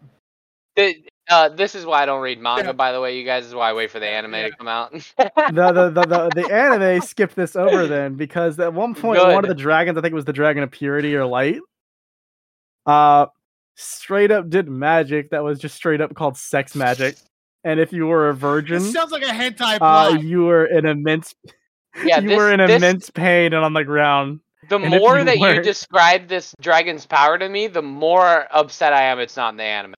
[0.75, 2.71] The- uh, this is why I don't read manga, Yeah.
[2.73, 3.43] by the way, you guys.
[3.43, 4.47] This is why I wait for the anime Yeah.
[4.49, 4.91] to come out.
[5.17, 9.31] the, the, the, the, the anime skipped this over then because at one point one
[9.35, 9.49] of Good.
[9.49, 11.59] the dragons, I think it was the dragon of purity or light,
[12.85, 13.25] uh,
[13.75, 17.17] straight up did magic that was just straight up called sex magic.
[17.63, 20.85] And if you were a virgin, This sounds like a hentai uh, you were an
[20.85, 21.35] immense
[22.05, 24.39] yeah, you this, were in this- immense pain and on the ground.
[24.69, 28.47] The and more you that you weren't- describe this dragon's power to me, the more
[28.51, 29.19] upset I am.
[29.19, 29.95] It's not in the anime.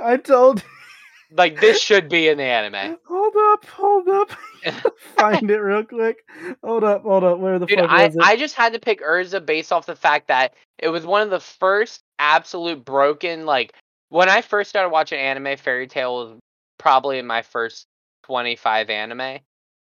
[0.00, 0.62] I told
[1.32, 2.98] Like this should be in the anime.
[3.06, 4.30] hold up, hold up.
[5.16, 6.18] Find it real quick.
[6.62, 7.38] Hold up, hold up.
[7.38, 8.22] Where the Dude, fuck I, was it?
[8.22, 11.30] I just had to pick Erza based off the fact that it was one of
[11.30, 13.72] the first absolute broken like
[14.08, 16.38] when I first started watching anime, Fairy Tail was
[16.78, 17.86] probably in my first
[18.22, 19.38] twenty five anime.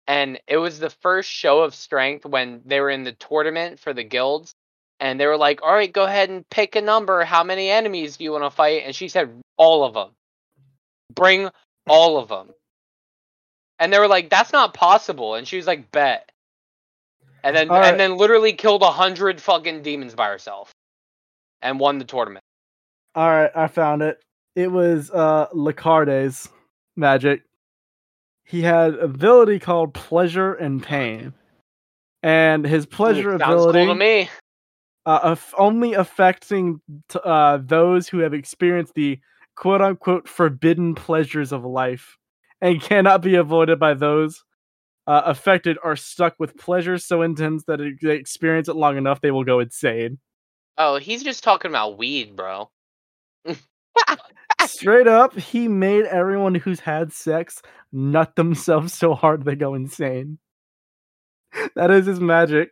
[0.06, 3.92] And it was the first show of strength when they were in the tournament for
[3.92, 4.54] the guilds.
[5.00, 7.24] And they were like, all right, go ahead and pick a number.
[7.24, 8.82] How many enemies do you want to fight?
[8.84, 10.10] And she said, all of them.
[11.14, 11.50] Bring
[11.88, 12.50] all of them.
[13.78, 15.34] And they were like, that's not possible.
[15.34, 16.30] And she was like, bet.
[17.42, 17.90] And then right.
[17.90, 20.72] and then literally killed a hundred fucking demons by herself.
[21.60, 22.44] And won the tournament.
[23.14, 24.22] All right, I found it.
[24.54, 26.48] It was uh Larcade's
[26.96, 27.42] magic.
[28.52, 31.32] He had ability called pleasure and pain.
[32.22, 34.28] and his pleasure cool ability to me.
[35.06, 39.18] uh, only affecting t- uh, those who have experienced the
[39.56, 42.18] quote unquote forbidden pleasures of life
[42.60, 44.44] and cannot be avoided by those
[45.06, 49.22] uh, affected are stuck with pleasures so intense that if they experience it long enough
[49.22, 50.18] they will go insane.
[50.76, 52.70] Oh, he's just talking about weed, bro.
[54.66, 57.62] Straight up, he made everyone who's had sex
[57.92, 60.38] nut themselves so hard they go insane.
[61.76, 62.70] That is his magic.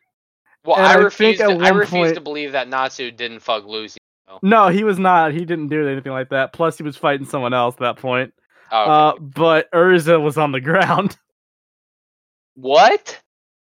[0.64, 1.38] Well, I I refuse.
[1.38, 3.98] To, I refuse to believe that Natsu didn't fuck Lucy.
[4.42, 5.32] No, he was not.
[5.32, 6.52] He didn't do anything like that.
[6.52, 8.32] Plus, he was fighting someone else at that point.
[8.70, 8.90] Oh, okay.
[8.90, 11.16] Uh, but Erza was on the ground.
[12.54, 13.20] what?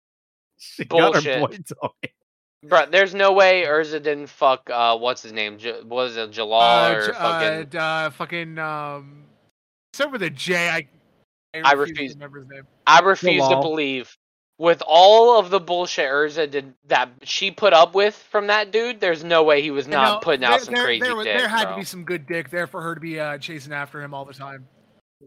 [0.57, 1.39] she got her Bullshit.
[1.39, 2.09] boy toy.
[2.67, 4.69] Bro, there's no way Erza didn't fuck.
[4.69, 5.57] Uh, what's his name?
[5.57, 7.79] J- was it Jellal Uh, or J- fucking?
[7.79, 9.25] uh, uh, fucking um,
[9.93, 10.69] start with a J.
[10.69, 10.87] I
[11.63, 12.11] I refuse refuse.
[12.13, 12.63] to remember his name.
[12.87, 14.15] I refuse to believe.
[14.57, 19.01] With all of the bullshit Erza did that she put up with from that dude,
[19.01, 21.13] there's no way he was You not know, putting there, out some there, crazy there,
[21.15, 21.71] dick, there had bro.
[21.73, 24.23] to be some good dick there for her to be uh, chasing after him all
[24.23, 24.65] the time.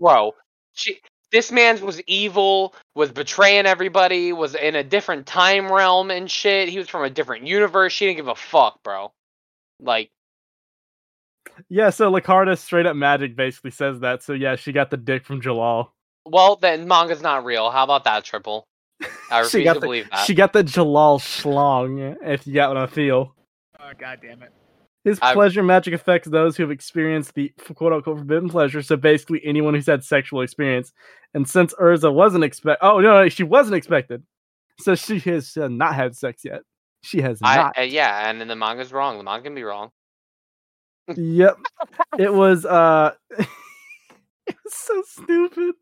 [0.01, 0.33] bro.
[0.73, 0.99] She,
[1.33, 6.69] this man's was evil, was betraying everybody, was in a different time realm and shit.
[6.69, 7.93] He was from a different universe.
[7.93, 9.13] She didn't give a fuck, bro.
[9.81, 10.11] Like,
[11.69, 14.23] Yeah, so Lacarda straight up magic basically says that.
[14.23, 15.89] So yeah, she got the dick from Jellal.
[16.27, 17.71] well, then manga's not real.
[17.71, 18.67] How about that, Triple?
[19.31, 20.27] I she refuse got to the, believe that.
[20.27, 23.35] She got the Jellal schlong, if you got what I feel.
[23.79, 24.53] Uh, God damn it.
[25.09, 28.83] His I- pleasure magic affects those who have experienced the quote unquote forbidden pleasure.
[28.83, 30.93] So basically, anyone who's had sexual experience.
[31.35, 34.23] And since Erza wasn't expect, oh no, no, she wasn't expected.
[34.81, 36.61] So she has uh, not had sex yet.
[37.03, 37.79] She has I, not.
[37.79, 39.19] uh, yeah, and then the manga's wrong.
[39.19, 39.91] The manga can be wrong.
[41.17, 41.57] yep.
[42.19, 45.75] It was uh, it was so stupid.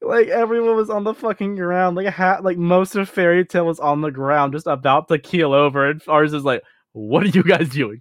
[0.00, 1.96] Like everyone was on the fucking ground.
[1.96, 2.44] Like a hat.
[2.44, 5.88] Like most of Fairy Tail was on the ground, just about to keel over.
[5.90, 6.62] And ours is like,
[6.92, 8.00] "What are you guys doing?"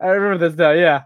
[0.00, 0.72] I remember this now.
[0.72, 1.04] Yeah,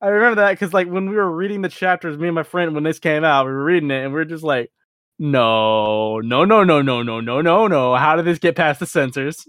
[0.00, 2.74] I remember that because like when we were reading the chapters, me and my friend,
[2.74, 4.70] when this came out, we were reading it, and we were just like,
[5.18, 7.96] "No, no, no, no, no, no, no, no, no!
[7.96, 9.46] How did this get past the censors?"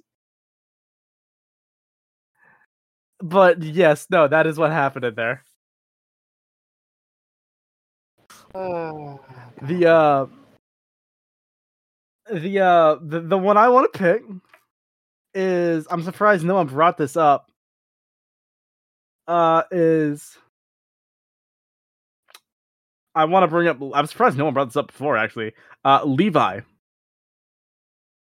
[3.22, 5.44] But yes, no, that is what happened in there.
[9.62, 10.28] The uh
[12.32, 14.22] the uh the, the one I want to pick
[15.34, 17.52] is I'm surprised no one brought this up.
[19.28, 20.38] Uh is
[23.16, 25.54] I want to bring up I'm surprised no one brought this up before actually.
[25.84, 26.62] Uh Levi.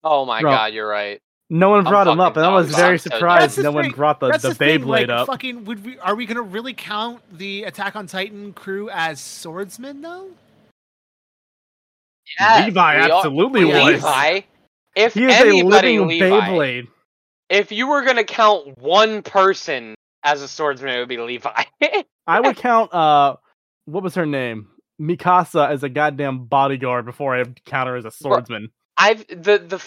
[0.04, 1.20] Oh my Bro, god, you're right.
[1.50, 3.20] No one I'm brought him up and I was very I'm so dumb.
[3.20, 4.66] surprised That's the no one brought the, That's the, the.
[4.66, 5.28] Beyblade Like, up.
[5.28, 5.98] fucking, would we?
[6.00, 10.30] Are we gonna really count the Attack on Titan crew as swordsmen though?
[12.40, 14.04] Yes, Levi we are- absolutely Well, was.
[14.04, 14.42] Levi.
[14.96, 16.30] If He is a anybody, living Levi.
[16.30, 16.88] Beyblade.
[17.50, 19.96] If you were gonna count one person
[20.28, 21.64] as a swordsman, it would be Levi.
[22.28, 23.38] I would count uh
[23.86, 24.68] what was her name?
[25.02, 28.70] Mikasa as a goddamn bodyguard before I count her as a swordsman.
[28.98, 29.84] I've the the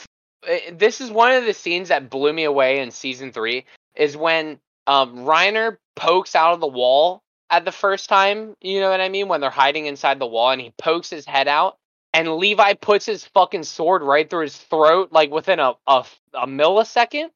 [0.49, 4.17] uh, this is one of the scenes that blew me away in season three is
[4.17, 8.55] when um Reiner pokes out of the wall at the first time.
[8.63, 9.29] You know what I mean?
[9.29, 11.77] When they're hiding inside the wall and he pokes his head out,
[12.15, 16.47] and Levi puts his fucking sword right through his throat, like within a a, a
[16.47, 17.29] millisecond.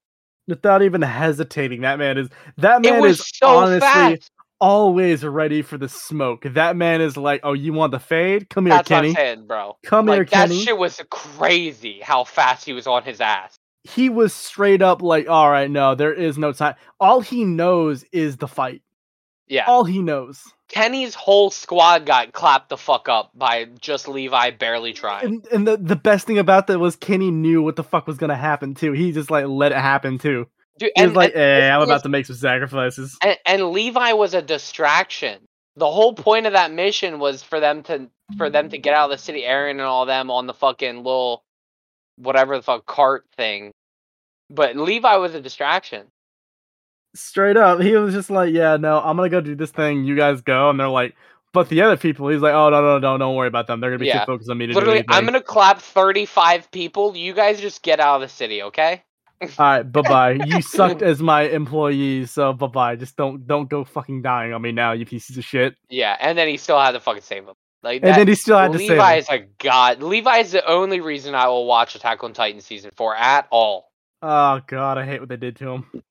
[0.46, 4.30] Without even hesitating, that man is that man is so honestly fast.
[4.60, 6.44] always ready for the smoke.
[6.44, 8.50] That man is like, oh, you want the fade?
[8.50, 9.14] Come here, That's Kenny.
[9.14, 9.76] Saying, bro.
[9.84, 10.60] Come like here, that Kenny.
[10.62, 12.00] shit was crazy.
[12.02, 13.58] How fast he was on his ass.
[13.84, 16.74] He was straight up like, all right, no, there is no time.
[17.00, 18.82] All he knows is the fight.
[19.46, 19.64] Yeah.
[19.66, 20.42] All he knows.
[20.74, 25.24] Kenny's whole squad got clapped the fuck up by just Levi barely trying.
[25.24, 28.18] And, and the, the best thing about that was Kenny knew what the fuck was
[28.18, 28.90] gonna happen too.
[28.90, 30.48] He just like let it happen too.
[30.76, 33.16] Dude, He was like, and, eh, I'm thing about to make some sacrifices.
[33.22, 35.42] and, and Levi was a distraction.
[35.76, 39.12] The whole point of that mission was for them to for them to get out
[39.12, 41.44] of the city, Eren and all them on the fucking little
[42.16, 43.70] whatever the fuck cart thing.
[44.50, 46.08] But Levi was a distraction.
[47.14, 50.04] Straight up, he was just like, "Yeah, no, I'm gonna go do this thing.
[50.04, 51.14] You guys go." And they're like,
[51.52, 53.80] "But the other people," he's like, "Oh no, no, no, don't worry about them.
[53.80, 54.20] They're gonna be Yeah.
[54.20, 57.16] too focused on me to Literally, do anything." I'm gonna clap 35 people.
[57.16, 59.02] You guys just get out of the city, okay?
[59.40, 60.38] All right, bye bye.
[60.44, 62.96] You sucked as my employee, so bye bye.
[62.96, 65.76] Just don't don't go fucking dying on me now, you pieces of shit.
[65.88, 67.54] Yeah, and then he still had to fucking save him.
[67.84, 70.02] Like And that, then he still had to save Levi is a god.
[70.02, 73.92] Levi is the only reason I will watch Attack on Titan season four at all.
[74.22, 76.02] Oh god, I hate what they did to him.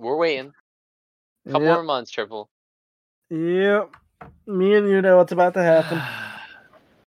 [0.00, 0.52] We're waiting.
[1.50, 2.50] Couple Yep, more months, triple.
[3.30, 3.90] yep.
[4.46, 6.00] Me and you know what's about to happen.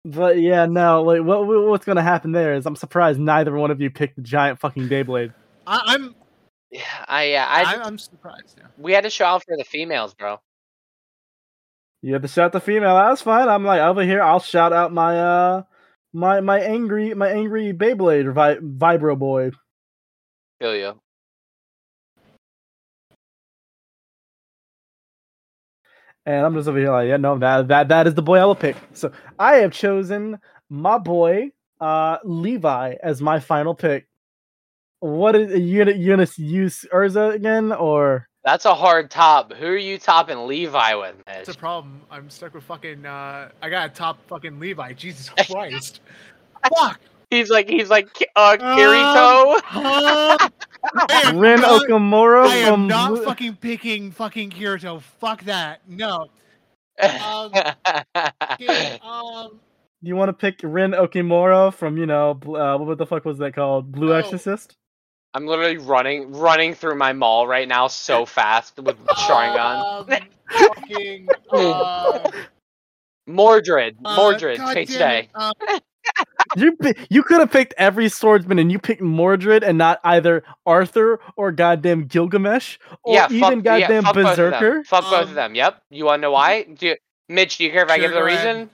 [0.05, 3.71] But yeah, no, like what what- what's gonna happen there is I'm surprised neither one
[3.71, 5.33] of you picked the giant fucking Beyblade.
[5.65, 6.15] I, I'm
[6.71, 8.57] Yeah, I yeah, I, I, I'm surprised.
[8.59, 8.67] Yeah.
[8.77, 10.39] we had to show out for the females, bro.
[12.01, 12.95] You had to shout out the female.
[12.97, 13.47] That's fine.
[13.47, 14.21] I'm like over here.
[14.21, 15.63] I'll shout out my uh
[16.13, 19.51] my my angry my angry Beyblade vi- Vibro boy.
[20.59, 21.01] Feel you.
[26.25, 28.45] And I'm just over here like, yeah, no, that that that is the boy I
[28.45, 28.77] will pick.
[28.93, 30.39] So I have chosen
[30.69, 31.51] my boy,
[31.81, 34.07] uh, Levi, as my final pick.
[34.99, 39.51] What is you gonna you gonna use Erza again or That's a hard top.
[39.53, 41.57] Who are you topping Levi with, It's Mitch?
[41.57, 41.99] a problem.
[42.09, 43.05] I'm stuck with fucking.
[43.05, 44.93] Uh, I got a top fucking Levi.
[44.97, 45.99] Jesus Christ.
[46.73, 47.01] Fuck.
[47.29, 49.59] He's like he's like uh Kirito.
[49.65, 50.37] Huh?
[50.83, 55.01] I am Ren not- Okumura I am from not fucking picking fucking Kirito.
[55.01, 55.81] Fuck that.
[55.87, 56.27] No.
[57.01, 57.51] Um,
[58.53, 59.59] okay, um,
[60.01, 63.55] You want to pick Ren Okumura from you know uh, what the fuck was that
[63.55, 63.91] called?
[63.91, 64.17] Blue Oh.
[64.17, 64.75] Exorcist.
[65.35, 70.09] I'm literally running running through my mall right now so fast with Sharingan.
[70.11, 71.27] um, fucking.
[71.51, 72.29] Uh,
[73.25, 74.89] Mordred, uh, Mordred, God take
[76.55, 76.89] damn today.
[76.89, 79.99] it, um, You you could have picked every swordsman and you picked Mordred and not
[80.03, 84.51] either Arthur or goddamn Gilgamesh or yeah, even fuck, yeah, goddamn fuck both of them.
[84.51, 84.83] Berserker.
[84.83, 85.55] Fuck both of Um, them.
[85.55, 85.81] Yep.
[85.89, 86.63] You want to know why?
[86.63, 86.95] Do you,
[87.29, 87.57] Mitch?
[87.57, 88.69] Do you care if I give the reason?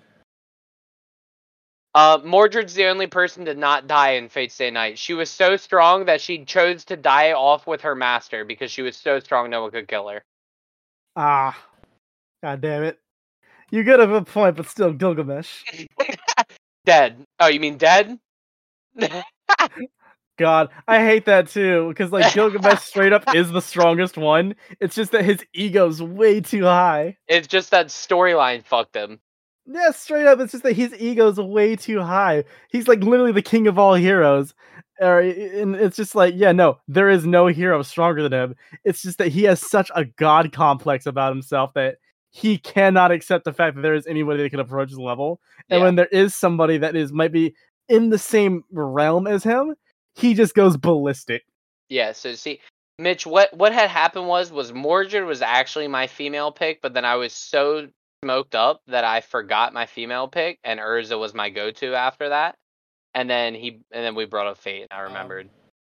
[1.96, 5.00] Uh, Mordred's the only person to not die in Fate Stay Night.
[5.00, 8.84] She was so strong that she chose to die off with her master because she
[8.84, 10.24] was so strong no one could kill her.
[11.16, 11.58] Ah,
[12.44, 13.00] god damn it!
[13.72, 15.64] You get a good point, but still Gilgamesh.
[16.86, 17.24] Dead.
[17.40, 18.18] Oh, you mean dead?
[20.38, 24.56] God, I hate that too because like Gilgamesh straight up is the strongest one.
[24.80, 27.18] It's just that his ego's way too high.
[27.28, 29.20] it's just that storyline fucked him.
[29.66, 32.46] Yeah, straight up, it's just that his ego's way too high.
[32.72, 34.56] He's like literally the king of all heroes.
[35.02, 38.56] Or, and it's just like, yeah, no, there is no hero stronger than him.
[38.84, 41.98] It's just that he has such a god complex about himself that
[42.32, 45.40] he cannot accept the fact that there is anybody that can approach his level.
[45.70, 45.86] And Yeah.
[45.86, 47.56] when there is somebody that is might be
[47.88, 49.76] in the same realm as him,
[50.16, 51.44] he just goes ballistic.
[51.90, 52.60] Yeah, so see,
[53.00, 57.06] Mitch, what what had happened was was Mordred was actually my female pick, but then
[57.06, 57.88] I was so
[58.24, 62.56] smoked up that I forgot my female pick, and Erza was my go-to after that.
[63.16, 65.50] And then he and then we brought up Fate, and I remembered.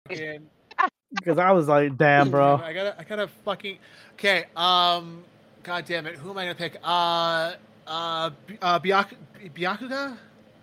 [0.07, 0.49] fucking-
[1.13, 2.55] Because I was like, damn, bro.
[2.55, 3.77] I gotta, I gotta fucking.
[4.13, 4.45] Okay.
[4.55, 5.23] Um.
[5.63, 6.15] God damn it.
[6.15, 6.77] Who am I gonna pick?
[6.83, 7.53] Uh.
[7.87, 8.29] Uh.
[8.47, 9.15] B- uh Byaku-
[9.55, 10.17] Byakuya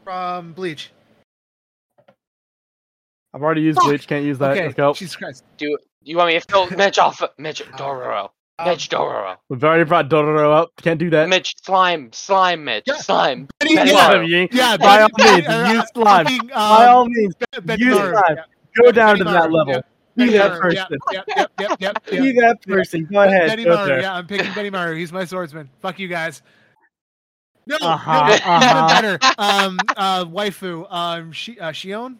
[0.05, 0.91] from Bleach.
[3.33, 3.89] I've already used Fuck!
[3.89, 4.53] Bleach, can't use that.
[4.53, 4.63] okay.
[4.65, 4.93] Let's go.
[4.93, 5.45] Jesus Christ.
[5.57, 7.23] Do you want me to fill Mitch off?
[7.39, 10.71] Mitch Dororo, Um, Mitch Dororo, We've already brought Dororo up.
[10.83, 11.29] Can't do that.
[11.29, 12.97] Mitch slime, slime, Mitch Yeah.
[12.97, 13.47] slime.
[13.61, 14.49] Benny- Benny yeah, Maru.
[14.51, 14.77] Yeah.
[14.77, 16.25] By all means, uh, use slime.
[16.27, 18.37] fucking, By um, all means, Benny use Maru, slime.
[18.37, 18.83] yeah.
[18.83, 19.83] go down to Benny that Maru, level.
[20.21, 20.27] Yeah.
[20.27, 20.77] Be that Maru, person.
[20.77, 23.05] Yep, yep, yep, yep, yep, Be that person.
[23.11, 23.49] Go ahead.
[23.49, 24.01] Benny go Maru, there.
[24.03, 24.97] yeah, I'm picking Benimaru.
[24.99, 25.69] He's my swordsman.
[25.81, 26.43] Fuck you guys.
[27.67, 28.89] No, Uh-huh, no, even uh-huh.
[29.01, 29.19] better.
[29.39, 32.17] Um, uh, waifu, um, she, uh, Shion.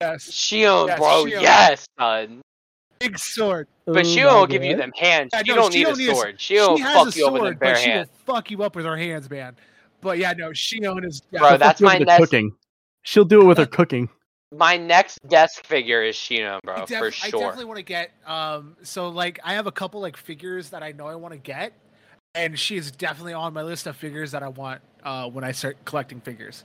[0.00, 1.42] Yes, Shion, Yes, bro, Shion.
[1.42, 2.40] yes, son.
[2.98, 3.68] big sword.
[3.84, 5.30] But Shion will give you them hands.
[5.32, 6.40] Yeah, she no, don't she need don't a need a s- sword.
[6.40, 8.62] She'll she has fuck a you up with sword, bare but she will fuck you
[8.62, 9.54] up with her hands, man.
[10.00, 11.22] But yeah, no, Shion is.
[11.30, 12.56] Yeah, Bro, that's fuck you up my next- cooking.
[13.02, 14.08] She'll do it with her cooking.
[14.54, 17.26] My next desk figure is Shion, bro, def- for sure.
[17.26, 18.10] I definitely want to get.
[18.26, 21.38] Um, so like, I have a couple like figures that I know I want to
[21.38, 21.72] get,
[22.34, 25.52] and she is definitely on my list of figures that I want uh, when I
[25.52, 26.64] start collecting figures.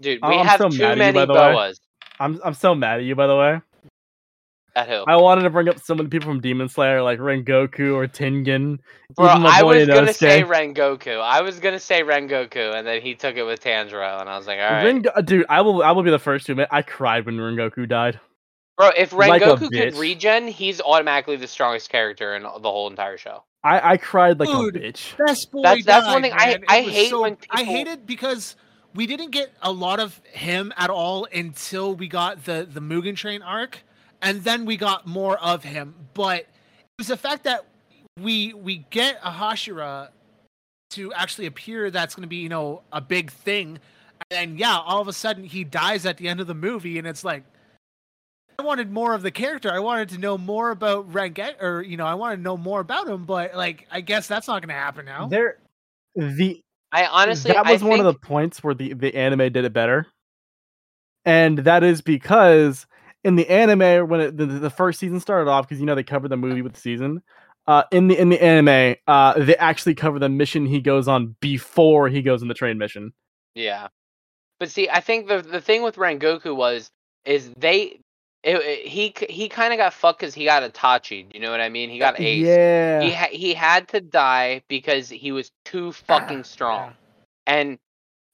[0.00, 1.52] Dude, Oh, we I'm have so too mad you, many by way.
[1.52, 1.80] boas.
[2.20, 3.60] I'm I'm so mad at you, by the way.
[4.74, 5.04] At who?
[5.06, 8.06] I wanted to bring up some of the people from Demon Slayer, like Rengoku or
[8.08, 8.78] Tengen.
[9.16, 10.14] Bro, even my I boy was gonna Inosuke.
[10.14, 11.20] say Rengoku.
[11.20, 14.46] I was gonna say Rengoku, and then he took it with Tanjiro, and I was
[14.46, 16.68] like, all right, Rengo- uh, dude, I will I will be the first to admit
[16.70, 18.18] I cried when Rengoku died.
[18.78, 18.90] bro.
[18.96, 19.98] If like a Rengoku could bitch.
[19.98, 23.44] regen, he's automatically the strongest character in the whole entire show.
[23.62, 24.76] I, I cried like Dude.
[24.76, 25.16] a bitch.
[25.26, 25.62] Best boy.
[25.62, 26.54] That's- that's one thing I- man.
[26.54, 28.56] It I hate so- when I people- hate it because
[28.94, 33.14] we didn't get a lot of him at all until we got the the Mugen
[33.16, 33.82] Train arc,
[34.22, 35.94] and then we got more of him.
[36.14, 36.46] But it
[36.98, 37.66] was the fact that
[38.20, 40.08] we we get a Hashira
[40.90, 43.78] to actually appear that's going to be you know a big thing,
[44.30, 47.06] and yeah, all of a sudden he dies at the end of the movie, and
[47.06, 47.44] it's like.
[48.58, 49.72] I wanted more of the character.
[49.72, 52.80] I wanted to know more about Renget, or you know, I wanted to know more
[52.80, 53.24] about him.
[53.24, 55.26] But like, I guess that's not going to happen now.
[55.26, 55.56] There,
[56.14, 56.60] the
[56.92, 59.72] I honestly, that I was one of the points where the the anime did it
[59.72, 60.06] better,
[61.24, 62.86] and that is because
[63.24, 66.02] in the anime when it, the, the first season started off, because you know they
[66.02, 67.22] covered the movie with the season.
[67.66, 71.36] uh, in the in the anime, uh, they actually cover the mission he goes on
[71.40, 73.12] before he goes on the train mission.
[73.54, 73.88] Yeah,
[74.58, 76.90] but see, I think the the thing with Rengoku was
[77.24, 78.00] is they.
[78.44, 81.32] It, it- he he kind of got fucked because he got Itachi.
[81.32, 81.88] You know what I mean?
[81.90, 82.44] He got Ace.
[82.44, 86.94] Yeah, He ha- he had to die because he was too fucking strong.
[87.46, 87.78] And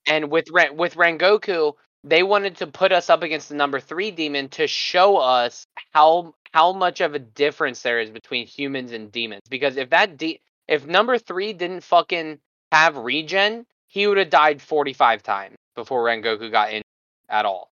[0.06, 4.10] and with Ren- with Rengoku, they wanted to put us up against the number three
[4.10, 9.12] demon to show us how how much of a difference there is between humans and
[9.12, 9.42] demons.
[9.50, 12.38] Because if that de- if number three didn't fucking
[12.72, 16.82] have regen, he would have died forty five times before Rengoku got in
[17.28, 17.70] at all.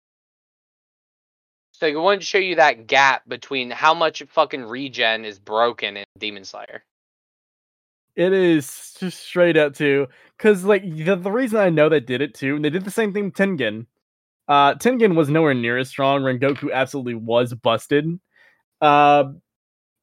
[1.72, 5.96] So I wanted to show you that gap between how much fucking regen is broken
[5.96, 6.82] in Demon Slayer.
[8.16, 12.20] It is just straight up too, because like the, the reason I know they did
[12.20, 13.86] it too, and they did the same thing with Tengen.
[14.48, 16.22] Uh, Tengen was nowhere near as strong.
[16.22, 18.18] Rengoku absolutely was busted.
[18.80, 19.24] Uh,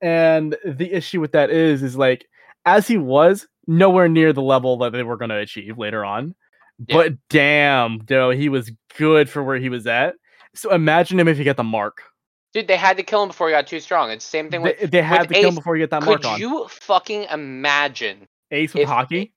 [0.02, 2.28] and the issue with that is, is like
[2.66, 6.36] as he was nowhere near the level that they were going to achieve later on.
[6.88, 6.96] Yeah.
[6.96, 10.16] But damn, though he was good for where he was at.
[10.54, 12.02] So imagine him if he got the mark.
[12.54, 14.12] Dude, they had to kill him before he got too strong.
[14.12, 15.90] It's the same thing with They, they had with to kill him before he get
[15.90, 18.28] that mark Could you fucking imagine?
[18.52, 19.32] Ace with if- Haki.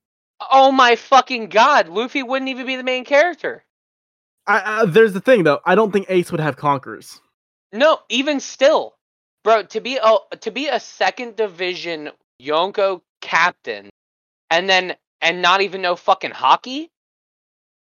[0.53, 3.65] Oh my fucking god, Luffy wouldn't even be the main character.
[4.49, 5.61] I, I, there's the thing though.
[5.65, 7.21] I don't think Ace would have conquerors.
[7.73, 8.95] No, even still,
[9.45, 12.11] bro, to be a to be a second division
[12.43, 13.91] Yonko captain,
[14.51, 16.89] and then and not even know fucking Haki,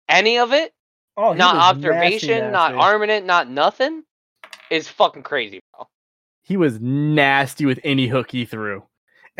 [0.08, 0.72] any of it,
[1.16, 4.04] Oh, not observation, not armament, not nothing,
[4.70, 5.86] is fucking crazy, bro.
[6.42, 8.82] He was nasty with any hook he threw,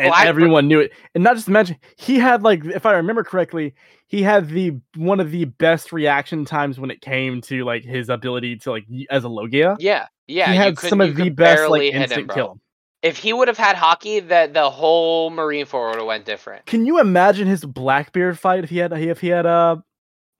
[0.01, 0.91] and Well, I- everyone knew it.
[1.15, 3.73] And not just to mention, he had like, if I remember correctly,
[4.07, 8.09] he had the one of the best reaction times when it came to like his
[8.09, 9.77] ability to like as a Logia.
[9.79, 10.51] Yeah, yeah.
[10.51, 12.59] he had could- some of the best like instant him, kill.
[13.01, 16.65] If he would have had Haki, that the whole Marine Corps would have went different.
[16.65, 19.77] Can you imagine his Blackbeard fight if he had if he had uh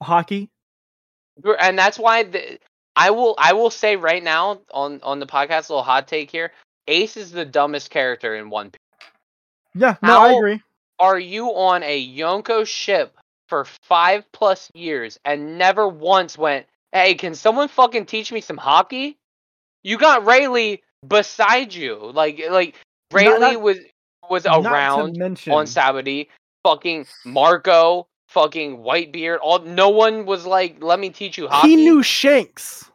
[0.03, 0.49] Haki?
[1.59, 2.59] And that's why the,
[2.95, 6.29] I will I will say right now on on the podcast, a little hot take
[6.29, 6.51] here.
[6.87, 8.79] Ace is the dumbest character in One Piece.
[9.73, 10.61] Yeah, no, I agree.
[10.99, 13.17] Are you on a Yonko ship
[13.47, 18.57] for five plus years and never once went, "Hey, can someone fucking teach me some
[18.57, 19.15] Haki?"
[19.83, 20.77] You got Rayleigh
[21.07, 22.75] beside you, like like
[23.11, 23.79] Rayleigh not- was
[24.29, 26.29] was around mention, on Saturday.
[26.63, 29.39] Fucking Marco, fucking Whitebeard.
[29.41, 32.91] All no one was like, "Let me teach you Haki." he knew Shanks.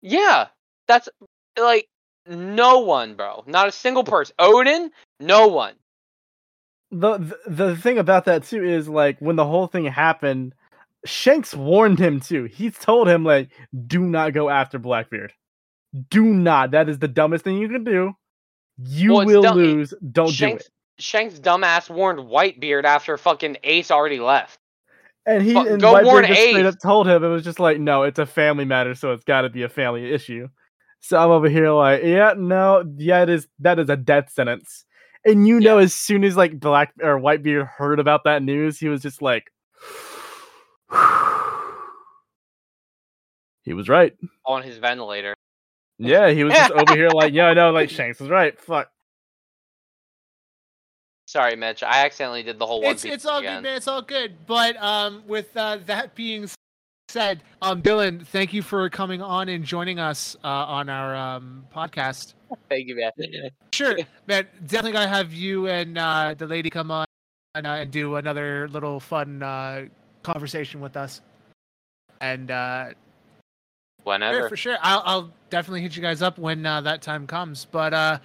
[0.00, 0.48] Yeah,
[0.88, 1.08] that's
[1.58, 1.88] like
[2.26, 3.44] no one, bro.
[3.46, 4.34] Not a single person.
[4.38, 4.90] Oden,
[5.20, 5.74] no one.
[6.90, 10.54] the, the the thing about that too is like when the whole thing happened,
[11.04, 12.44] Shanks warned him too.
[12.44, 13.50] He told him like,
[13.86, 15.32] "Do not go after Blackbeard.
[16.10, 16.70] Do not.
[16.72, 18.12] That is the dumbest thing you can do.
[18.78, 19.94] You Well, will dumb- lose.
[20.12, 24.58] Don't Shanks, do it." Shank's dumbass warned Whitebeard after fucking Ace already left.
[25.26, 26.74] And he Fuck, and go Whitebeard warn just straight Ace.
[26.74, 29.42] up told him it was just like, "No, it's a family matter, so it's got
[29.42, 30.48] to be a family issue."
[31.04, 33.46] So I'm over here like, "Yeah, no, yeah, it is.
[33.58, 34.86] That is a death sentence."
[35.26, 38.88] And you know, as soon as like Black or Whitebeard heard about that news, he
[38.88, 39.52] was just like,
[43.64, 44.16] he was right.
[44.46, 45.34] on his ventilator.
[45.98, 48.58] Yeah, he was just over here like, yeah, I know, like Shanks was right.
[48.58, 48.88] Fuck.
[51.26, 51.82] Sorry, Mitch.
[51.82, 53.58] I accidentally did the whole one It's it's all again.
[53.58, 53.76] good, man.
[53.76, 54.46] It's all good.
[54.46, 56.48] But um, with uh, that being
[57.14, 61.64] said, um, Dylan, thank you for coming on and joining us uh, on our um
[61.72, 62.34] podcast.
[62.68, 63.12] Thank you, man.
[63.72, 63.96] Sure,
[64.26, 64.46] man.
[64.66, 67.06] Definitely gotta have you and uh, the lady come on
[67.54, 69.86] and, uh, and do another little fun uh,
[70.24, 71.20] conversation with us.
[72.20, 72.94] And uh, Sure,
[74.04, 74.48] Whenever.
[74.48, 74.76] for sure.
[74.82, 77.64] I'll, I'll definitely hit you guys up when uh, that time comes.
[77.64, 78.18] But uh,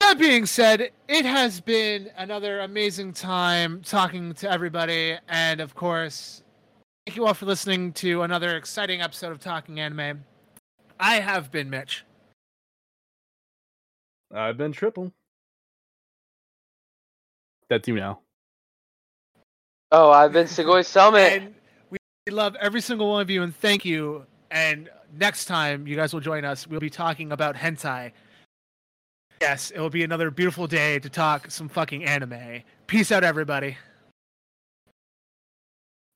[0.00, 5.16] that being said, it has been another amazing time talking to everybody.
[5.28, 6.42] And of course,
[7.08, 10.24] thank you all for listening to another exciting episode of Talking Anime.
[11.00, 12.04] I have been Mitch.
[14.30, 15.10] I've been triple.
[17.70, 18.20] That's you now.
[19.90, 21.32] Oh, I've been Segoy Summit.
[21.32, 21.54] And
[21.90, 21.98] we
[22.30, 24.26] love every single one of you and thank you.
[24.50, 28.12] And next time you guys will join us, we'll be talking about hentai.
[29.40, 32.64] Yes, it will be another beautiful day to talk some fucking anime.
[32.86, 33.78] Peace out, everybody.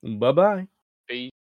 [0.02, 0.66] Bye bye.
[1.12, 1.41] Peace.